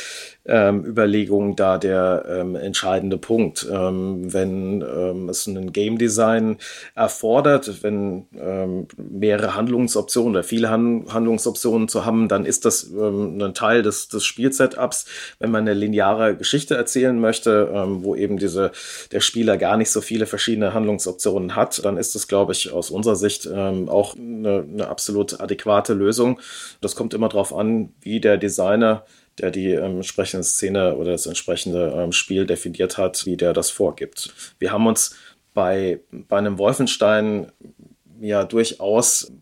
ähm, 0.47 0.85
Überlegungen 0.85 1.57
da 1.57 1.79
der 1.79 2.25
ähm, 2.29 2.55
entscheidende 2.55 3.17
Punkt. 3.17 3.67
Ähm, 3.71 4.33
wenn 4.33 4.83
ähm, 4.83 5.29
es 5.29 5.49
einen 5.49 5.73
Game 5.73 5.97
Design 5.97 6.59
erfordert, 6.95 7.83
wenn 7.83 8.27
ähm, 8.39 8.87
mehrere 8.97 9.55
Handlungsoptionen 9.55 10.33
oder 10.33 10.45
viele 10.45 10.69
Han 10.69 11.07
Handlungsoptionen 11.09 11.89
zu 11.89 12.05
haben, 12.05 12.29
dann 12.29 12.45
ist 12.45 12.65
das 12.65 12.85
ähm, 12.91 13.41
ein 13.41 13.55
Teil 13.55 13.83
des, 13.83 14.09
des 14.09 14.25
Spielsetups. 14.25 15.07
Wenn 15.39 15.51
man 15.51 15.63
eine 15.63 15.75
lineare 15.75 16.37
Geschichte 16.37 16.77
erzählen 16.77 17.19
möchte, 17.19 17.71
wo 18.03 18.15
eben 18.15 18.39
diese, 18.39 18.73
der 19.13 19.21
Spieler 19.21 19.57
gar 19.57 19.77
nicht 19.77 19.91
so 19.91 20.01
viele 20.01 20.27
verschiedene 20.27 20.75
Handlungsoptionen 20.75 21.57
hat, 21.57 21.85
dann 21.85 21.97
ist 21.97 22.15
das, 22.15 22.29
glaube 22.29 22.53
ich, 22.53 22.73
aus 22.73 22.91
unserer 22.91 23.17
Sicht 23.17 23.51
auch 23.51 24.17
eine, 24.17 24.67
eine 24.71 24.89
absolut 24.89 25.41
adäquate 25.41 25.95
Lösung. 25.95 26.41
Das 26.81 26.97
kommt 26.97 27.15
immer 27.15 27.29
darauf 27.29 27.55
an, 27.55 27.93
wie 28.01 28.21
der 28.21 28.37
Designer 28.39 29.05
der 29.39 29.51
die 29.51 29.73
ähm, 29.73 29.97
entsprechende 29.97 30.45
Szene 30.45 30.97
oder 30.97 31.13
das 31.13 31.27
entsprechende 31.27 31.93
ähm, 31.97 32.13
Spiel 32.13 32.47
definiert 32.47 32.99
hat, 32.99 33.27
wie 33.27 33.37
der 33.37 33.53
das 33.53 33.71
vorgibt. 33.71 34.33
Wir 34.59 34.73
haben 34.73 34.87
uns 34.87 35.17
bei, 35.53 36.01
bei 36.11 36.39
einem 36.39 36.59
Wolfenstein 36.59 37.51
ja 38.21 38.45
durchaus 38.45 39.33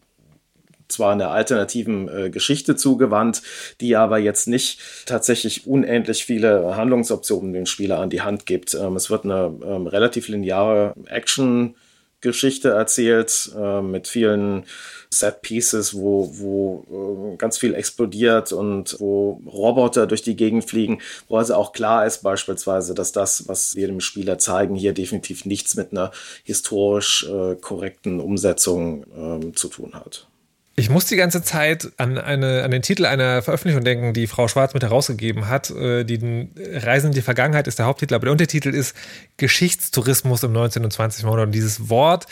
zwar 0.93 1.13
einer 1.13 1.31
alternativen 1.31 2.09
äh, 2.09 2.31
Geschichte 2.31 2.77
zugewandt, 2.77 3.43
die 3.81 3.97
aber 3.97 4.19
jetzt 4.19 4.47
nicht 4.47 4.79
tatsächlich 5.07 5.67
unendlich 5.67 6.25
viele 6.25 6.77
Handlungsoptionen 6.77 7.53
dem 7.53 7.67
Spieler 7.67 7.99
an 7.99 8.11
die 8.11 8.23
Hand 8.23 8.47
gibt. 8.47 8.75
Ähm, 8.75 8.97
es 8.97 9.11
wird 9.11 9.25
eine 9.25 9.55
ähm, 9.65 9.87
relativ 9.87 10.29
lineare 10.29 10.95
Action 11.07 11.75
Geschichte 12.23 12.71
erzählt 12.71 13.53
äh, 13.57 13.83
mit 13.83 14.09
vielen 14.09 14.65
Set 15.11 15.43
Pieces, 15.43 15.95
wo, 15.95 16.31
wo 16.39 17.33
äh, 17.35 17.37
ganz 17.37 17.59
viel 17.59 17.75
explodiert 17.75 18.53
und 18.53 18.97
wo 18.99 19.43
Roboter 19.47 20.07
durch 20.07 20.23
die 20.23 20.37
Gegend 20.37 20.65
fliegen, 20.65 21.03
wo 21.29 21.37
also 21.37 21.55
auch 21.55 21.73
klar 21.73 22.07
ist 22.07 22.23
beispielsweise, 22.23 22.95
dass 22.95 23.13
das, 23.13 23.47
was 23.49 23.77
wir 23.77 23.89
dem 23.89 24.01
Spieler 24.01 24.39
zeigen, 24.39 24.75
hier 24.75 24.95
definitiv 24.95 25.45
nichts 25.45 25.75
mit 25.75 25.93
einer 25.93 26.13
historisch 26.45 27.29
äh, 27.29 27.57
korrekten 27.57 28.21
Umsetzung 28.21 29.05
ähm, 29.15 29.55
zu 29.55 29.69
tun 29.69 29.93
hat. 29.95 30.27
Ich 30.75 30.89
muss 30.89 31.05
die 31.05 31.17
ganze 31.17 31.43
Zeit 31.43 31.93
an, 31.99 32.17
eine, 32.17 32.63
an 32.63 32.71
den 32.71 32.81
Titel 32.81 33.05
einer 33.05 33.43
Veröffentlichung 33.43 33.85
denken, 33.85 34.15
die 34.15 34.27
Frau 34.27 34.49
Schwarz 34.49 34.73
mit 34.73 34.83
herausgegeben 34.83 35.49
hat. 35.49 35.71
Äh, 35.71 36.05
die 36.05 36.49
Reisen 36.57 37.09
in 37.09 37.13
die 37.13 37.23
Vergangenheit 37.23 37.67
ist 37.67 37.79
der 37.79 37.87
Haupttitel, 37.87 38.15
aber 38.15 38.27
der 38.27 38.33
Untertitel 38.33 38.71
ist 38.71 38.97
Geschichtstourismus 39.37 40.43
im 40.43 40.53
19. 40.53 40.83
und 40.83 40.91
20. 40.91 41.25
Jahrhundert. 41.25 41.47
Und 41.49 41.53
dieses 41.53 41.91
Wort 41.91 42.27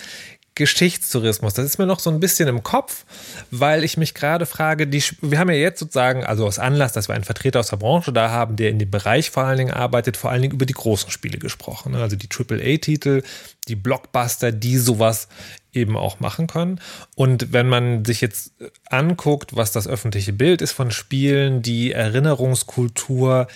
Geschichtstourismus. 0.55 1.55
Das 1.55 1.64
ist 1.64 1.78
mir 1.78 1.86
noch 1.86 2.01
so 2.01 2.11
ein 2.11 2.20
bisschen 2.20 2.49
im 2.49 2.62
Kopf, 2.62 3.05
weil 3.51 3.84
ich 3.84 3.97
mich 3.97 4.14
gerade 4.14 4.47
frage, 4.47 4.86
die, 4.86 5.03
wir 5.22 5.38
haben 5.38 5.49
ja 5.49 5.57
jetzt 5.57 5.78
sozusagen, 5.78 6.24
also 6.24 6.47
aus 6.47 6.59
Anlass, 6.59 6.93
dass 6.93 7.09
wir 7.09 7.14
einen 7.14 7.24
Vertreter 7.24 7.61
aus 7.61 7.68
der 7.68 7.76
Branche 7.76 8.12
da 8.12 8.30
haben, 8.30 8.57
der 8.57 8.70
in 8.70 8.78
dem 8.78 8.91
Bereich 8.91 9.30
vor 9.30 9.45
allen 9.45 9.59
Dingen 9.59 9.70
arbeitet, 9.70 10.16
vor 10.16 10.30
allen 10.30 10.43
Dingen 10.43 10.55
über 10.55 10.66
die 10.66 10.74
großen 10.74 11.11
Spiele 11.11 11.38
gesprochen. 11.38 11.93
Ne? 11.93 12.03
Also 12.03 12.16
die 12.16 12.28
AAA-Titel, 12.28 13.22
die 13.68 13.76
Blockbuster, 13.76 14.53
die 14.53 14.76
sowas 14.76 15.28
eben 15.72 15.96
auch 15.96 16.20
machen 16.20 16.46
können. 16.46 16.80
Und 17.14 17.52
wenn 17.52 17.68
man 17.68 18.04
sich 18.04 18.20
jetzt 18.20 18.52
anguckt, 18.88 19.56
was 19.56 19.72
das 19.72 19.86
öffentliche 19.86 20.32
Bild 20.32 20.62
ist 20.62 20.72
von 20.72 20.90
Spielen, 20.90 21.62
die 21.62 21.92
Erinnerungskultur 21.92 23.46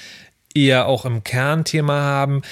eher 0.55 0.87
auch 0.87 1.05
im 1.05 1.25
Kernthema 1.25 2.01
haben, 2.01 2.43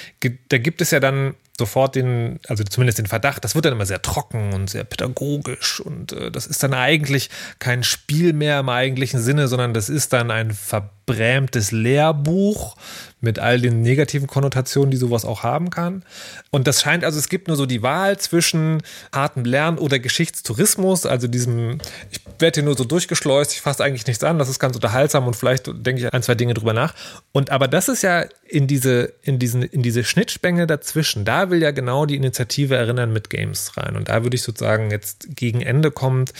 da 0.48 0.58
gibt 0.58 0.80
es 0.80 0.90
ja 0.90 1.00
dann 1.00 1.34
sofort 1.58 1.94
den, 1.94 2.40
also 2.48 2.64
zumindest 2.64 2.98
den 2.98 3.06
Verdacht, 3.06 3.44
das 3.44 3.54
wird 3.54 3.66
dann 3.66 3.74
immer 3.74 3.86
sehr 3.86 4.02
trocken 4.02 4.52
und 4.52 4.70
sehr 4.70 4.84
pädagogisch 4.84 5.80
und 5.80 6.12
äh, 6.12 6.30
das 6.30 6.46
ist 6.46 6.62
dann 6.62 6.74
eigentlich 6.74 7.30
kein 7.58 7.84
Spiel 7.84 8.32
mehr 8.32 8.58
im 8.58 8.68
eigentlichen 8.68 9.20
Sinne, 9.20 9.48
sondern 9.48 9.74
das 9.74 9.88
ist 9.88 10.12
dann 10.12 10.30
ein 10.30 10.50
verbrämtes 10.50 11.70
Lehrbuch 11.70 12.76
mit 13.22 13.38
all 13.38 13.60
den 13.60 13.80
negativen 13.82 14.26
Konnotationen, 14.26 14.90
die 14.90 14.96
sowas 14.96 15.24
auch 15.24 15.42
haben 15.44 15.70
kann. 15.70 16.04
Und 16.50 16.66
das 16.66 16.82
scheint 16.82 17.04
also, 17.04 17.18
es 17.18 17.28
gibt 17.28 17.48
nur 17.48 17.56
so 17.56 17.66
die 17.66 17.82
Wahl 17.82 18.18
zwischen 18.18 18.82
hartem 19.14 19.44
Lernen 19.44 19.78
oder 19.78 19.98
Geschichtstourismus, 20.00 21.06
also 21.06 21.28
diesem, 21.28 21.78
ich 22.10 22.20
werde 22.40 22.56
hier 22.56 22.64
nur 22.64 22.76
so 22.76 22.84
durchgeschleust, 22.84 23.52
ich 23.52 23.60
fasse 23.60 23.84
eigentlich 23.84 24.06
nichts 24.06 24.24
an, 24.24 24.38
das 24.38 24.48
ist 24.48 24.58
ganz 24.58 24.74
unterhaltsam 24.74 25.26
und 25.26 25.36
vielleicht 25.36 25.68
denke 25.68 26.02
ich 26.02 26.12
ein, 26.12 26.22
zwei 26.22 26.34
Dinge 26.34 26.54
drüber 26.54 26.72
nach. 26.72 26.94
Und 27.30 27.50
aber 27.50 27.68
das 27.68 27.88
ist 27.88 28.02
ja 28.02 28.26
in 28.46 28.66
diese, 28.66 29.14
in 29.22 29.38
diesen, 29.38 29.62
in 29.62 29.82
diese 29.82 30.02
Schnittspenge 30.02 30.66
dazwischen, 30.66 31.24
da 31.24 31.48
will 31.50 31.62
ja 31.62 31.70
genau 31.70 32.06
die 32.06 32.16
Initiative 32.16 32.74
Erinnern 32.74 33.12
mit 33.12 33.30
Games 33.30 33.76
rein. 33.76 33.94
Und 33.96 34.08
da 34.08 34.24
würde 34.24 34.34
ich 34.34 34.42
sozusagen 34.42 34.90
jetzt 34.90 35.36
gegen 35.36 35.60
Ende 35.60 35.92
kommend 35.92 36.32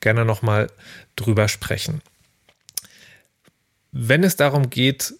gerne 0.00 0.24
nochmal 0.24 0.68
drüber 1.16 1.48
sprechen. 1.48 2.00
Wenn 3.90 4.22
es 4.22 4.36
darum 4.36 4.70
geht, 4.70 5.14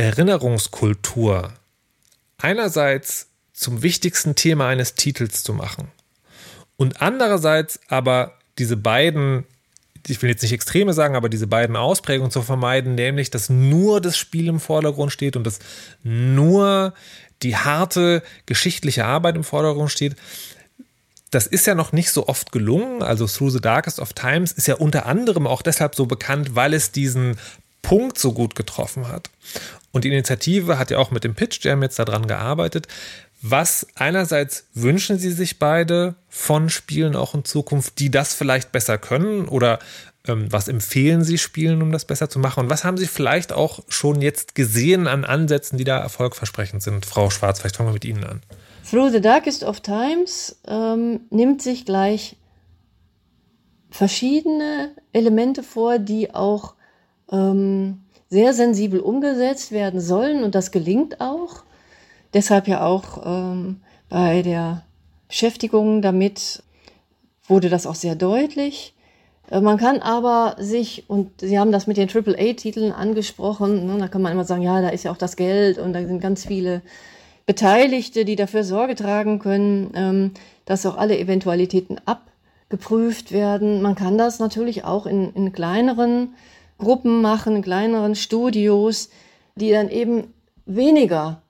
Erinnerungskultur 0.00 1.52
einerseits 2.38 3.26
zum 3.52 3.82
wichtigsten 3.82 4.34
Thema 4.34 4.68
eines 4.68 4.94
Titels 4.94 5.42
zu 5.42 5.52
machen 5.52 5.88
und 6.78 7.02
andererseits 7.02 7.78
aber 7.88 8.38
diese 8.58 8.78
beiden, 8.78 9.44
ich 10.06 10.22
will 10.22 10.30
jetzt 10.30 10.40
nicht 10.40 10.54
Extreme 10.54 10.94
sagen, 10.94 11.16
aber 11.16 11.28
diese 11.28 11.46
beiden 11.46 11.76
Ausprägungen 11.76 12.30
zu 12.30 12.40
vermeiden, 12.40 12.94
nämlich 12.94 13.28
dass 13.28 13.50
nur 13.50 14.00
das 14.00 14.16
Spiel 14.16 14.48
im 14.48 14.58
Vordergrund 14.58 15.12
steht 15.12 15.36
und 15.36 15.44
dass 15.44 15.58
nur 16.02 16.94
die 17.42 17.56
harte 17.56 18.22
geschichtliche 18.46 19.04
Arbeit 19.04 19.36
im 19.36 19.44
Vordergrund 19.44 19.90
steht. 19.90 20.16
Das 21.30 21.46
ist 21.46 21.66
ja 21.66 21.74
noch 21.74 21.92
nicht 21.92 22.10
so 22.10 22.26
oft 22.26 22.52
gelungen. 22.52 23.02
Also 23.02 23.26
Through 23.26 23.50
the 23.50 23.60
Darkest 23.60 24.00
of 24.00 24.14
Times 24.14 24.52
ist 24.52 24.66
ja 24.66 24.76
unter 24.76 25.04
anderem 25.04 25.46
auch 25.46 25.60
deshalb 25.60 25.94
so 25.94 26.06
bekannt, 26.06 26.54
weil 26.54 26.72
es 26.72 26.90
diesen 26.90 27.36
Punkt 27.82 28.18
so 28.18 28.32
gut 28.32 28.54
getroffen 28.54 29.08
hat. 29.08 29.30
Und 29.92 30.04
die 30.04 30.08
Initiative 30.08 30.78
hat 30.78 30.90
ja 30.90 30.98
auch 30.98 31.10
mit 31.10 31.24
dem 31.24 31.34
Pitch 31.34 31.64
Jam 31.64 31.82
jetzt 31.82 31.98
daran 31.98 32.26
gearbeitet. 32.26 32.86
Was 33.42 33.86
einerseits 33.94 34.66
wünschen 34.74 35.18
Sie 35.18 35.32
sich 35.32 35.58
beide 35.58 36.14
von 36.28 36.68
Spielen 36.68 37.16
auch 37.16 37.34
in 37.34 37.44
Zukunft, 37.44 37.98
die 37.98 38.10
das 38.10 38.34
vielleicht 38.34 38.70
besser 38.70 38.98
können 38.98 39.48
oder 39.48 39.78
ähm, 40.26 40.52
was 40.52 40.68
empfehlen 40.68 41.24
Sie 41.24 41.38
Spielen, 41.38 41.80
um 41.80 41.90
das 41.90 42.04
besser 42.04 42.28
zu 42.28 42.38
machen? 42.38 42.60
Und 42.60 42.70
was 42.70 42.84
haben 42.84 42.98
Sie 42.98 43.06
vielleicht 43.06 43.52
auch 43.52 43.80
schon 43.88 44.20
jetzt 44.20 44.54
gesehen 44.54 45.06
an 45.06 45.24
Ansätzen, 45.24 45.78
die 45.78 45.84
da 45.84 45.98
erfolgversprechend 45.98 46.82
sind? 46.82 47.06
Frau 47.06 47.30
Schwarz, 47.30 47.60
vielleicht 47.60 47.76
fangen 47.76 47.88
wir 47.88 47.94
mit 47.94 48.04
Ihnen 48.04 48.24
an. 48.24 48.42
Through 48.88 49.10
the 49.10 49.20
Darkest 49.20 49.64
of 49.64 49.80
Times 49.80 50.56
ähm, 50.66 51.20
nimmt 51.30 51.62
sich 51.62 51.86
gleich 51.86 52.36
verschiedene 53.90 54.94
Elemente 55.12 55.62
vor, 55.62 55.98
die 55.98 56.34
auch 56.34 56.74
ähm, 57.32 58.02
sehr 58.30 58.54
sensibel 58.54 59.00
umgesetzt 59.00 59.72
werden 59.72 60.00
sollen 60.00 60.44
und 60.44 60.54
das 60.54 60.70
gelingt 60.70 61.20
auch. 61.20 61.64
Deshalb 62.32 62.68
ja 62.68 62.86
auch 62.86 63.26
ähm, 63.26 63.80
bei 64.08 64.42
der 64.42 64.84
Beschäftigung 65.28 66.00
damit 66.00 66.62
wurde 67.46 67.68
das 67.68 67.86
auch 67.86 67.96
sehr 67.96 68.14
deutlich. 68.14 68.94
Äh, 69.50 69.60
man 69.60 69.76
kann 69.76 70.00
aber 70.00 70.56
sich, 70.58 71.04
und 71.08 71.40
Sie 71.40 71.58
haben 71.58 71.72
das 71.72 71.88
mit 71.88 71.96
den 71.96 72.08
AAA-Titeln 72.08 72.92
angesprochen, 72.92 73.86
ne, 73.86 73.98
da 73.98 74.08
kann 74.08 74.22
man 74.22 74.32
immer 74.32 74.44
sagen, 74.44 74.62
ja, 74.62 74.80
da 74.80 74.88
ist 74.88 75.04
ja 75.04 75.10
auch 75.10 75.16
das 75.16 75.36
Geld 75.36 75.78
und 75.78 75.92
da 75.92 76.00
sind 76.00 76.20
ganz 76.20 76.46
viele 76.46 76.82
Beteiligte, 77.46 78.24
die 78.24 78.36
dafür 78.36 78.62
Sorge 78.62 78.94
tragen 78.94 79.40
können, 79.40 79.90
ähm, 79.94 80.30
dass 80.66 80.86
auch 80.86 80.96
alle 80.96 81.18
Eventualitäten 81.18 81.96
abgeprüft 82.06 83.32
werden. 83.32 83.82
Man 83.82 83.96
kann 83.96 84.16
das 84.16 84.38
natürlich 84.38 84.84
auch 84.84 85.04
in, 85.06 85.32
in 85.34 85.52
kleineren 85.52 86.34
Gruppen 86.80 87.20
machen, 87.20 87.62
kleineren 87.62 88.14
Studios, 88.16 89.10
die 89.54 89.70
dann 89.70 89.88
eben 89.88 90.34
weniger 90.66 91.42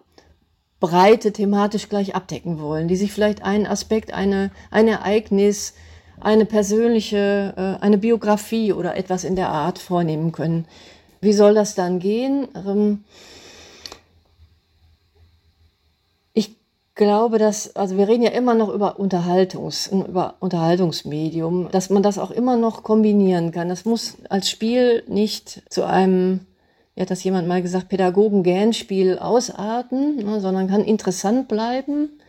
breite 0.81 1.33
thematisch 1.33 1.89
gleich 1.89 2.14
abdecken 2.14 2.61
wollen, 2.61 2.89
die 2.89 2.97
sich 2.97 3.12
vielleicht 3.12 3.43
einen 3.43 3.66
Aspekt, 3.66 4.12
eine, 4.12 4.51
ein 4.70 4.89
Ereignis, 4.89 5.74
eine 6.20 6.47
persönliche, 6.47 7.55
äh, 7.57 7.83
eine 7.83 7.99
Biografie 7.99 8.72
oder 8.72 8.97
etwas 8.97 9.24
in 9.24 9.37
der 9.37 9.51
Art 9.51 9.78
vornehmen 9.78 10.33
können. 10.33 10.66
Wie 11.20 11.33
soll 11.33 11.55
das 11.55 11.74
dann 11.74 11.99
gehen? 11.99 12.49
Ähm, 12.55 13.05
glaube, 16.95 17.38
dass, 17.38 17.74
also 17.76 17.97
wir 17.97 18.09
reden 18.09 18.22
ja 18.22 18.30
immer 18.30 18.55
noch 18.55 18.68
über 18.68 18.99
Unterhaltungs, 18.99 19.88
über 19.88 20.34
Unterhaltungsmedium, 20.41 21.68
dass 21.70 21.91
man 21.91 22.03
das 22.03 22.18
auch 22.18 22.30
immer 22.30 22.57
noch 22.57 22.82
kombinieren 22.82 23.53
kann. 23.53 23.68
Das 23.68 23.84
muss 23.84 24.18
als 24.28 24.51
Spiel 24.51 25.03
nicht 25.07 25.62
zu 25.70 25.84
einem, 25.84 26.47
wie 26.95 27.03
hat 27.03 27.11
das 27.11 27.24
jemand 27.24 27.49
mal 27.49 27.62
gesagt, 27.62 27.88
Pädagogen-Gähn-Spiel 27.88 29.18
ausarten, 29.18 30.16
ne, 30.16 30.41
sondern 30.41 30.68
kann 30.68 30.84
interessant 30.84 31.49
bleiben. 31.49 32.20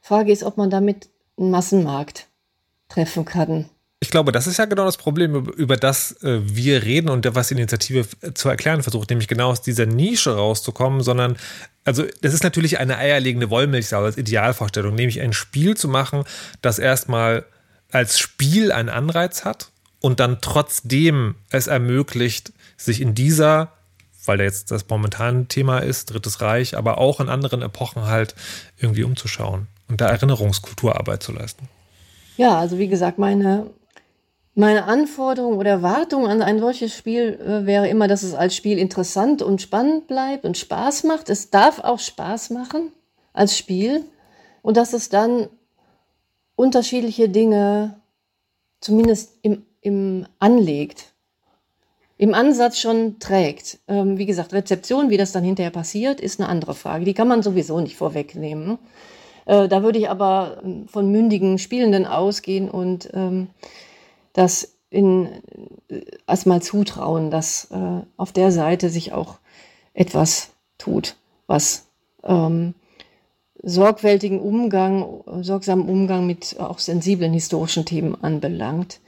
Frage 0.00 0.32
ist, 0.32 0.44
ob 0.44 0.56
man 0.56 0.70
damit 0.70 1.08
einen 1.38 1.50
Massenmarkt 1.50 2.28
treffen 2.88 3.24
kann. 3.24 3.68
Ich 4.06 4.10
glaube, 4.12 4.30
das 4.30 4.46
ist 4.46 4.58
ja 4.58 4.66
genau 4.66 4.84
das 4.84 4.98
Problem, 4.98 5.34
über 5.56 5.76
das 5.76 6.12
äh, 6.22 6.38
wir 6.44 6.84
reden 6.84 7.08
und 7.08 7.26
was 7.34 7.48
die 7.48 7.54
Initiative 7.54 8.06
zu 8.34 8.48
erklären 8.48 8.84
versucht, 8.84 9.10
nämlich 9.10 9.26
genau 9.26 9.48
aus 9.48 9.62
dieser 9.62 9.84
Nische 9.84 10.36
rauszukommen, 10.36 11.00
sondern 11.00 11.36
also 11.82 12.04
das 12.22 12.32
ist 12.32 12.44
natürlich 12.44 12.78
eine 12.78 12.98
eierlegende 12.98 13.50
Wollmilchsau 13.50 14.04
als 14.04 14.16
Idealvorstellung, 14.16 14.94
nämlich 14.94 15.20
ein 15.20 15.32
Spiel 15.32 15.76
zu 15.76 15.88
machen, 15.88 16.22
das 16.62 16.78
erstmal 16.78 17.46
als 17.90 18.20
Spiel 18.20 18.70
einen 18.70 18.90
Anreiz 18.90 19.44
hat 19.44 19.72
und 20.00 20.20
dann 20.20 20.38
trotzdem 20.40 21.34
es 21.50 21.66
ermöglicht, 21.66 22.52
sich 22.76 23.00
in 23.00 23.12
dieser, 23.16 23.72
weil 24.24 24.40
jetzt 24.40 24.70
das 24.70 24.88
momentane 24.88 25.46
Thema 25.48 25.80
ist, 25.80 26.12
Drittes 26.14 26.40
Reich, 26.40 26.76
aber 26.76 26.98
auch 26.98 27.18
in 27.18 27.28
anderen 27.28 27.60
Epochen 27.60 28.04
halt 28.04 28.36
irgendwie 28.78 29.02
umzuschauen 29.02 29.66
und 29.88 30.00
da 30.00 30.06
Erinnerungskulturarbeit 30.06 31.24
zu 31.24 31.32
leisten. 31.32 31.68
Ja, 32.36 32.56
also 32.56 32.78
wie 32.78 32.86
gesagt, 32.86 33.18
meine, 33.18 33.66
meine 34.56 34.84
Anforderung 34.84 35.58
oder 35.58 35.70
Erwartung 35.70 36.26
an 36.26 36.40
ein 36.40 36.58
solches 36.58 36.94
Spiel 36.94 37.38
äh, 37.40 37.66
wäre 37.66 37.88
immer, 37.88 38.08
dass 38.08 38.22
es 38.22 38.34
als 38.34 38.56
Spiel 38.56 38.78
interessant 38.78 39.42
und 39.42 39.60
spannend 39.60 40.06
bleibt 40.06 40.46
und 40.46 40.56
Spaß 40.56 41.04
macht. 41.04 41.28
Es 41.28 41.50
darf 41.50 41.78
auch 41.78 41.98
Spaß 41.98 42.50
machen 42.50 42.90
als 43.34 43.56
Spiel 43.56 44.02
und 44.62 44.78
dass 44.78 44.94
es 44.94 45.10
dann 45.10 45.48
unterschiedliche 46.56 47.28
Dinge 47.28 48.00
zumindest 48.80 49.34
im, 49.42 49.66
im 49.82 50.26
anlegt, 50.38 51.12
im 52.16 52.32
Ansatz 52.32 52.78
schon 52.78 53.18
trägt. 53.18 53.78
Ähm, 53.88 54.16
wie 54.16 54.24
gesagt, 54.24 54.54
Rezeption, 54.54 55.10
wie 55.10 55.18
das 55.18 55.32
dann 55.32 55.44
hinterher 55.44 55.70
passiert, 55.70 56.18
ist 56.18 56.40
eine 56.40 56.48
andere 56.48 56.74
Frage. 56.74 57.04
Die 57.04 57.12
kann 57.12 57.28
man 57.28 57.42
sowieso 57.42 57.78
nicht 57.80 57.96
vorwegnehmen. 57.96 58.78
Äh, 59.44 59.68
da 59.68 59.82
würde 59.82 59.98
ich 59.98 60.08
aber 60.08 60.62
ähm, 60.64 60.88
von 60.88 61.12
mündigen 61.12 61.58
Spielenden 61.58 62.06
ausgehen 62.06 62.70
und 62.70 63.10
ähm, 63.12 63.48
das 64.36 64.76
in, 64.90 65.28
erstmal 66.26 66.62
zutrauen, 66.62 67.30
dass 67.30 67.70
äh, 67.70 68.02
auf 68.16 68.32
der 68.32 68.52
Seite 68.52 68.90
sich 68.90 69.12
auch 69.12 69.38
etwas 69.94 70.50
tut, 70.78 71.16
was 71.46 71.86
ähm, 72.22 72.74
sorgfältigen 73.62 74.40
Umgang, 74.40 75.22
sorgsamen 75.42 75.88
Umgang 75.88 76.26
mit 76.26 76.56
auch 76.60 76.78
sensiblen 76.78 77.32
historischen 77.32 77.84
Themen 77.84 78.14
anbelangt. 78.22 79.00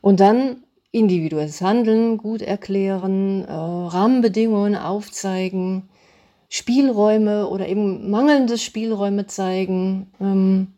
Und 0.00 0.20
dann 0.20 0.62
individuelles 0.90 1.60
Handeln 1.60 2.16
gut 2.16 2.40
erklären, 2.40 3.44
äh, 3.44 3.52
Rahmenbedingungen 3.52 4.76
aufzeigen, 4.76 5.88
Spielräume 6.48 7.48
oder 7.48 7.68
eben 7.68 8.10
mangelnde 8.10 8.56
Spielräume 8.56 9.26
zeigen. 9.26 10.10
Ähm, 10.20 10.68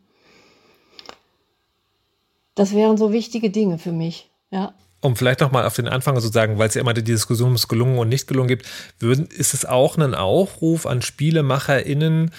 das 2.55 2.73
wären 2.73 2.97
so 2.97 3.11
wichtige 3.11 3.49
Dinge 3.49 3.77
für 3.77 3.91
mich, 3.91 4.31
ja. 4.51 4.73
Um 5.03 5.15
vielleicht 5.15 5.39
nochmal 5.41 5.65
auf 5.65 5.75
den 5.75 5.87
Anfang 5.87 6.19
zu 6.19 6.27
sagen, 6.27 6.59
weil 6.59 6.67
es 6.67 6.75
ja 6.75 6.81
immer 6.81 6.93
die 6.93 7.03
Diskussion 7.03 7.47
ums 7.47 7.67
gelungen 7.67 7.97
und 7.97 8.09
nicht 8.09 8.27
gelungen 8.27 8.47
gibt, 8.47 8.67
würden, 8.99 9.25
ist 9.25 9.55
es 9.55 9.65
auch 9.65 9.97
ein 9.97 10.13
Aufruf 10.13 10.85
an 10.85 11.01
SpielemacherInnen, 11.01 12.29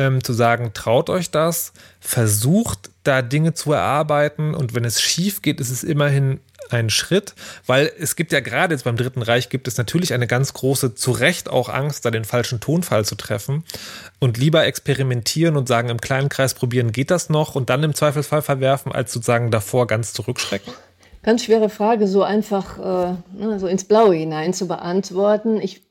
ähm, 0.00 0.24
zu 0.24 0.32
sagen, 0.32 0.70
traut 0.72 1.10
euch 1.10 1.30
das, 1.30 1.72
versucht 2.00 2.90
da 3.02 3.20
Dinge 3.20 3.52
zu 3.52 3.72
erarbeiten 3.72 4.54
und 4.54 4.74
wenn 4.74 4.84
es 4.84 5.00
schief 5.00 5.42
geht, 5.42 5.60
ist 5.60 5.70
es 5.70 5.84
immerhin 5.84 6.40
ein 6.70 6.88
Schritt, 6.88 7.34
weil 7.66 7.90
es 7.98 8.16
gibt 8.16 8.32
ja 8.32 8.40
gerade 8.40 8.74
jetzt 8.74 8.84
beim 8.84 8.96
Dritten 8.96 9.22
Reich 9.22 9.48
gibt 9.48 9.68
es 9.68 9.76
natürlich 9.76 10.14
eine 10.14 10.26
ganz 10.26 10.54
große, 10.54 10.94
zu 10.94 11.10
Recht 11.10 11.50
auch 11.50 11.68
Angst, 11.68 12.04
da 12.04 12.10
den 12.10 12.24
falschen 12.24 12.60
Tonfall 12.60 13.04
zu 13.04 13.16
treffen 13.16 13.64
und 14.20 14.38
lieber 14.38 14.64
experimentieren 14.64 15.56
und 15.56 15.68
sagen, 15.68 15.88
im 15.88 16.00
kleinen 16.00 16.28
Kreis 16.28 16.54
probieren, 16.54 16.92
geht 16.92 17.10
das 17.10 17.28
noch 17.28 17.54
und 17.54 17.70
dann 17.70 17.82
im 17.82 17.94
Zweifelsfall 17.94 18.42
verwerfen, 18.42 18.92
als 18.92 19.12
sozusagen 19.12 19.50
davor 19.50 19.86
ganz 19.86 20.12
zurückschrecken? 20.12 20.72
Ganz 21.22 21.44
schwere 21.44 21.68
Frage, 21.68 22.06
so 22.06 22.22
einfach 22.22 22.78
äh, 22.78 23.14
ne, 23.36 23.58
so 23.58 23.66
ins 23.66 23.84
Blaue 23.84 24.14
hinein 24.14 24.54
zu 24.54 24.66
beantworten. 24.66 25.60
Ich 25.60 25.82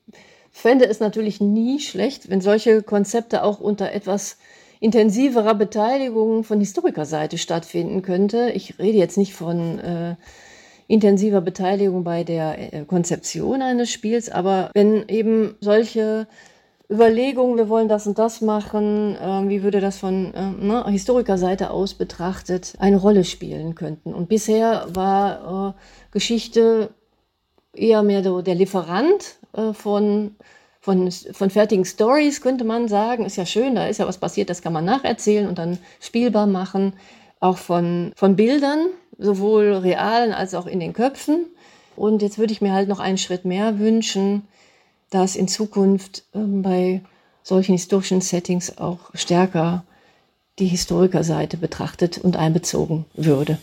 fände 0.50 0.86
es 0.86 1.00
natürlich 1.00 1.40
nie 1.40 1.80
schlecht, 1.80 2.30
wenn 2.30 2.40
solche 2.40 2.82
Konzepte 2.82 3.42
auch 3.44 3.60
unter 3.60 3.92
etwas 3.92 4.36
intensiverer 4.80 5.54
Beteiligung 5.54 6.42
von 6.42 6.58
Historikerseite 6.58 7.38
stattfinden 7.38 8.02
könnte. 8.02 8.50
Ich 8.50 8.78
rede 8.78 8.98
jetzt 8.98 9.18
nicht 9.18 9.34
von 9.34 9.78
äh, 9.78 10.16
intensiver 10.88 11.40
Beteiligung 11.40 12.02
bei 12.02 12.24
der 12.24 12.74
äh, 12.74 12.84
Konzeption 12.84 13.62
eines 13.62 13.90
Spiels, 13.90 14.30
aber 14.30 14.70
wenn 14.74 15.06
eben 15.08 15.54
solche 15.60 16.26
Überlegungen, 16.90 17.56
wir 17.56 17.68
wollen 17.68 17.88
das 17.88 18.06
und 18.08 18.18
das 18.18 18.40
machen, 18.40 19.14
äh, 19.14 19.48
wie 19.48 19.62
würde 19.62 19.80
das 19.80 19.98
von 19.98 20.34
äh, 20.34 20.50
ne, 20.50 20.84
Historikerseite 20.88 21.70
aus 21.70 21.94
betrachtet, 21.94 22.74
eine 22.78 22.96
Rolle 22.96 23.24
spielen 23.24 23.76
könnten. 23.76 24.12
Und 24.12 24.28
bisher 24.28 24.86
war 24.88 25.76
äh, 25.76 25.80
Geschichte 26.10 26.90
eher 27.72 28.02
mehr 28.02 28.24
so 28.24 28.42
der 28.42 28.56
Lieferant 28.56 29.38
äh, 29.52 29.72
von, 29.72 30.36
von, 30.80 31.10
von 31.10 31.50
fertigen 31.50 31.84
Stories, 31.84 32.40
könnte 32.40 32.64
man 32.64 32.88
sagen. 32.88 33.24
Ist 33.24 33.36
ja 33.36 33.46
schön, 33.46 33.74
da 33.74 33.86
ist 33.86 33.98
ja 33.98 34.06
was 34.06 34.18
passiert, 34.18 34.50
das 34.50 34.62
kann 34.62 34.72
man 34.72 34.84
nacherzählen 34.84 35.48
und 35.48 35.58
dann 35.58 35.78
spielbar 36.00 36.46
machen. 36.46 36.94
Auch 37.40 37.58
von, 37.58 38.12
von 38.16 38.36
Bildern, 38.36 38.86
sowohl 39.18 39.72
realen 39.72 40.32
als 40.32 40.54
auch 40.54 40.66
in 40.66 40.80
den 40.80 40.92
Köpfen. 40.92 41.46
Und 41.96 42.22
jetzt 42.22 42.38
würde 42.38 42.52
ich 42.52 42.60
mir 42.60 42.72
halt 42.72 42.88
noch 42.88 43.00
einen 43.00 43.18
Schritt 43.18 43.44
mehr 43.44 43.78
wünschen, 43.78 44.42
dass 45.10 45.36
in 45.36 45.48
Zukunft 45.48 46.24
ähm, 46.34 46.62
bei 46.62 47.02
solchen 47.42 47.72
historischen 47.72 48.20
Settings 48.20 48.78
auch 48.78 49.10
stärker 49.14 49.84
die 50.58 50.66
Historikerseite 50.66 51.56
betrachtet 51.56 52.18
und 52.18 52.36
einbezogen 52.36 53.06
würde. 53.14 53.58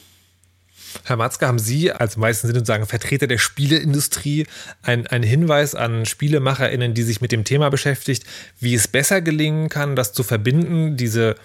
Herr 1.03 1.15
Matzke, 1.15 1.47
haben 1.47 1.59
Sie 1.59 1.91
als 1.91 2.17
meisten 2.17 2.47
Sinne 2.47 2.65
sagen 2.65 2.85
Vertreter 2.85 3.27
der 3.27 3.37
Spieleindustrie 3.37 4.47
einen 4.83 5.23
Hinweis 5.23 5.75
an 5.75 6.05
SpielemacherInnen, 6.05 6.93
die 6.93 7.03
sich 7.03 7.21
mit 7.21 7.31
dem 7.31 7.43
Thema 7.43 7.69
beschäftigt, 7.69 8.23
wie 8.59 8.75
es 8.75 8.87
besser 8.87 9.21
gelingen 9.21 9.69
kann, 9.69 9.95
das 9.95 10.13
zu 10.13 10.23
verbinden, 10.23 10.97
diese 10.97 11.35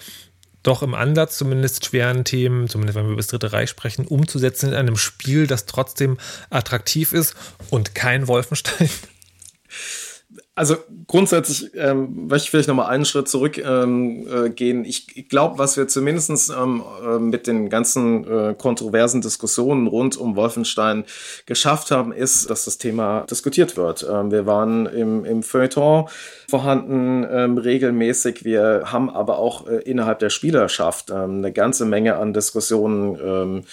doch 0.63 0.81
im 0.81 0.95
Ansatz 0.95 1.37
zumindest 1.37 1.85
schweren 1.85 2.23
Themen, 2.23 2.69
zumindest 2.69 2.97
wenn 2.97 3.05
wir 3.05 3.11
über 3.11 3.21
das 3.21 3.27
Dritte 3.27 3.51
Reich 3.51 3.69
sprechen, 3.69 4.07
umzusetzen 4.07 4.69
in 4.69 4.75
einem 4.75 4.95
Spiel, 4.95 5.45
das 5.45 5.65
trotzdem 5.65 6.17
attraktiv 6.49 7.11
ist 7.11 7.35
und 7.69 7.93
kein 7.93 8.27
Wolfenstein? 8.27 8.89
Also 10.55 10.77
grundsätzlich 11.07 11.71
ähm, 11.75 12.27
möchte 12.27 12.45
ich 12.45 12.51
vielleicht 12.51 12.67
nochmal 12.67 12.89
einen 12.89 13.05
Schritt 13.05 13.27
zurückgehen. 13.27 13.67
Ähm, 13.67 14.27
äh, 14.27 14.49
gehen. 14.49 14.85
ich 14.85 15.17
ich 15.17 15.29
glaube, 15.29 15.57
was 15.57 15.77
wir 15.77 15.87
zumindest 15.87 16.51
ähm, 16.51 16.83
äh, 17.03 17.17
mit 17.17 17.47
den 17.47 17.69
ganzen 17.69 18.23
äh, 18.25 18.53
kontroversen 18.53 19.21
Diskussionen 19.21 19.87
rund 19.87 20.15
um 20.15 20.35
Wolfenstein 20.35 21.05
geschafft 21.45 21.91
haben, 21.91 22.11
ist, 22.11 22.49
dass 22.49 22.65
das 22.65 22.77
Thema 22.77 23.25
diskutiert 23.29 23.77
wird. 23.77 24.05
Ähm, 24.09 24.31
wir 24.31 24.45
waren 24.45 24.85
im, 24.85 25.25
im 25.25 25.43
Feuilleton 25.43 26.07
vorhanden 26.47 27.25
ähm, 27.29 27.57
regelmäßig. 27.57 28.43
Wir 28.43 28.83
haben 28.85 29.09
aber 29.09 29.39
auch 29.39 29.67
äh, 29.67 29.77
innerhalb 29.77 30.19
der 30.19 30.29
Spielerschaft 30.29 31.09
ähm, 31.09 31.37
eine 31.39 31.51
ganze 31.51 31.85
Menge 31.85 32.17
an 32.17 32.33
Diskussionen 32.33 33.17
ähm, 33.19 33.59
äh, 33.59 33.63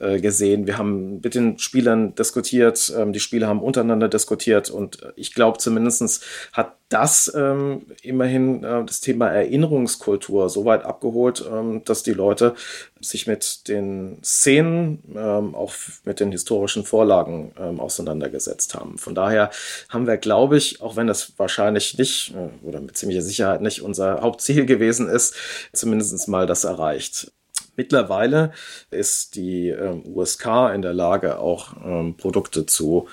gesehen. 0.00 0.66
Wir 0.66 0.78
haben 0.78 1.20
mit 1.20 1.34
den 1.34 1.58
Spielern 1.58 2.14
diskutiert, 2.14 2.92
ähm, 2.96 3.12
die 3.12 3.20
Spieler 3.20 3.48
haben 3.48 3.62
untereinander 3.62 4.08
diskutiert 4.08 4.70
und 4.70 4.98
ich 5.16 5.34
glaube 5.34 5.58
zumindest 5.58 6.24
hat 6.52 6.76
das 6.90 7.32
ähm, 7.36 7.86
immerhin 8.02 8.64
äh, 8.64 8.84
das 8.84 9.00
Thema 9.00 9.28
Erinnerungskultur 9.28 10.48
so 10.48 10.64
weit 10.64 10.84
abgeholt, 10.84 11.44
ähm, 11.50 11.82
dass 11.84 12.02
die 12.02 12.12
Leute 12.12 12.54
sich 13.00 13.28
mit 13.28 13.68
den 13.68 14.18
Szenen, 14.24 14.98
ähm, 15.14 15.54
auch 15.54 15.72
mit 16.04 16.18
den 16.18 16.32
historischen 16.32 16.84
Vorlagen 16.84 17.52
ähm, 17.58 17.78
auseinandergesetzt 17.78 18.74
haben. 18.74 18.98
Von 18.98 19.14
daher 19.14 19.50
haben 19.88 20.08
wir, 20.08 20.16
glaube 20.16 20.56
ich, 20.56 20.82
auch 20.82 20.96
wenn 20.96 21.06
das 21.06 21.32
wahrscheinlich 21.38 21.96
nicht 21.96 22.34
äh, 22.34 22.66
oder 22.66 22.80
mit 22.80 22.96
ziemlicher 22.96 23.22
Sicherheit 23.22 23.60
nicht 23.60 23.82
unser 23.82 24.20
Hauptziel 24.20 24.66
gewesen 24.66 25.08
ist, 25.08 25.36
zumindest 25.72 26.26
mal 26.26 26.46
das 26.46 26.64
erreicht. 26.64 27.32
Mittlerweile 27.80 28.52
ist 28.90 29.36
die 29.36 29.70
ähm, 29.70 30.02
USK 30.04 30.70
in 30.74 30.82
der 30.82 30.92
Lage, 30.92 31.38
auch 31.38 31.72
ähm, 31.82 32.14
Produkte 32.14 32.66
zu 32.66 33.08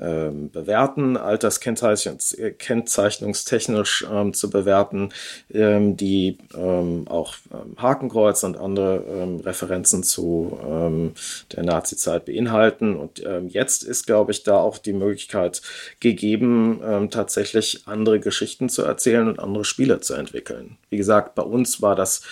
ähm, 0.00 0.50
bewerten, 0.50 1.16
alterskennzeichnungstechnisch 1.18 4.06
ähm, 4.10 4.32
zu 4.32 4.48
bewerten, 4.48 5.10
ähm, 5.52 5.96
die 5.96 6.38
ähm, 6.54 7.06
auch 7.08 7.34
ähm, 7.52 7.74
Hakenkreuz 7.76 8.44
und 8.44 8.56
andere 8.56 9.04
ähm, 9.06 9.40
Referenzen 9.40 10.02
zu 10.02 10.58
der 11.52 11.64
Nazizeit 11.64 12.24
beinhalten. 12.24 12.96
Und 12.96 13.22
jetzt 13.48 13.82
ist, 13.82 14.06
glaube 14.06 14.32
ich, 14.32 14.42
da 14.42 14.56
auch 14.58 14.78
die 14.78 14.92
Möglichkeit 14.92 15.62
gegeben, 16.00 17.08
tatsächlich 17.10 17.82
andere 17.86 18.20
Geschichten 18.20 18.68
zu 18.68 18.82
erzählen 18.82 19.28
und 19.28 19.40
andere 19.40 19.64
Spiele 19.64 20.00
zu 20.00 20.14
entwickeln. 20.14 20.76
Wie 20.90 20.96
gesagt, 20.96 21.34
bei 21.34 21.42
uns 21.42 21.82
war 21.82 21.96
das 21.96 22.22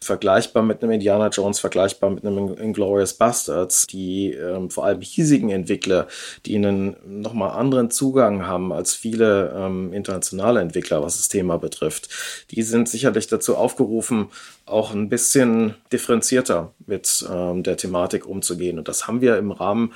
vergleichbar 0.00 0.62
mit 0.62 0.82
einem 0.82 0.92
Indiana 0.92 1.28
Jones, 1.28 1.58
vergleichbar 1.58 2.10
mit 2.10 2.24
einem 2.24 2.54
Inglourious 2.56 3.14
Bastards, 3.14 3.86
die 3.86 4.32
ähm, 4.32 4.70
vor 4.70 4.84
allem 4.84 5.00
hiesigen 5.00 5.50
Entwickler, 5.50 6.06
die 6.46 6.56
einen 6.56 6.96
nochmal 7.04 7.50
anderen 7.50 7.90
Zugang 7.90 8.46
haben 8.46 8.72
als 8.72 8.94
viele 8.94 9.52
ähm, 9.56 9.92
internationale 9.92 10.60
Entwickler, 10.60 11.02
was 11.02 11.16
das 11.16 11.28
Thema 11.28 11.58
betrifft. 11.58 12.08
Die 12.50 12.62
sind 12.62 12.88
sicherlich 12.88 13.26
dazu 13.26 13.56
aufgerufen, 13.56 14.28
auch 14.66 14.92
ein 14.92 15.08
bisschen 15.08 15.74
differenzierter 15.92 16.72
mit 16.86 17.26
ähm, 17.30 17.62
der 17.62 17.76
Thematik 17.76 18.26
umzugehen. 18.26 18.78
Und 18.78 18.88
das 18.88 19.06
haben 19.06 19.20
wir 19.20 19.36
im 19.36 19.50
Rahmen 19.50 19.92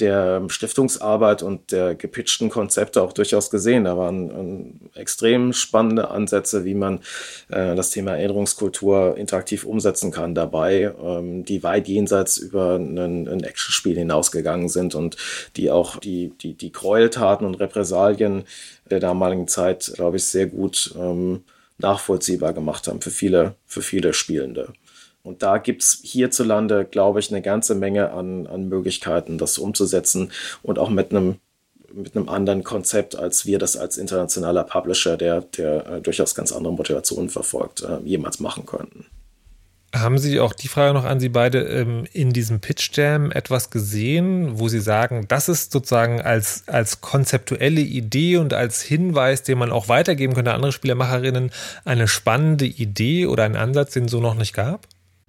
der 0.00 0.42
Stiftungsarbeit 0.48 1.42
und 1.42 1.72
der 1.72 1.94
gepitchten 1.94 2.50
Konzepte 2.50 3.02
auch 3.02 3.12
durchaus 3.12 3.50
gesehen. 3.50 3.84
Da 3.84 3.96
waren 3.96 4.30
ähm, 4.30 4.80
extrem 4.94 5.52
spannende 5.52 6.10
Ansätze, 6.10 6.64
wie 6.64 6.74
man 6.74 6.98
äh, 7.48 7.74
das 7.74 7.90
Thema 7.90 8.16
Erinnerungskultur 8.16 9.16
interaktiv 9.16 9.64
umsetzen 9.64 10.10
kann 10.10 10.34
dabei, 10.34 10.92
ähm, 11.02 11.44
die 11.44 11.62
weit 11.62 11.88
jenseits 11.88 12.36
über 12.36 12.76
ein, 12.76 12.98
ein 12.98 13.44
Actionspiel 13.44 13.96
hinausgegangen 13.96 14.68
sind 14.68 14.94
und 14.94 15.16
die 15.56 15.70
auch 15.70 15.96
die, 15.96 16.32
die, 16.40 16.54
die 16.54 16.72
Gräueltaten 16.72 17.46
und 17.46 17.54
Repressalien 17.54 18.44
der 18.90 19.00
damaligen 19.00 19.48
Zeit, 19.48 19.92
glaube 19.94 20.18
ich, 20.18 20.24
sehr 20.24 20.46
gut 20.46 20.94
ähm, 20.98 21.44
nachvollziehbar 21.78 22.52
gemacht 22.52 22.88
haben 22.88 23.00
für 23.00 23.10
viele, 23.10 23.54
für 23.66 23.82
viele 23.82 24.12
Spielende. 24.12 24.72
Und 25.26 25.42
da 25.42 25.58
gibt's 25.58 25.98
hierzulande, 26.04 26.84
glaube 26.88 27.18
ich, 27.18 27.32
eine 27.32 27.42
ganze 27.42 27.74
Menge 27.74 28.12
an, 28.12 28.46
an 28.46 28.68
Möglichkeiten, 28.68 29.38
das 29.38 29.58
umzusetzen 29.58 30.30
und 30.62 30.78
auch 30.78 30.88
mit 30.88 31.10
einem 31.10 31.36
mit 31.92 32.14
einem 32.14 32.28
anderen 32.28 32.62
Konzept, 32.62 33.16
als 33.16 33.46
wir 33.46 33.58
das 33.58 33.76
als 33.76 33.96
internationaler 33.96 34.64
Publisher, 34.64 35.16
der, 35.16 35.40
der 35.40 35.86
äh, 35.86 36.00
durchaus 36.02 36.34
ganz 36.34 36.52
andere 36.52 36.74
Motivationen 36.74 37.30
verfolgt, 37.30 37.82
äh, 37.82 37.98
jemals 38.04 38.38
machen 38.38 38.66
könnten. 38.66 39.06
Haben 39.94 40.18
Sie 40.18 40.38
auch 40.40 40.52
die 40.52 40.68
Frage 40.68 40.92
noch 40.92 41.04
an 41.04 41.20
Sie 41.20 41.30
beide 41.30 41.60
ähm, 41.62 42.04
in 42.12 42.34
diesem 42.34 42.60
Pitch 42.60 42.90
Jam 42.92 43.30
etwas 43.30 43.70
gesehen, 43.70 44.58
wo 44.58 44.68
Sie 44.68 44.80
sagen, 44.80 45.24
das 45.26 45.48
ist 45.48 45.72
sozusagen 45.72 46.20
als, 46.20 46.64
als 46.66 47.00
konzeptuelle 47.00 47.80
Idee 47.80 48.36
und 48.36 48.52
als 48.52 48.82
Hinweis, 48.82 49.42
den 49.42 49.56
man 49.56 49.72
auch 49.72 49.88
weitergeben 49.88 50.34
könnte 50.34 50.50
an 50.50 50.56
andere 50.56 50.72
Spielermacherinnen, 50.72 51.50
eine 51.86 52.08
spannende 52.08 52.66
Idee 52.66 53.24
oder 53.26 53.44
einen 53.44 53.56
Ansatz, 53.56 53.94
den 53.94 54.04
es 54.04 54.10
so 54.10 54.20
noch 54.20 54.34
nicht 54.34 54.52
gab? 54.52 54.86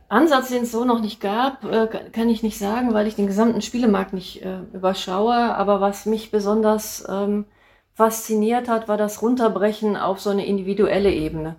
Ansatz, 0.09 0.49
den 0.49 0.63
es 0.63 0.71
so 0.71 0.85
noch 0.85 1.01
nicht 1.01 1.19
gab, 1.19 1.65
äh, 1.65 1.87
kann 2.11 2.29
ich 2.29 2.41
nicht 2.41 2.57
sagen, 2.57 2.93
weil 2.93 3.07
ich 3.07 3.15
den 3.15 3.27
gesamten 3.27 3.61
Spielemarkt 3.61 4.13
nicht 4.13 4.41
äh, 4.41 4.59
überschaue. 4.73 5.33
Aber 5.33 5.81
was 5.81 6.05
mich 6.05 6.31
besonders 6.31 7.05
ähm, 7.09 7.45
fasziniert 7.93 8.69
hat, 8.69 8.87
war 8.87 8.97
das 8.97 9.21
Runterbrechen 9.21 9.97
auf 9.97 10.21
so 10.21 10.29
eine 10.29 10.45
individuelle 10.45 11.11
Ebene. 11.11 11.57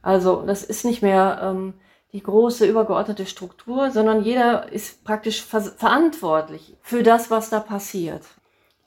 Also 0.00 0.42
das 0.46 0.62
ist 0.62 0.84
nicht 0.84 1.02
mehr 1.02 1.40
ähm, 1.42 1.74
die 2.12 2.22
große 2.22 2.64
übergeordnete 2.64 3.26
Struktur, 3.26 3.90
sondern 3.90 4.22
jeder 4.22 4.72
ist 4.72 5.04
praktisch 5.04 5.42
ver 5.42 5.60
verantwortlich 5.60 6.76
für 6.80 7.02
das, 7.02 7.30
was 7.30 7.50
da 7.50 7.60
passiert. 7.60 8.22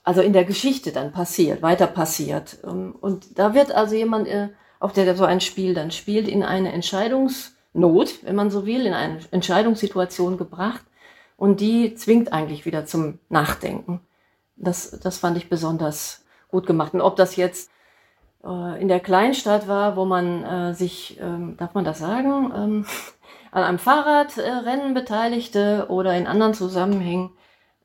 Also 0.04 0.22
in 0.22 0.34
der 0.34 0.46
Geschichte 0.46 0.92
dann 0.92 1.12
passiert, 1.12 1.62
weiter 1.62 1.86
passiert. 1.86 2.58
Ähm, 2.64 2.96
und 3.00 3.38
da 3.38 3.54
wird 3.54 3.72
also 3.72 3.94
jemand, 3.94 4.28
äh, 4.28 4.50
auch 4.80 4.94
der 4.94 5.16
so 5.16 5.26
ein 5.26 5.42
Spiel 5.42 5.76
dann 5.76 5.92
spielt, 5.92 6.28
in 6.28 6.42
eine 6.42 6.74
Entscheidungs- 6.74 7.52
Not, 7.74 8.24
wenn 8.24 8.36
man 8.36 8.50
so 8.50 8.66
will, 8.66 8.86
in 8.86 8.94
eine 8.94 9.20
Entscheidungssituation 9.32 10.38
gebracht 10.38 10.84
und 11.38 11.62
die 11.62 11.96
zwingt 11.96 12.34
eigentlich 12.34 12.66
wieder 12.66 12.86
zum 12.86 13.20
Nachdenken. 13.30 14.02
Das, 14.56 15.00
das 15.00 15.20
fand 15.20 15.38
ich 15.38 15.50
besonders 15.50 16.26
gut 16.50 16.68
gemacht. 16.68 16.94
Und 16.94 17.02
ob 17.02 17.16
das 17.16 17.36
jetzt 17.36 17.70
äh, 18.44 18.82
in 18.82 18.88
der 18.88 19.00
Kleinstadt 19.00 19.68
war, 19.68 19.96
wo 19.96 20.06
man 20.06 20.44
äh, 20.44 20.74
sich, 20.74 21.20
ähm, 21.22 21.56
darf 21.58 21.74
man 21.74 21.86
das 21.86 22.00
sagen, 22.00 22.52
ähm, 22.56 22.86
an 23.52 23.64
einem 23.64 23.80
Fahrradrennen 23.80 24.94
beteiligte 24.94 25.88
oder 25.90 26.16
in 26.16 26.28
anderen 26.28 26.54
Zusammenhängen, 26.54 27.32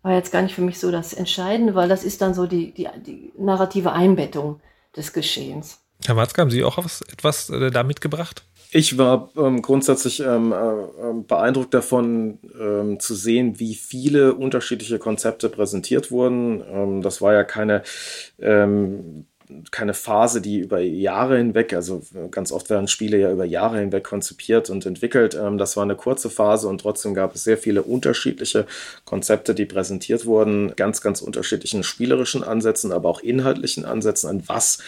war 0.02 0.12
jetzt 0.12 0.32
gar 0.32 0.42
nicht 0.42 0.54
für 0.54 0.60
mich 0.60 0.78
so 0.78 0.90
das 0.90 1.14
Entscheidende, 1.14 1.74
weil 1.74 1.88
das 1.88 2.04
ist 2.04 2.20
dann 2.20 2.34
so 2.34 2.46
die, 2.46 2.72
die, 2.72 2.88
die 3.06 3.32
narrative 3.38 3.92
Einbettung 3.92 4.60
des 4.94 5.12
Geschehens. 5.12 5.80
Herr 6.04 6.14
Matzke, 6.14 6.42
haben 6.42 6.50
Sie 6.50 6.62
auch 6.62 6.76
was, 6.76 7.00
etwas 7.00 7.48
äh, 7.48 7.70
da 7.70 7.82
mitgebracht? 7.82 8.44
Ich 8.76 8.98
war 8.98 9.30
ähm, 9.36 9.62
grundsätzlich 9.62 10.18
ähm, 10.18 10.50
äh, 10.52 10.56
ähm, 10.56 11.26
beeindruckt 11.28 11.72
davon 11.74 12.40
ähm, 12.58 12.98
zu 12.98 13.14
sehen, 13.14 13.60
wie 13.60 13.76
viele 13.76 14.34
unterschiedliche 14.34 14.98
Konzepte 14.98 15.48
präsentiert 15.48 16.10
wurden. 16.10 16.60
Ähm, 16.68 17.00
das 17.00 17.22
war 17.22 17.32
ja 17.34 17.44
keine 17.44 17.84
ähm, 18.40 19.26
keine 19.70 19.92
Phase, 19.92 20.40
die 20.40 20.58
über 20.58 20.80
Jahre 20.80 21.36
hinweg, 21.36 21.74
also 21.74 22.02
ganz 22.30 22.50
oft 22.50 22.70
werden 22.70 22.88
Spiele 22.88 23.18
ja 23.18 23.30
über 23.30 23.44
Jahre 23.44 23.78
hinweg 23.78 24.04
konzipiert 24.04 24.70
und 24.70 24.86
entwickelt. 24.86 25.34
Ähm, 25.34 25.58
das 25.58 25.76
war 25.76 25.82
eine 25.82 25.96
kurze 25.96 26.30
Phase 26.30 26.66
und 26.68 26.80
trotzdem 26.80 27.14
gab 27.14 27.34
es 27.34 27.44
sehr 27.44 27.58
viele 27.58 27.82
unterschiedliche 27.82 28.66
Konzepte, 29.04 29.54
die 29.54 29.66
präsentiert 29.66 30.24
wurden, 30.24 30.74
ganz, 30.76 31.02
ganz 31.02 31.20
unterschiedlichen 31.20 31.82
spielerischen 31.82 32.42
Ansätzen, 32.42 32.90
aber 32.90 33.08
auch 33.10 33.20
inhaltlichen 33.20 33.84
Ansätzen, 33.84 34.30
an 34.30 34.42
was 34.46 34.78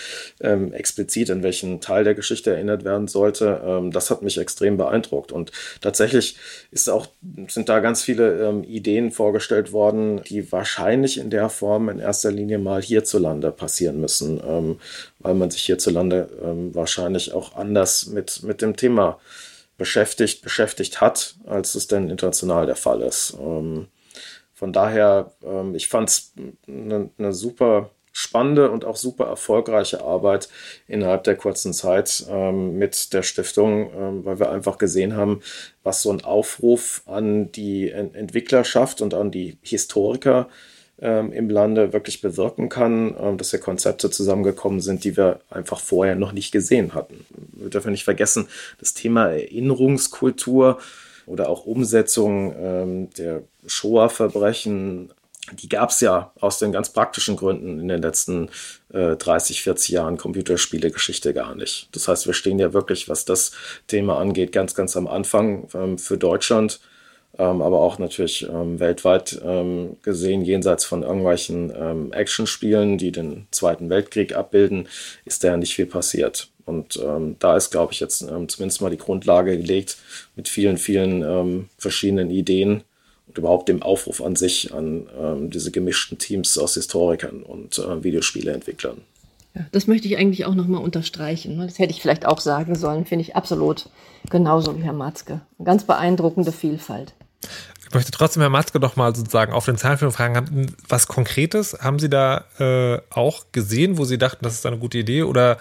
ähm, 0.41 0.73
explizit 0.73 1.29
in 1.29 1.43
welchen 1.43 1.81
Teil 1.81 2.05
der 2.05 2.15
Geschichte 2.15 2.53
erinnert 2.53 2.85
werden 2.85 3.09
sollte. 3.09 3.61
Ähm, 3.65 3.91
das 3.91 4.11
hat 4.11 4.23
mich 4.23 4.39
extrem 4.39 4.79
beeindruckt 4.79 5.33
und 5.33 5.53
tatsächlich 5.83 6.37
ist 6.71 6.89
auch, 6.89 7.09
sind 7.49 7.69
da 7.69 7.81
ganz 7.81 8.03
viele 8.03 8.49
ähm, 8.49 8.65
Ideen 8.65 9.11
vorgestellt 9.11 9.73
worden, 9.73 10.23
die 10.25 10.51
wahrscheinlich 10.51 11.19
in 11.19 11.29
der 11.29 11.51
Form 11.51 11.91
in 11.91 11.99
erster 11.99 12.33
Linie 12.33 12.59
mal 12.59 12.81
hierzulande 12.81 13.51
passieren 13.51 14.01
müssen 14.01 14.41
ähm, 14.57 14.81
weil 15.19 15.35
man 15.35 15.51
sich 15.51 15.63
hierzulande 15.63 16.29
ähm, 16.43 16.75
wahrscheinlich 16.75 17.33
auch 17.33 17.57
anders 17.57 18.07
mit, 18.07 18.43
mit 18.43 18.63
dem 18.63 18.77
Thema 18.77 19.19
beschäftigt, 19.79 20.43
beschäftigt 20.43 21.01
hat, 21.01 21.37
als 21.47 21.75
es 21.75 21.87
denn 21.87 22.11
international 22.11 22.67
der 22.67 22.77
Fall 22.77 23.03
ist. 23.03 23.37
Ähm, 23.41 23.89
von 24.55 24.73
daher, 24.73 25.33
ähm, 25.45 25.75
ich 25.75 25.89
fand 25.89 26.09
es 26.09 26.33
eine 26.67 27.11
ne 27.19 27.33
super 27.33 27.91
spannende 28.13 28.71
und 28.71 28.87
auch 28.87 28.97
super 28.97 29.27
erfolgreiche 29.27 30.03
Arbeit 30.03 30.49
innerhalb 30.89 31.25
der 31.25 31.37
kurzen 31.37 31.75
Zeit 31.75 32.25
ähm, 32.31 32.79
mit 32.79 33.13
der 33.13 33.23
Stiftung, 33.23 33.93
ähm, 33.95 34.25
weil 34.25 34.39
wir 34.39 34.51
einfach 34.51 34.79
gesehen 34.79 35.15
haben, 35.15 35.43
was 35.83 36.01
so 36.01 36.11
ein 36.11 36.25
Aufruf 36.25 37.03
an 37.05 37.53
die 37.53 37.91
Entwicklerschaft 37.91 39.03
und 39.03 39.13
an 39.13 39.31
die 39.31 39.59
Historiker 39.61 40.49
ähm, 41.01 41.33
im 41.33 41.51
Lande 41.51 41.93
wirklich 41.93 42.21
bewirken 42.21 42.69
kann, 42.69 43.15
ähm, 43.21 43.37
dass 43.37 43.51
hier 43.51 43.61
Konzepte 43.61 44.11
zusammengekommen 44.11 44.81
sind, 44.81 45.05
die 45.05 45.17
wir 45.17 45.41
einfach 45.51 45.81
vorher 45.81 46.17
noch 46.17 46.33
nicht 46.33 46.53
gesehen 46.53 46.95
hatten. 46.95 47.27
Wir 47.53 47.71
dürfen 47.71 47.93
nicht 47.93 48.05
vergessen, 48.05 48.49
das 48.79 48.95
Thema 48.95 49.29
Erinnerungskultur 49.29 50.79
oder 51.27 51.49
auch 51.49 51.67
Umsetzung 51.67 52.55
ähm, 52.59 53.11
der 53.11 53.43
Shoah-Verbrechen, 53.67 55.11
die 55.53 55.69
gab 55.69 55.91
es 55.91 56.01
ja 56.01 56.33
aus 56.41 56.59
den 56.59 56.73
ganz 56.73 56.91
praktischen 56.91 57.37
Gründen 57.37 57.79
in 57.79 57.89
den 57.89 58.03
letzten 58.03 58.49
äh, 58.93 59.17
30, 59.17 59.63
40 59.63 59.91
Jahren 59.91 60.17
Computerspiele-Geschichte 60.17 61.35
gar 61.35 61.55
nicht. 61.55 61.89
Das 61.93 62.09
heißt, 62.09 62.27
wir 62.27 62.35
stehen 62.35 62.59
ja 62.59 62.73
wirklich, 62.73 63.09
was 63.09 63.25
das 63.25 63.53
Thema 63.87 64.19
angeht, 64.19 64.53
ganz, 64.53 64.75
ganz 64.75 64.97
am 64.97 65.07
Anfang 65.07 65.69
ähm, 65.75 65.99
für 65.99 66.19
Deutschland 66.19 66.81
ähm, 67.39 67.63
aber 67.63 67.81
auch 67.81 67.99
natürlich 67.99 68.49
ähm, 68.49 68.81
weltweit 68.81 69.41
ähm, 69.45 69.97
gesehen, 70.03 70.43
jenseits 70.43 70.85
von 70.85 71.03
irgendwelchen 71.03 71.73
ähm, 71.77 72.13
Actionspielen, 72.13 72.99
die 72.99 73.13
den 73.13 73.47
Zweiten 73.51 73.91
Weltkrieg 73.91 74.35
abbilden, 74.35 74.89
ist 75.25 75.45
da 75.45 75.57
nicht 75.57 75.75
viel 75.75 75.87
passiert. 75.87 76.49
Und 76.65 76.99
ähm, 77.03 77.37
da 77.39 77.57
ist, 77.57 77.71
glaube 77.71 77.93
ich, 77.93 78.01
jetzt 78.01 78.23
ähm, 78.23 78.49
zumindest 78.49 78.81
mal 78.81 78.91
die 78.91 78.97
Grundlage 78.97 79.57
gelegt 79.57 79.99
mit 80.35 80.49
vielen, 80.49 80.79
vielen 80.79 81.69
verschiedenen 81.79 82.31
Ideen 82.31 82.83
und 83.29 83.39
überhaupt 83.39 83.69
dem 83.69 83.83
Aufruf 83.83 84.23
an 84.23 84.37
sich, 84.37 84.73
an 84.73 85.51
diese 85.51 85.71
gemischten 85.71 86.19
Teams 86.19 86.59
aus 86.59 86.75
Historikern 86.75 87.43
und 87.43 87.79
äh, 87.79 88.03
Videospieleentwicklern. 88.03 89.01
Ja, 89.55 89.67
das 89.73 89.87
möchte 89.87 90.07
ich 90.09 90.19
eigentlich 90.19 90.45
auch 90.45 90.55
nochmal 90.55 90.83
unterstreichen. 90.83 91.59
Das 91.59 91.79
hätte 91.79 91.93
ich 91.93 92.03
vielleicht 92.03 92.27
auch 92.27 92.41
sagen 92.41 92.75
sollen, 92.75 93.07
finde 93.07 93.23
ich 93.23 93.37
absolut 93.37 93.89
genauso 94.29 94.77
wie 94.77 94.83
Herr 94.83 94.93
Matzke. 94.93 95.41
Eine 95.59 95.67
ganz 95.67 95.85
beeindruckende 95.85 96.53
Vielfalt. 96.53 97.15
Ich 97.89 97.95
möchte 97.95 98.11
trotzdem 98.11 98.43
Herr 98.43 98.51
Matzke 98.51 98.81
doch 98.81 98.97
mal 98.97 99.15
sozusagen 99.15 99.53
auf 99.53 99.65
den 99.65 99.79
Zahnfilm 99.79 100.13
fragen, 100.13 100.75
was 100.89 101.07
Konkretes 101.07 101.77
haben 101.81 101.99
Sie 101.99 102.11
da 102.11 102.45
äh, 102.59 103.01
auch 103.11 103.45
gesehen, 103.53 103.97
wo 103.97 104.05
Sie 104.05 104.19
dachten, 104.19 104.45
das 104.45 104.55
ist 104.55 104.67
eine 104.67 104.79
gute 104.79 104.99
Idee 104.99 105.23
oder 105.23 105.59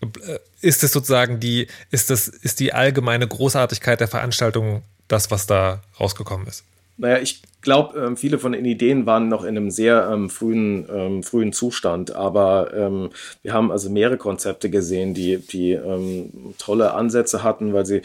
äh, 0.00 0.38
ist 0.60 0.84
es 0.84 0.92
sozusagen 0.92 1.40
die, 1.40 1.66
ist 1.90 2.10
das, 2.10 2.28
ist 2.28 2.60
die 2.60 2.72
allgemeine 2.72 3.26
Großartigkeit 3.26 4.00
der 4.00 4.08
Veranstaltung 4.08 4.82
das, 5.08 5.30
was 5.30 5.46
da 5.46 5.82
rausgekommen 5.98 6.46
ist? 6.46 6.64
Naja, 7.00 7.18
ich 7.22 7.42
glaube, 7.60 7.98
ähm, 7.98 8.16
viele 8.16 8.38
von 8.38 8.52
den 8.52 8.64
Ideen 8.64 9.06
waren 9.06 9.28
noch 9.28 9.44
in 9.44 9.56
einem 9.56 9.70
sehr 9.70 10.10
ähm, 10.12 10.28
frühen, 10.28 10.86
ähm, 10.92 11.22
frühen 11.22 11.52
Zustand, 11.52 12.10
aber 12.10 12.74
ähm, 12.74 13.10
wir 13.42 13.52
haben 13.52 13.70
also 13.70 13.88
mehrere 13.88 14.16
Konzepte 14.16 14.68
gesehen, 14.68 15.14
die, 15.14 15.38
die 15.38 15.72
ähm, 15.72 16.54
tolle 16.58 16.94
Ansätze 16.94 17.44
hatten, 17.44 17.72
weil 17.72 17.86
sie 17.86 18.02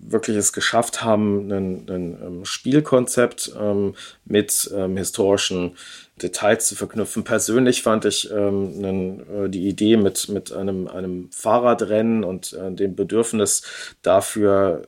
wirklich 0.00 0.36
es 0.36 0.52
geschafft 0.52 1.02
haben, 1.02 1.50
ein, 1.50 1.86
ähm, 1.88 2.44
Spielkonzept 2.44 3.52
mit 4.24 4.70
historischen 4.96 5.72
Details 6.18 6.66
zu 6.66 6.74
verknüpfen. 6.74 7.24
Persönlich 7.24 7.82
fand 7.82 8.04
ich 8.04 8.30
ähm, 8.30 9.20
äh, 9.44 9.48
die 9.48 9.68
Idee 9.68 9.96
mit, 9.96 10.28
mit 10.28 10.52
einem, 10.52 10.88
einem 10.88 11.30
Fahrradrennen 11.30 12.24
und 12.24 12.52
äh, 12.52 12.72
dem 12.72 12.94
Bedürfnis 12.94 13.62
dafür, 14.02 14.82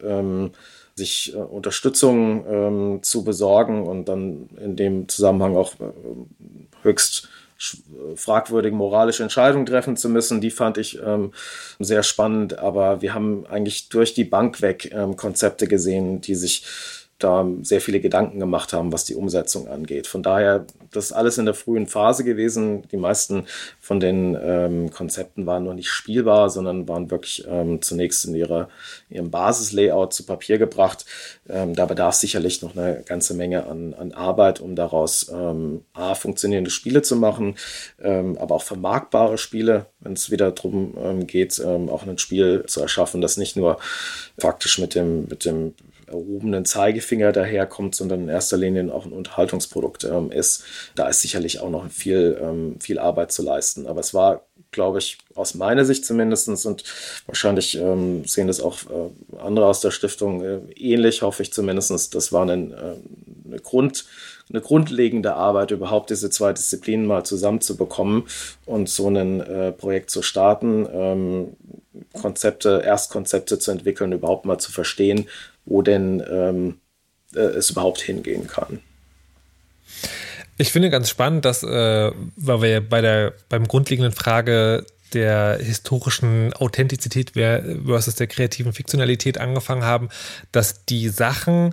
sich 1.01 1.35
äh, 1.35 1.39
Unterstützung 1.39 2.45
ähm, 2.47 3.03
zu 3.03 3.25
besorgen 3.25 3.87
und 3.87 4.09
dann 4.09 4.51
in 4.63 4.77
dem 4.77 5.09
Zusammenhang 5.09 5.57
auch 5.57 5.75
äh, 5.81 5.93
höchst 6.83 7.29
fragwürdige 8.17 8.75
moralische 8.75 9.23
Entscheidungen 9.23 9.67
treffen 9.67 9.95
zu 9.97 10.09
müssen, 10.09 10.41
die 10.41 10.51
fand 10.51 10.79
ich 10.79 10.99
ähm, 11.05 11.33
sehr 11.79 12.03
spannend. 12.03 12.59
Aber 12.59 13.03
wir 13.03 13.13
haben 13.13 13.47
eigentlich 13.47 13.91
durch 13.91 14.15
die 14.15 14.25
Bank 14.25 14.63
weg 14.63 14.91
ähm, 14.95 15.17
Konzepte 15.17 15.69
gesehen, 15.69 16.23
die 16.23 16.35
sich 16.35 16.65
da 17.21 17.47
sehr 17.63 17.81
viele 17.81 18.01
Gedanken 18.01 18.41
gemacht 18.41 18.73
haben, 18.73 18.93
was 18.93 19.05
die 19.05 19.15
Umsetzung 19.15 19.69
angeht. 19.69 20.07
Von 20.07 20.23
daher, 20.23 20.67
das 20.91 21.07
ist 21.07 21.13
alles 21.13 21.39
in 21.39 21.45
der 21.45 21.55
frühen 21.55 21.87
Phase 21.87 22.25
gewesen. 22.25 22.83
Die 22.91 22.97
meisten 22.97 23.47
von 23.81 24.01
den 24.01 24.37
ähm, 24.43 24.91
Konzepten 24.91 25.47
waren 25.47 25.65
noch 25.65 25.75
nicht 25.75 25.91
spielbar, 25.91 26.51
sondern 26.51 26.89
waren 26.89 27.11
wirklich 27.11 27.45
ähm, 27.49 27.83
zunächst 27.83 28.25
in 28.25 28.35
ihrer, 28.35 28.69
ihrem 29.09 29.31
Basislayout 29.31 30.13
zu 30.13 30.25
Papier 30.25 30.59
gebracht. 30.59 31.05
Ähm, 31.49 31.75
da 31.75 31.87
bedarf 31.87 32.15
sicherlich 32.15 32.63
noch 32.63 32.77
eine 32.77 33.03
ganze 33.05 33.35
Menge 33.35 33.67
an, 33.67 33.95
an 33.95 34.13
Arbeit, 34.13 34.61
um 34.61 34.75
daraus 34.75 35.31
ähm, 35.33 35.85
A, 35.93 36.15
funktionierende 36.15 36.71
Spiele 36.71 37.03
zu 37.03 37.17
machen, 37.17 37.57
ähm, 38.03 38.37
aber 38.39 38.57
auch 38.57 38.63
vermarktbare 38.63 39.39
Spiele, 39.39 39.87
wenn 40.01 40.15
es 40.15 40.31
wieder 40.31 40.51
darum 40.51 40.97
ähm, 41.03 41.27
geht, 41.27 41.61
auch 41.61 42.07
ein 42.07 42.19
Spiel 42.19 42.65
zu 42.67 42.81
erschaffen, 42.81 43.21
das 43.21 43.37
nicht 43.37 43.57
nur 43.57 43.79
faktisch 44.39 44.79
mit 44.79 44.95
dem, 44.95 45.27
mit 45.29 45.45
dem 45.45 45.75
erhobenen 46.11 46.65
Zeigefinger 46.65 47.33
daherkommt, 47.33 47.95
sondern 47.95 48.23
in 48.23 48.29
erster 48.29 48.57
Linie 48.57 48.93
auch 48.93 49.07
ein 49.07 49.13
Unterhaltungsprodukt 49.13 50.05
ähm, 50.05 50.31
ist. 50.31 50.65
Da 50.95 51.09
ist 51.09 51.23
sicherlich 51.23 51.61
auch 51.61 51.71
noch 51.71 51.89
viel, 51.91 52.39
ähm, 52.43 52.77
viel 52.81 52.99
Arbeit 52.99 53.33
zu 53.33 53.43
leisten. 53.43 53.87
Aber 53.87 54.01
es 54.01 54.13
war, 54.13 54.43
glaube 54.71 54.99
ich, 54.99 55.19
aus 55.35 55.55
meiner 55.55 55.85
Sicht 55.85 56.05
zumindest 56.05 56.49
und 56.67 56.85
wahrscheinlich 57.27 57.79
ähm, 57.79 58.25
sehen 58.25 58.47
das 58.47 58.61
auch 58.61 58.79
äh, 58.85 59.39
andere 59.39 59.67
aus 59.67 59.81
der 59.81 59.91
Stiftung 59.91 60.43
äh, 60.43 60.59
ähnlich, 60.77 61.23
hoffe 61.23 61.43
ich 61.43 61.53
zumindest. 61.53 62.15
Das 62.15 62.33
war 62.33 62.49
ein, 62.49 62.73
äh, 62.73 62.97
eine 63.47 63.59
Grund 63.61 64.05
eine 64.53 64.61
grundlegende 64.61 65.35
Arbeit, 65.35 65.71
überhaupt 65.71 66.11
diese 66.11 66.31
zwei 66.31 66.53
Disziplinen 66.53 67.07
mal 67.07 67.25
zusammenzubekommen 67.25 68.25
und 68.67 68.89
so 68.89 69.09
ein 69.09 69.41
äh, 69.41 69.73
Projekt 69.73 70.11
zu 70.11 70.23
starten, 70.23 70.87
ähm, 70.93 71.57
Konzepte, 72.21 72.83
Erstkonzepte 72.85 73.59
zu 73.59 73.71
entwickeln, 73.71 74.13
überhaupt 74.13 74.45
mal 74.47 74.59
zu 74.59 74.73
verstehen, 74.73 75.29
wo 75.71 75.81
denn 75.81 76.23
ähm, 76.31 76.81
äh, 77.35 77.41
es 77.41 77.71
überhaupt 77.71 78.03
hingehen 78.03 78.47
kann. 78.47 78.81
Ich 80.59 80.73
finde 80.73 80.91
ganz 80.91 81.09
spannend, 81.09 81.47
dass, 81.47 81.63
äh, 81.63 82.11
weil 82.37 82.63
wir 82.63 82.87
bei 82.87 83.01
der, 83.01 83.33
beim 83.49 83.67
grundlegenden 83.67 84.13
Frage 84.13 84.85
der 85.15 85.59
historischen 85.59 86.53
Authentizität 86.53 87.33
versus 87.33 88.15
der 88.17 88.27
kreativen 88.27 88.73
Fiktionalität 88.73 89.39
angefangen 89.39 89.85
haben, 89.85 90.09
dass 90.53 90.85
die 90.85 91.09
Sachen, 91.09 91.73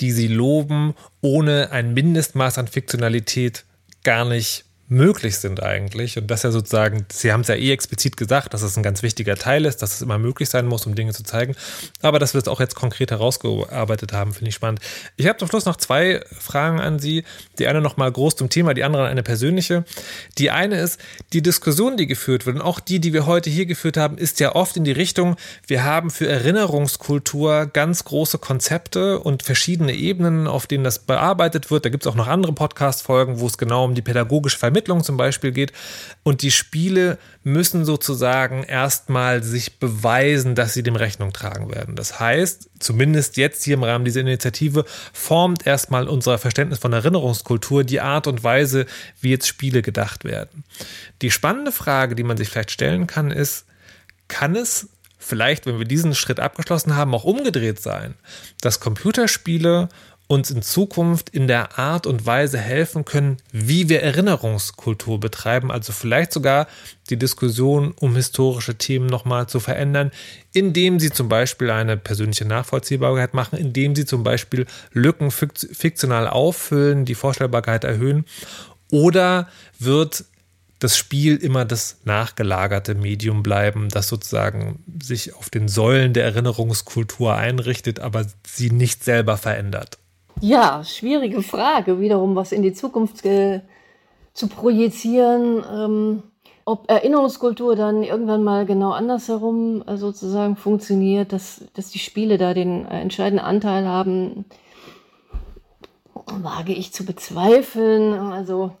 die 0.00 0.12
sie 0.12 0.28
loben, 0.28 0.94
ohne 1.20 1.70
ein 1.72 1.92
Mindestmaß 1.92 2.58
an 2.58 2.68
Fiktionalität 2.68 3.64
gar 4.04 4.24
nicht 4.24 4.64
möglich 4.88 5.38
sind 5.38 5.62
eigentlich. 5.62 6.16
Und 6.18 6.28
dass 6.30 6.42
ja 6.42 6.50
sozusagen, 6.50 7.04
Sie 7.12 7.32
haben 7.32 7.42
es 7.42 7.48
ja 7.48 7.54
eh 7.54 7.72
explizit 7.72 8.16
gesagt, 8.16 8.54
dass 8.54 8.62
es 8.62 8.76
ein 8.76 8.82
ganz 8.82 9.02
wichtiger 9.02 9.36
Teil 9.36 9.66
ist, 9.66 9.82
dass 9.82 9.94
es 9.94 10.02
immer 10.02 10.18
möglich 10.18 10.48
sein 10.48 10.66
muss, 10.66 10.86
um 10.86 10.94
Dinge 10.94 11.12
zu 11.12 11.22
zeigen. 11.22 11.54
Aber 12.00 12.18
dass 12.18 12.34
wir 12.34 12.40
es 12.40 12.48
auch 12.48 12.60
jetzt 12.60 12.74
konkret 12.74 13.10
herausgearbeitet 13.10 14.12
haben, 14.12 14.32
finde 14.32 14.48
ich 14.48 14.54
spannend. 14.54 14.80
Ich 15.16 15.26
habe 15.26 15.38
zum 15.38 15.48
Schluss 15.48 15.66
noch 15.66 15.76
zwei 15.76 16.22
Fragen 16.32 16.80
an 16.80 16.98
Sie. 16.98 17.24
Die 17.58 17.66
eine 17.66 17.80
nochmal 17.80 18.10
groß 18.10 18.36
zum 18.36 18.48
Thema, 18.48 18.72
die 18.72 18.84
andere 18.84 19.06
eine 19.06 19.22
persönliche. 19.22 19.84
Die 20.38 20.50
eine 20.50 20.80
ist, 20.80 20.98
die 21.32 21.42
Diskussion, 21.42 21.96
die 21.96 22.06
geführt 22.06 22.46
wird, 22.46 22.56
und 22.56 22.62
auch 22.62 22.80
die, 22.80 22.98
die 22.98 23.12
wir 23.12 23.26
heute 23.26 23.50
hier 23.50 23.66
geführt 23.66 23.98
haben, 23.98 24.16
ist 24.16 24.40
ja 24.40 24.54
oft 24.54 24.76
in 24.76 24.84
die 24.84 24.92
Richtung, 24.92 25.36
wir 25.66 25.84
haben 25.84 26.10
für 26.10 26.28
Erinnerungskultur 26.28 27.66
ganz 27.66 28.04
große 28.04 28.38
Konzepte 28.38 29.20
und 29.20 29.42
verschiedene 29.42 29.92
Ebenen, 29.92 30.46
auf 30.46 30.66
denen 30.66 30.84
das 30.84 30.98
bearbeitet 30.98 31.70
wird. 31.70 31.84
Da 31.84 31.90
gibt 31.90 32.04
es 32.04 32.06
auch 32.06 32.14
noch 32.14 32.26
andere 32.26 32.52
Podcast-Folgen, 32.52 33.40
wo 33.40 33.46
es 33.46 33.58
genau 33.58 33.84
um 33.84 33.94
die 33.94 34.02
pädagogische 34.02 34.58
Vermittlung 34.58 34.77
Vermittlung 34.78 35.02
zum 35.02 35.16
Beispiel 35.16 35.50
geht. 35.50 35.72
Und 36.22 36.42
die 36.42 36.52
Spiele 36.52 37.18
müssen 37.42 37.84
sozusagen 37.84 38.62
erstmal 38.62 39.42
sich 39.42 39.78
beweisen, 39.78 40.54
dass 40.54 40.72
sie 40.72 40.84
dem 40.84 40.94
Rechnung 40.94 41.32
tragen 41.32 41.74
werden. 41.74 41.96
Das 41.96 42.20
heißt, 42.20 42.70
zumindest 42.78 43.36
jetzt 43.36 43.64
hier 43.64 43.74
im 43.74 43.82
Rahmen 43.82 44.04
dieser 44.04 44.20
Initiative, 44.20 44.84
formt 45.12 45.66
erstmal 45.66 46.06
unser 46.06 46.38
Verständnis 46.38 46.78
von 46.78 46.92
Erinnerungskultur 46.92 47.82
die 47.82 48.00
Art 48.00 48.28
und 48.28 48.44
Weise, 48.44 48.86
wie 49.20 49.30
jetzt 49.30 49.48
Spiele 49.48 49.82
gedacht 49.82 50.24
werden. 50.24 50.62
Die 51.22 51.32
spannende 51.32 51.72
Frage, 51.72 52.14
die 52.14 52.22
man 52.22 52.36
sich 52.36 52.48
vielleicht 52.48 52.70
stellen 52.70 53.08
kann, 53.08 53.32
ist, 53.32 53.64
kann 54.28 54.54
es 54.54 54.90
vielleicht, 55.18 55.66
wenn 55.66 55.78
wir 55.78 55.86
diesen 55.86 56.14
Schritt 56.14 56.38
abgeschlossen 56.38 56.94
haben, 56.94 57.14
auch 57.14 57.24
umgedreht 57.24 57.80
sein, 57.82 58.14
dass 58.60 58.78
Computerspiele 58.78 59.88
uns 60.28 60.50
in 60.50 60.60
Zukunft 60.60 61.30
in 61.30 61.48
der 61.48 61.78
Art 61.78 62.06
und 62.06 62.26
Weise 62.26 62.58
helfen 62.58 63.06
können, 63.06 63.38
wie 63.50 63.88
wir 63.88 64.02
Erinnerungskultur 64.02 65.18
betreiben, 65.18 65.72
also 65.72 65.92
vielleicht 65.92 66.32
sogar 66.32 66.68
die 67.08 67.16
Diskussion 67.16 67.92
um 67.98 68.14
historische 68.14 68.76
Themen 68.76 69.06
nochmal 69.06 69.48
zu 69.48 69.58
verändern, 69.58 70.12
indem 70.52 71.00
sie 71.00 71.10
zum 71.10 71.30
Beispiel 71.30 71.70
eine 71.70 71.96
persönliche 71.96 72.44
Nachvollziehbarkeit 72.44 73.32
machen, 73.32 73.58
indem 73.58 73.96
sie 73.96 74.04
zum 74.04 74.22
Beispiel 74.22 74.66
Lücken 74.92 75.30
fiktional 75.30 76.28
auffüllen, 76.28 77.06
die 77.06 77.14
Vorstellbarkeit 77.14 77.84
erhöhen, 77.84 78.26
oder 78.90 79.48
wird 79.78 80.24
das 80.78 80.96
Spiel 80.96 81.36
immer 81.36 81.64
das 81.64 81.98
nachgelagerte 82.04 82.94
Medium 82.94 83.42
bleiben, 83.42 83.88
das 83.88 84.08
sozusagen 84.08 84.84
sich 85.02 85.34
auf 85.34 85.48
den 85.48 85.68
Säulen 85.68 86.12
der 86.12 86.24
Erinnerungskultur 86.24 87.34
einrichtet, 87.34 87.98
aber 87.98 88.26
sie 88.46 88.70
nicht 88.70 89.02
selber 89.04 89.38
verändert? 89.38 89.98
Ja, 90.40 90.84
schwierige 90.84 91.42
Frage, 91.42 92.00
wiederum 92.00 92.36
was 92.36 92.52
in 92.52 92.62
die 92.62 92.72
Zukunft 92.72 93.24
äh, 93.24 93.60
zu 94.34 94.46
projizieren. 94.46 95.64
Ähm, 95.68 96.22
ob 96.64 96.88
Erinnerungskultur 96.88 97.74
dann 97.74 98.04
irgendwann 98.04 98.44
mal 98.44 98.64
genau 98.64 98.92
andersherum 98.92 99.82
äh, 99.86 99.96
sozusagen 99.96 100.54
funktioniert, 100.54 101.32
dass, 101.32 101.64
dass 101.74 101.90
die 101.90 101.98
Spiele 101.98 102.38
da 102.38 102.54
den 102.54 102.86
äh, 102.86 103.00
entscheidenden 103.00 103.44
Anteil 103.44 103.88
haben, 103.88 104.44
wage 106.14 106.72
ich 106.72 106.92
zu 106.92 107.04
bezweifeln. 107.04 108.14
Also 108.14 108.76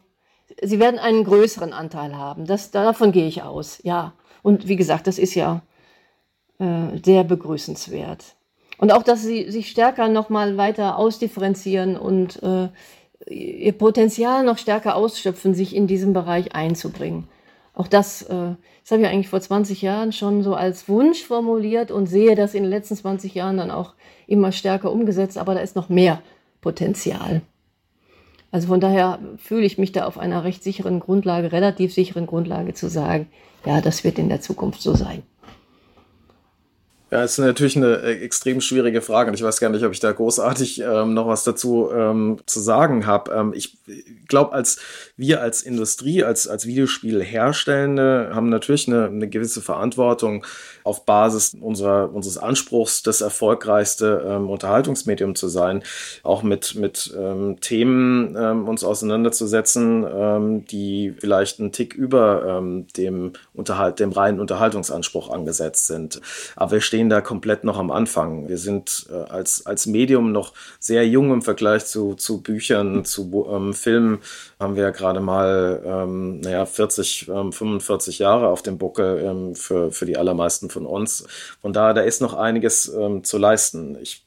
sie 0.62 0.78
werden 0.78 1.00
einen 1.00 1.24
größeren 1.24 1.72
Anteil 1.72 2.16
haben. 2.16 2.46
Das, 2.46 2.70
davon 2.70 3.10
gehe 3.10 3.26
ich 3.26 3.42
aus, 3.42 3.80
ja. 3.82 4.12
Und 4.42 4.68
wie 4.68 4.76
gesagt, 4.76 5.08
das 5.08 5.18
ist 5.18 5.34
ja 5.34 5.62
äh, 6.60 6.98
sehr 7.02 7.24
begrüßenswert. 7.24 8.36
Und 8.78 8.92
auch, 8.92 9.02
dass 9.02 9.22
sie 9.22 9.50
sich 9.50 9.68
stärker 9.68 10.08
nochmal 10.08 10.56
weiter 10.56 10.96
ausdifferenzieren 10.98 11.96
und 11.96 12.42
äh, 12.42 12.68
ihr 13.28 13.72
Potenzial 13.72 14.44
noch 14.44 14.58
stärker 14.58 14.94
ausschöpfen, 14.94 15.54
sich 15.54 15.74
in 15.74 15.86
diesem 15.86 16.12
Bereich 16.12 16.54
einzubringen. 16.54 17.28
Auch 17.74 17.88
das, 17.88 18.22
äh, 18.22 18.54
das 18.82 18.90
habe 18.90 19.02
ich 19.02 19.08
eigentlich 19.08 19.28
vor 19.28 19.40
20 19.40 19.82
Jahren 19.82 20.12
schon 20.12 20.42
so 20.42 20.54
als 20.54 20.88
Wunsch 20.88 21.24
formuliert 21.24 21.90
und 21.90 22.06
sehe 22.06 22.34
das 22.34 22.54
in 22.54 22.62
den 22.62 22.70
letzten 22.70 22.96
20 22.96 23.34
Jahren 23.34 23.56
dann 23.56 23.70
auch 23.70 23.94
immer 24.26 24.52
stärker 24.52 24.90
umgesetzt, 24.92 25.38
aber 25.38 25.54
da 25.54 25.60
ist 25.60 25.76
noch 25.76 25.88
mehr 25.88 26.22
Potenzial. 26.60 27.42
Also 28.50 28.68
von 28.68 28.80
daher 28.80 29.18
fühle 29.36 29.66
ich 29.66 29.76
mich 29.76 29.92
da 29.92 30.06
auf 30.06 30.18
einer 30.18 30.42
recht 30.42 30.62
sicheren 30.62 31.00
Grundlage, 31.00 31.52
relativ 31.52 31.92
sicheren 31.92 32.26
Grundlage 32.26 32.74
zu 32.74 32.88
sagen, 32.88 33.28
ja, 33.66 33.80
das 33.80 34.04
wird 34.04 34.18
in 34.18 34.28
der 34.28 34.40
Zukunft 34.40 34.80
so 34.80 34.94
sein. 34.94 35.22
Ja, 37.10 37.24
ist 37.24 37.38
natürlich 37.38 37.76
eine 37.76 38.02
äh, 38.02 38.20
extrem 38.22 38.60
schwierige 38.60 39.00
Frage 39.00 39.30
und 39.30 39.34
ich 39.34 39.42
weiß 39.42 39.60
gar 39.60 39.70
nicht, 39.70 39.82
ob 39.82 39.92
ich 39.92 40.00
da 40.00 40.12
großartig 40.12 40.80
ähm, 40.80 41.14
noch 41.14 41.26
was 41.26 41.42
dazu 41.42 41.90
ähm, 41.90 42.36
zu 42.44 42.60
sagen 42.60 43.06
habe. 43.06 43.32
Ähm, 43.32 43.54
ich 43.54 43.78
glaube, 44.28 44.52
als 44.52 44.78
wir 45.16 45.40
als 45.40 45.62
Industrie, 45.62 46.22
als, 46.22 46.46
als 46.46 46.66
Videospielherstellende 46.66 48.32
haben 48.34 48.50
natürlich 48.50 48.88
eine, 48.88 49.06
eine 49.06 49.26
gewisse 49.26 49.62
Verantwortung 49.62 50.44
auf 50.88 51.04
Basis 51.04 51.54
unserer, 51.60 52.12
unseres 52.14 52.38
Anspruchs, 52.38 53.02
das 53.02 53.20
erfolgreichste 53.20 54.24
ähm, 54.26 54.48
Unterhaltungsmedium 54.48 55.34
zu 55.34 55.48
sein, 55.48 55.82
auch 56.22 56.42
mit, 56.42 56.74
mit 56.76 57.14
ähm, 57.16 57.60
Themen 57.60 58.34
ähm, 58.36 58.66
uns 58.66 58.84
auseinanderzusetzen, 58.84 60.06
ähm, 60.10 60.64
die 60.64 61.14
vielleicht 61.18 61.60
einen 61.60 61.72
Tick 61.72 61.94
über 61.94 62.58
ähm, 62.58 62.86
dem, 62.96 63.34
Unterhalt, 63.52 64.00
dem 64.00 64.12
reinen 64.12 64.40
Unterhaltungsanspruch 64.40 65.30
angesetzt 65.30 65.86
sind. 65.86 66.22
Aber 66.56 66.72
wir 66.72 66.80
stehen 66.80 67.10
da 67.10 67.20
komplett 67.20 67.64
noch 67.64 67.76
am 67.76 67.90
Anfang. 67.90 68.48
Wir 68.48 68.58
sind 68.58 69.06
äh, 69.10 69.30
als, 69.30 69.66
als 69.66 69.84
Medium 69.84 70.32
noch 70.32 70.54
sehr 70.80 71.06
jung 71.06 71.32
im 71.32 71.42
Vergleich 71.42 71.84
zu, 71.84 72.14
zu 72.14 72.40
Büchern, 72.40 73.04
zu 73.04 73.46
ähm, 73.52 73.74
Filmen. 73.74 74.20
Haben 74.58 74.74
wir 74.76 74.84
ja 74.84 74.90
gerade 74.90 75.20
mal, 75.20 75.82
ähm, 75.84 76.40
naja, 76.40 76.64
40, 76.64 77.28
ähm, 77.28 77.52
45 77.52 78.20
Jahre 78.20 78.48
auf 78.48 78.62
dem 78.62 78.78
Buckel 78.78 79.22
ähm, 79.22 79.54
für, 79.54 79.92
für 79.92 80.06
die 80.06 80.16
allermeisten 80.16 80.70
von 80.78 80.86
uns. 80.86 81.26
Von 81.60 81.72
daher, 81.72 81.94
da 81.94 82.02
ist 82.02 82.22
noch 82.22 82.34
einiges 82.34 82.88
ähm, 82.88 83.24
zu 83.24 83.36
leisten. 83.38 83.98
Ich 84.00 84.24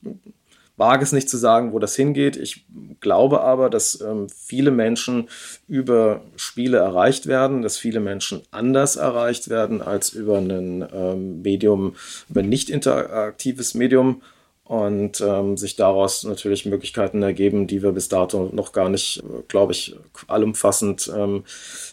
wage 0.77 1.03
es 1.03 1.11
nicht 1.11 1.29
zu 1.29 1.37
sagen, 1.37 1.73
wo 1.73 1.79
das 1.79 1.95
hingeht. 1.95 2.35
Ich 2.35 2.65
glaube 2.99 3.41
aber, 3.41 3.69
dass 3.69 4.01
ähm, 4.01 4.27
viele 4.29 4.71
Menschen 4.71 5.29
über 5.67 6.21
Spiele 6.35 6.77
erreicht 6.77 7.27
werden, 7.27 7.61
dass 7.61 7.77
viele 7.77 7.99
Menschen 7.99 8.41
anders 8.51 8.95
erreicht 8.95 9.49
werden 9.49 9.81
als 9.81 10.11
über 10.11 10.39
ein 10.39 10.85
ähm, 10.93 11.41
Medium, 11.41 11.95
über 12.29 12.41
ein 12.41 12.49
nicht 12.49 12.69
interaktives 12.69 13.75
Medium 13.75 14.21
und 14.63 15.21
ähm, 15.21 15.57
sich 15.57 15.75
daraus 15.75 16.23
natürlich 16.23 16.65
Möglichkeiten 16.65 17.21
ergeben, 17.21 17.67
die 17.67 17.83
wir 17.83 17.91
bis 17.91 18.07
dato 18.07 18.49
noch 18.51 18.71
gar 18.71 18.89
nicht, 18.89 19.21
glaube 19.49 19.73
ich, 19.73 19.95
allumfassend 20.27 21.11
ähm, 21.15 21.43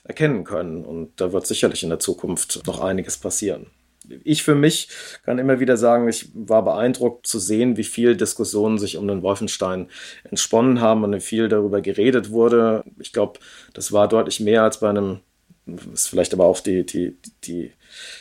erkennen 0.05 0.45
können. 0.45 0.85
Und 0.85 1.21
da 1.21 1.33
wird 1.33 1.47
sicherlich 1.47 1.83
in 1.83 1.91
der 1.91 1.99
Zukunft 1.99 2.63
noch 2.67 2.81
einiges 2.81 3.19
passieren. 3.19 3.67
Ich 4.25 4.43
für 4.43 4.55
mich 4.55 4.89
kann 5.25 5.39
immer 5.39 5.61
wieder 5.61 5.77
sagen, 5.77 6.09
ich 6.09 6.31
war 6.35 6.65
beeindruckt 6.65 7.27
zu 7.27 7.39
sehen, 7.39 7.77
wie 7.77 7.85
viel 7.85 8.17
Diskussionen 8.17 8.79
sich 8.79 8.97
um 8.97 9.07
den 9.09 9.23
Wolfenstein 9.23 9.89
entsponnen 10.25 10.81
haben 10.81 11.05
und 11.05 11.15
wie 11.15 11.21
viel 11.21 11.49
darüber 11.49 11.81
geredet 11.81 12.31
wurde. 12.31 12.85
Ich 12.99 13.13
glaube, 13.13 13.41
das 13.75 13.93
war 13.93 14.09
deutlich 14.09 14.41
mehr 14.41 14.63
als 14.63 14.81
bei 14.81 14.89
einem, 14.89 15.21
ist 15.93 16.09
vielleicht 16.09 16.33
aber 16.33 16.45
auch 16.45 16.61
die, 16.61 16.85
die, 16.85 17.17
die 17.45 17.73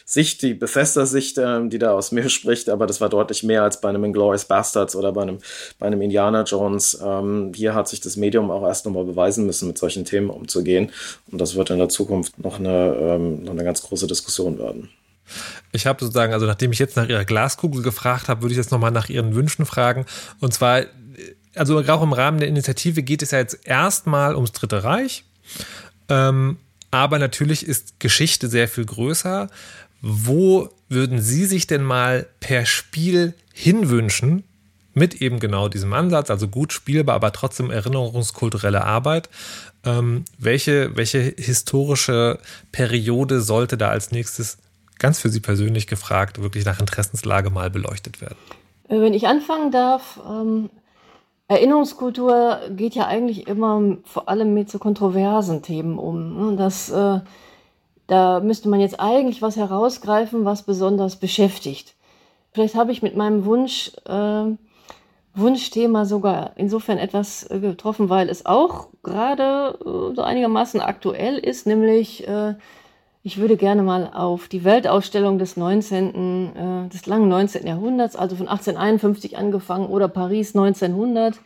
Sicht, 0.06 0.42
die 0.42 0.54
Bethesda-Sicht, 0.54 1.38
ähm, 1.38 1.70
die 1.70 1.80
da 1.80 1.94
aus 1.94 2.12
mir 2.12 2.30
spricht, 2.30 2.70
aber 2.70 2.88
das 2.88 3.02
war 3.02 3.10
deutlich 3.10 3.44
mehr 3.44 3.64
als 3.64 3.82
bei 3.82 3.90
einem 3.90 4.04
Inglourious 4.04 4.46
Bastards 4.46 4.96
oder 4.96 5.12
bei 5.12 5.24
einem, 5.24 5.40
bei 5.80 5.88
einem 5.88 6.02
Indiana 6.02 6.44
Jones. 6.44 7.00
Ähm, 7.04 7.52
hier 7.56 7.76
hat 7.76 7.88
sich 7.88 8.02
das 8.02 8.18
Medium 8.18 8.52
auch 8.52 8.64
erst 8.64 8.86
nochmal 8.86 9.06
beweisen 9.06 9.46
müssen, 9.46 9.68
mit 9.68 9.78
solchen 9.78 10.06
Themen 10.06 10.30
umzugehen. 10.30 10.92
Und 11.32 11.40
das 11.40 11.56
wird 11.56 11.70
in 11.70 11.80
der 11.80 11.90
Zukunft 11.90 12.40
noch 12.40 12.60
eine, 12.60 12.96
ähm, 13.00 13.44
noch 13.44 13.52
eine 13.52 13.64
ganz 13.64 13.82
große 13.82 14.08
Diskussion 14.08 14.58
werden. 14.60 14.90
Ich 15.72 15.86
habe 15.86 16.04
sozusagen, 16.04 16.34
also 16.34 16.46
nachdem 16.46 16.72
ich 16.72 16.80
jetzt 16.80 16.96
nach 16.96 17.08
Ihrer 17.08 17.26
Glaskugel 17.26 17.82
gefragt 17.82 18.30
habe, 18.30 18.42
würde 18.42 18.54
ich 18.54 18.58
jetzt 18.58 18.72
nochmal 18.72 18.92
nach 18.92 19.10
Ihren 19.10 19.36
Wünschen 19.36 19.66
fragen. 19.66 20.06
Und 20.40 20.54
zwar, 20.54 20.84
also 21.56 21.80
auch 21.80 22.02
im 22.02 22.14
Rahmen 22.14 22.40
der 22.40 22.48
Initiative 22.48 23.04
geht 23.04 23.22
es 23.22 23.32
ja 23.32 23.40
jetzt 23.40 23.66
erstmal 23.66 24.36
ums 24.36 24.52
Dritte 24.52 24.84
Reich. 24.84 25.24
Ähm, 26.10 26.58
aber 26.92 27.20
natürlich 27.20 27.66
ist 27.66 28.00
Geschichte 28.00 28.48
sehr 28.48 28.68
viel 28.68 28.86
größer. 28.86 29.50
Wo 30.02 30.70
würden 30.90 31.22
Sie 31.22 31.46
sich 31.46 31.68
denn 31.68 31.84
mal 31.84 32.28
per 32.40 32.66
Spiel 32.66 33.34
hinwünschen, 33.54 34.44
mit 34.98 35.22
eben 35.22 35.40
genau 35.40 35.70
diesem 35.70 35.94
Ansatz, 35.94 36.32
also 36.32 36.48
gut 36.48 36.74
spielbar, 36.74 37.16
aber 37.16 37.32
trotzdem 37.32 37.70
erinnerungskulturelle 37.70 38.84
Arbeit. 38.84 39.30
Ähm, 39.84 40.26
welche, 40.40 40.96
welche 40.96 41.20
historische 41.20 42.40
Periode 42.72 43.42
sollte 43.42 43.78
da 43.78 43.90
als 43.90 44.12
nächstes 44.12 44.58
ganz 45.00 45.20
für 45.20 45.30
Sie 45.30 45.40
persönlich 45.40 45.88
gefragt, 45.88 46.42
wirklich 46.42 46.66
nach 46.66 46.80
Interessenslage 46.80 47.50
mal 47.50 47.70
beleuchtet 47.70 48.22
werden? 48.22 48.38
Äh, 48.88 49.00
wenn 49.00 49.14
ich 49.14 49.28
anfangen 49.28 49.72
darf, 49.72 50.20
ähm, 50.28 50.70
Erinnerungskultur 51.48 52.60
geht 52.72 52.94
ja 52.96 53.08
eigentlich 53.08 53.48
immer 53.48 53.98
vor 54.04 54.28
allem 54.28 54.54
mit 54.54 54.70
so 54.70 54.80
kontroversen 54.80 55.62
Themen 55.62 55.98
um. 55.98 56.50
Ne? 56.52 56.56
Das, 56.58 56.90
äh, 56.90 57.22
da 58.08 58.40
müsste 58.42 58.68
man 58.68 58.82
jetzt 58.82 59.00
eigentlich 59.00 59.42
was 59.42 59.56
herausgreifen, 59.56 60.44
was 60.44 60.64
besonders 60.64 61.16
beschäftigt. 61.16 61.96
Vielleicht 62.52 62.76
habe 62.76 62.92
ich 62.92 63.02
mit 63.02 63.16
meinem 63.16 63.46
Wunsch, 63.46 63.92
äh, 64.06 64.46
Wunschthema 65.36 66.06
sogar 66.06 66.52
insofern 66.56 66.98
etwas 66.98 67.50
äh, 67.50 67.60
getroffen, 67.60 68.10
weil 68.10 68.28
es 68.28 68.46
auch 68.46 68.88
gerade 69.04 69.78
äh, 69.80 70.16
so 70.16 70.22
einigermaßen 70.24 70.82
aktuell 70.82 71.38
ist, 71.38 71.66
nämlich 71.66 72.28
äh, 72.28 72.56
ich 73.28 73.40
würde 73.40 73.58
gerne 73.58 73.84
mal 73.84 74.10
auf 74.14 74.48
die 74.48 74.64
Weltausstellung 74.64 75.38
des 75.38 75.58
19., 75.58 76.56
äh, 76.56 76.88
des 76.88 77.06
langen 77.08 77.28
19. 77.28 77.68
Jahrhunderts, 77.68 78.16
also 78.16 78.38
von 78.38 78.48
1851 78.48 79.38
angefangen 79.38 79.88
oder 79.88 80.08
Paris 80.08 80.56
1900, 80.56 81.38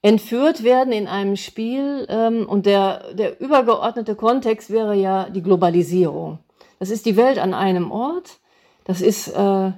entführt 0.00 0.64
werden 0.64 0.90
in 0.90 1.08
einem 1.08 1.36
Spiel. 1.36 2.06
Ähm, 2.08 2.48
und 2.48 2.64
der, 2.64 3.12
der 3.12 3.38
übergeordnete 3.42 4.14
Kontext 4.14 4.70
wäre 4.70 4.94
ja 4.94 5.28
die 5.28 5.42
Globalisierung. 5.42 6.38
Das 6.78 6.88
ist 6.88 7.04
die 7.04 7.18
Welt 7.18 7.38
an 7.38 7.52
einem 7.52 7.90
Ort. 7.90 8.38
Das 8.84 9.02
ist 9.02 9.28
äh, 9.28 9.72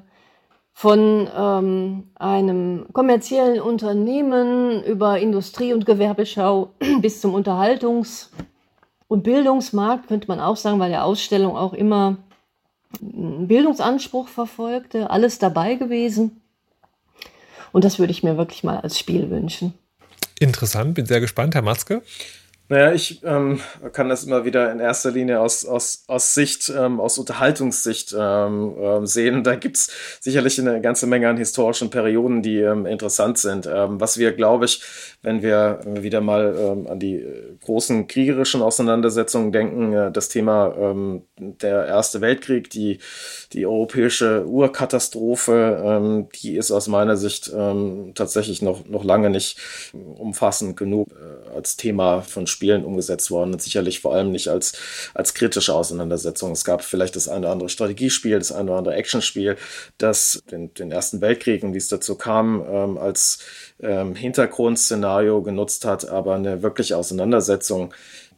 von 0.72 1.28
ähm, 1.36 2.10
einem 2.14 2.86
kommerziellen 2.92 3.60
Unternehmen 3.60 4.84
über 4.84 5.18
Industrie- 5.18 5.72
und 5.72 5.84
Gewerbeschau 5.84 6.74
bis 7.00 7.20
zum 7.20 7.34
Unterhaltungs- 7.34 8.28
und 9.08 9.22
Bildungsmarkt 9.22 10.08
könnte 10.08 10.28
man 10.28 10.40
auch 10.40 10.56
sagen, 10.56 10.78
weil 10.78 10.90
der 10.90 11.04
Ausstellung 11.04 11.56
auch 11.56 11.72
immer 11.72 12.16
einen 13.00 13.48
Bildungsanspruch 13.48 14.28
verfolgte, 14.28 15.10
alles 15.10 15.38
dabei 15.38 15.74
gewesen. 15.74 16.40
Und 17.72 17.84
das 17.84 17.98
würde 17.98 18.12
ich 18.12 18.22
mir 18.22 18.36
wirklich 18.36 18.62
mal 18.62 18.78
als 18.78 18.98
Spiel 18.98 19.30
wünschen. 19.30 19.74
Interessant, 20.38 20.94
bin 20.94 21.06
sehr 21.06 21.20
gespannt, 21.20 21.54
Herr 21.54 21.62
Matzke. 21.62 22.02
Naja, 22.70 22.94
ich 22.94 23.20
ähm, 23.24 23.60
kann 23.92 24.08
das 24.08 24.24
immer 24.24 24.46
wieder 24.46 24.72
in 24.72 24.80
erster 24.80 25.10
Linie 25.10 25.40
aus, 25.40 25.66
aus, 25.66 26.04
aus 26.06 26.32
Sicht, 26.32 26.72
ähm, 26.74 26.98
aus 26.98 27.18
Unterhaltungssicht 27.18 28.14
ähm, 28.18 28.74
ähm 28.80 29.06
sehen. 29.06 29.44
Da 29.44 29.54
gibt's 29.56 29.90
sicherlich 30.20 30.58
eine 30.58 30.80
ganze 30.80 31.06
Menge 31.06 31.28
an 31.28 31.36
historischen 31.36 31.90
Perioden, 31.90 32.40
die 32.40 32.60
ähm, 32.60 32.86
interessant 32.86 33.36
sind. 33.36 33.66
Ähm, 33.66 34.00
was 34.00 34.16
wir, 34.16 34.32
glaube 34.32 34.64
ich, 34.64 34.82
wenn 35.20 35.42
wir 35.42 35.80
wieder 35.84 36.20
mal 36.22 36.86
an 36.88 36.98
die 36.98 37.24
großen 37.64 38.06
kriegerischen 38.08 38.62
Auseinandersetzungen 38.62 39.52
denken, 39.52 39.92
äh, 39.92 40.12
das 40.12 40.28
Thema 40.28 40.74
der 41.36 41.86
Erste 41.86 42.20
Weltkrieg, 42.20 42.70
die, 42.70 42.98
die 43.52 43.66
europäische 43.66 44.46
Urkatastrophe, 44.46 46.26
die 46.42 46.56
ist 46.56 46.70
aus 46.70 46.88
meiner 46.88 47.16
Sicht 47.16 47.52
tatsächlich 48.14 48.62
noch, 48.62 48.86
noch 48.86 49.04
lange 49.04 49.30
nicht 49.30 49.58
umfassend 49.92 50.76
genug 50.76 51.08
äh, 51.10 51.56
als 51.56 51.76
Thema 51.76 52.22
von 52.22 52.46
Spielen 52.54 52.84
umgesetzt 52.84 53.30
worden 53.30 53.52
und 53.52 53.62
sicherlich 53.62 54.00
vor 54.00 54.14
allem 54.14 54.30
nicht 54.30 54.48
als, 54.48 54.78
als 55.12 55.34
kritische 55.34 55.74
Auseinandersetzung. 55.74 56.52
Es 56.52 56.64
gab 56.64 56.84
vielleicht 56.84 57.16
das 57.16 57.28
eine 57.28 57.40
oder 57.40 57.50
andere 57.50 57.68
Strategiespiel, 57.68 58.38
das 58.38 58.52
eine 58.52 58.70
oder 58.70 58.78
andere 58.78 58.94
Actionspiel, 58.94 59.56
das 59.98 60.42
den, 60.50 60.72
den 60.74 60.92
Ersten 60.92 61.20
Weltkrieg 61.20 61.64
wie 61.72 61.78
es 61.78 61.88
dazu 61.88 62.16
kam, 62.16 62.64
ähm, 62.68 62.98
als 62.98 63.38
ähm, 63.80 64.14
Hintergrundszenario 64.14 65.42
genutzt 65.42 65.84
hat, 65.84 66.08
aber 66.08 66.34
eine 66.34 66.62
wirkliche 66.62 66.96
Auseinandersetzung 66.96 67.94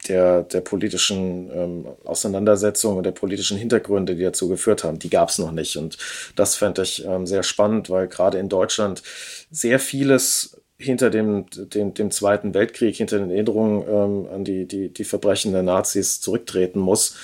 der, 0.09 0.43
der 0.43 0.61
politischen 0.61 1.51
ähm, 1.51 1.87
Auseinandersetzung 2.05 2.97
und 2.97 3.05
der 3.05 3.13
politischen 3.13 3.57
Hintergründe, 3.57 4.15
die 4.15 4.23
dazu 4.23 4.49
geführt 4.49 4.85
haben, 4.85 4.99
die 4.99 5.11
gab 5.11 5.31
es 5.31 5.39
noch 5.39 5.53
nicht. 5.53 5.77
Und 5.77 5.99
das 6.37 6.55
fände 6.55 6.83
ich 6.83 7.05
ähm, 7.05 7.27
sehr 7.27 7.43
spannend, 7.43 7.91
weil 7.91 8.09
gerade 8.09 8.39
in 8.39 8.49
Deutschland 8.49 9.03
sehr 9.51 9.81
vieles 9.81 10.61
hinter 10.79 11.11
dem, 11.11 11.47
dem, 11.51 11.95
dem 11.95 12.11
Zweiten 12.11 12.55
Weltkrieg, 12.55 12.97
hinter 12.97 13.19
den 13.19 13.31
Erinnerungen 13.31 13.83
ähm, 13.89 14.29
an 14.33 14.45
die, 14.45 14.67
die, 14.67 14.89
die 14.91 15.05
Verbrechen 15.05 15.53
der 15.53 15.63
Nazis 15.63 16.21
zurücktreten 16.21 16.81
muss. 16.81 17.17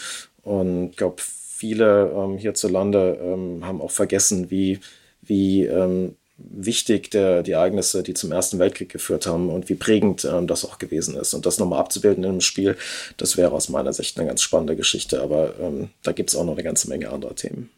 Und 0.42 0.90
ich 0.90 0.96
glaube, 0.96 1.16
viele 1.18 2.10
ähm, 2.16 2.38
hierzulande 2.38 3.18
ähm, 3.22 3.66
haben 3.66 3.80
auch 3.80 3.90
vergessen, 3.90 4.50
wie, 4.50 4.80
wie 5.20 5.64
ähm, 5.64 6.16
wichtig 6.36 7.10
der, 7.10 7.42
die 7.42 7.52
Ereignisse, 7.52 8.02
die 8.02 8.14
zum 8.14 8.32
Ersten 8.32 8.58
Weltkrieg 8.58 8.88
geführt 8.88 9.26
haben 9.26 9.50
und 9.50 9.68
wie 9.68 9.74
prägend 9.74 10.24
ähm, 10.24 10.46
das 10.46 10.64
auch 10.64 10.78
gewesen 10.78 11.16
ist. 11.16 11.34
Und 11.34 11.46
das 11.46 11.58
nochmal 11.58 11.78
abzubilden 11.78 12.24
in 12.24 12.30
einem 12.30 12.40
Spiel, 12.40 12.76
das 13.16 13.36
wäre 13.36 13.52
aus 13.52 13.68
meiner 13.68 13.92
Sicht 13.92 14.18
eine 14.18 14.26
ganz 14.26 14.42
spannende 14.42 14.76
Geschichte. 14.76 15.22
Aber 15.22 15.54
ähm, 15.60 15.90
da 16.02 16.12
gibt 16.12 16.30
es 16.30 16.36
auch 16.36 16.44
noch 16.44 16.54
eine 16.54 16.64
ganze 16.64 16.88
Menge 16.88 17.10
anderer 17.10 17.34
Themen. 17.34 17.70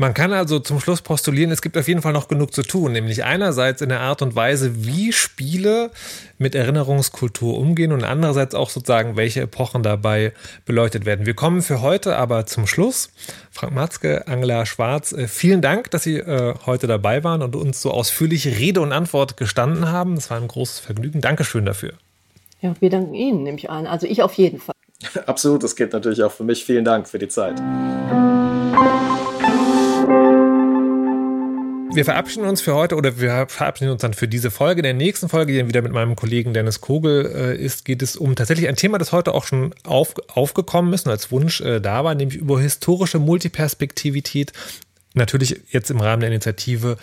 Man 0.00 0.14
kann 0.14 0.32
also 0.32 0.60
zum 0.60 0.80
Schluss 0.80 1.02
postulieren, 1.02 1.50
es 1.50 1.60
gibt 1.60 1.76
auf 1.76 1.86
jeden 1.86 2.00
Fall 2.00 2.14
noch 2.14 2.26
genug 2.26 2.54
zu 2.54 2.62
tun, 2.62 2.92
nämlich 2.92 3.22
einerseits 3.22 3.82
in 3.82 3.90
der 3.90 4.00
Art 4.00 4.22
und 4.22 4.34
Weise, 4.34 4.86
wie 4.86 5.12
Spiele 5.12 5.90
mit 6.38 6.54
Erinnerungskultur 6.54 7.58
umgehen 7.58 7.92
und 7.92 8.02
andererseits 8.02 8.54
auch 8.54 8.70
sozusagen, 8.70 9.18
welche 9.18 9.42
Epochen 9.42 9.82
dabei 9.82 10.32
beleuchtet 10.64 11.04
werden. 11.04 11.26
Wir 11.26 11.34
kommen 11.34 11.60
für 11.60 11.82
heute 11.82 12.16
aber 12.16 12.46
zum 12.46 12.66
Schluss. 12.66 13.10
Frank 13.50 13.74
Matzke, 13.74 14.26
Angela 14.26 14.64
Schwarz, 14.64 15.12
äh, 15.12 15.28
vielen 15.28 15.60
Dank, 15.60 15.90
dass 15.90 16.04
Sie 16.04 16.16
äh, 16.16 16.54
heute 16.64 16.86
dabei 16.86 17.22
waren 17.22 17.42
und 17.42 17.54
uns 17.54 17.82
so 17.82 17.90
ausführlich 17.90 18.46
Rede 18.46 18.80
und 18.80 18.92
Antwort 18.92 19.36
gestanden 19.36 19.92
haben. 19.92 20.14
Das 20.14 20.30
war 20.30 20.38
ein 20.38 20.48
großes 20.48 20.78
Vergnügen. 20.78 21.20
Dankeschön 21.20 21.66
dafür. 21.66 21.92
Ja, 22.62 22.74
wir 22.80 22.88
danken 22.88 23.12
Ihnen, 23.12 23.42
nehme 23.42 23.58
ich 23.58 23.68
an. 23.68 23.86
Also 23.86 24.06
ich 24.06 24.22
auf 24.22 24.32
jeden 24.32 24.60
Fall. 24.60 24.74
Absolut, 25.26 25.62
das 25.62 25.76
geht 25.76 25.92
natürlich 25.92 26.22
auch 26.22 26.32
für 26.32 26.44
mich. 26.44 26.64
Vielen 26.64 26.86
Dank 26.86 27.06
für 27.06 27.18
die 27.18 27.28
Zeit. 27.28 27.60
Wir 31.92 32.04
verabschieden 32.04 32.44
uns 32.44 32.60
für 32.60 32.74
heute 32.74 32.94
oder 32.94 33.18
wir 33.18 33.46
verabschieden 33.48 33.90
uns 33.90 34.02
dann 34.02 34.14
für 34.14 34.28
diese 34.28 34.52
Folge. 34.52 34.78
In 34.78 34.84
der 34.84 34.94
nächsten 34.94 35.28
Folge, 35.28 35.52
die 35.52 35.58
dann 35.58 35.66
wieder 35.66 35.82
mit 35.82 35.90
meinem 35.90 36.14
Kollegen 36.14 36.54
Dennis 36.54 36.80
Kogel 36.80 37.26
äh, 37.26 37.56
ist, 37.56 37.84
geht 37.84 38.00
es 38.00 38.16
um 38.16 38.36
tatsächlich 38.36 38.68
ein 38.68 38.76
Thema, 38.76 38.98
das 38.98 39.10
heute 39.10 39.34
auch 39.34 39.44
schon 39.44 39.74
auf, 39.82 40.14
aufgekommen 40.28 40.92
ist 40.92 41.06
und 41.06 41.12
als 41.12 41.32
Wunsch 41.32 41.60
äh, 41.60 41.80
da 41.80 42.04
war, 42.04 42.14
nämlich 42.14 42.38
über 42.38 42.60
historische 42.60 43.18
Multiperspektivität. 43.18 44.52
Natürlich 45.14 45.62
jetzt 45.70 45.90
im 45.90 46.00
Rahmen 46.00 46.20
der 46.20 46.30
Initiative 46.30 46.96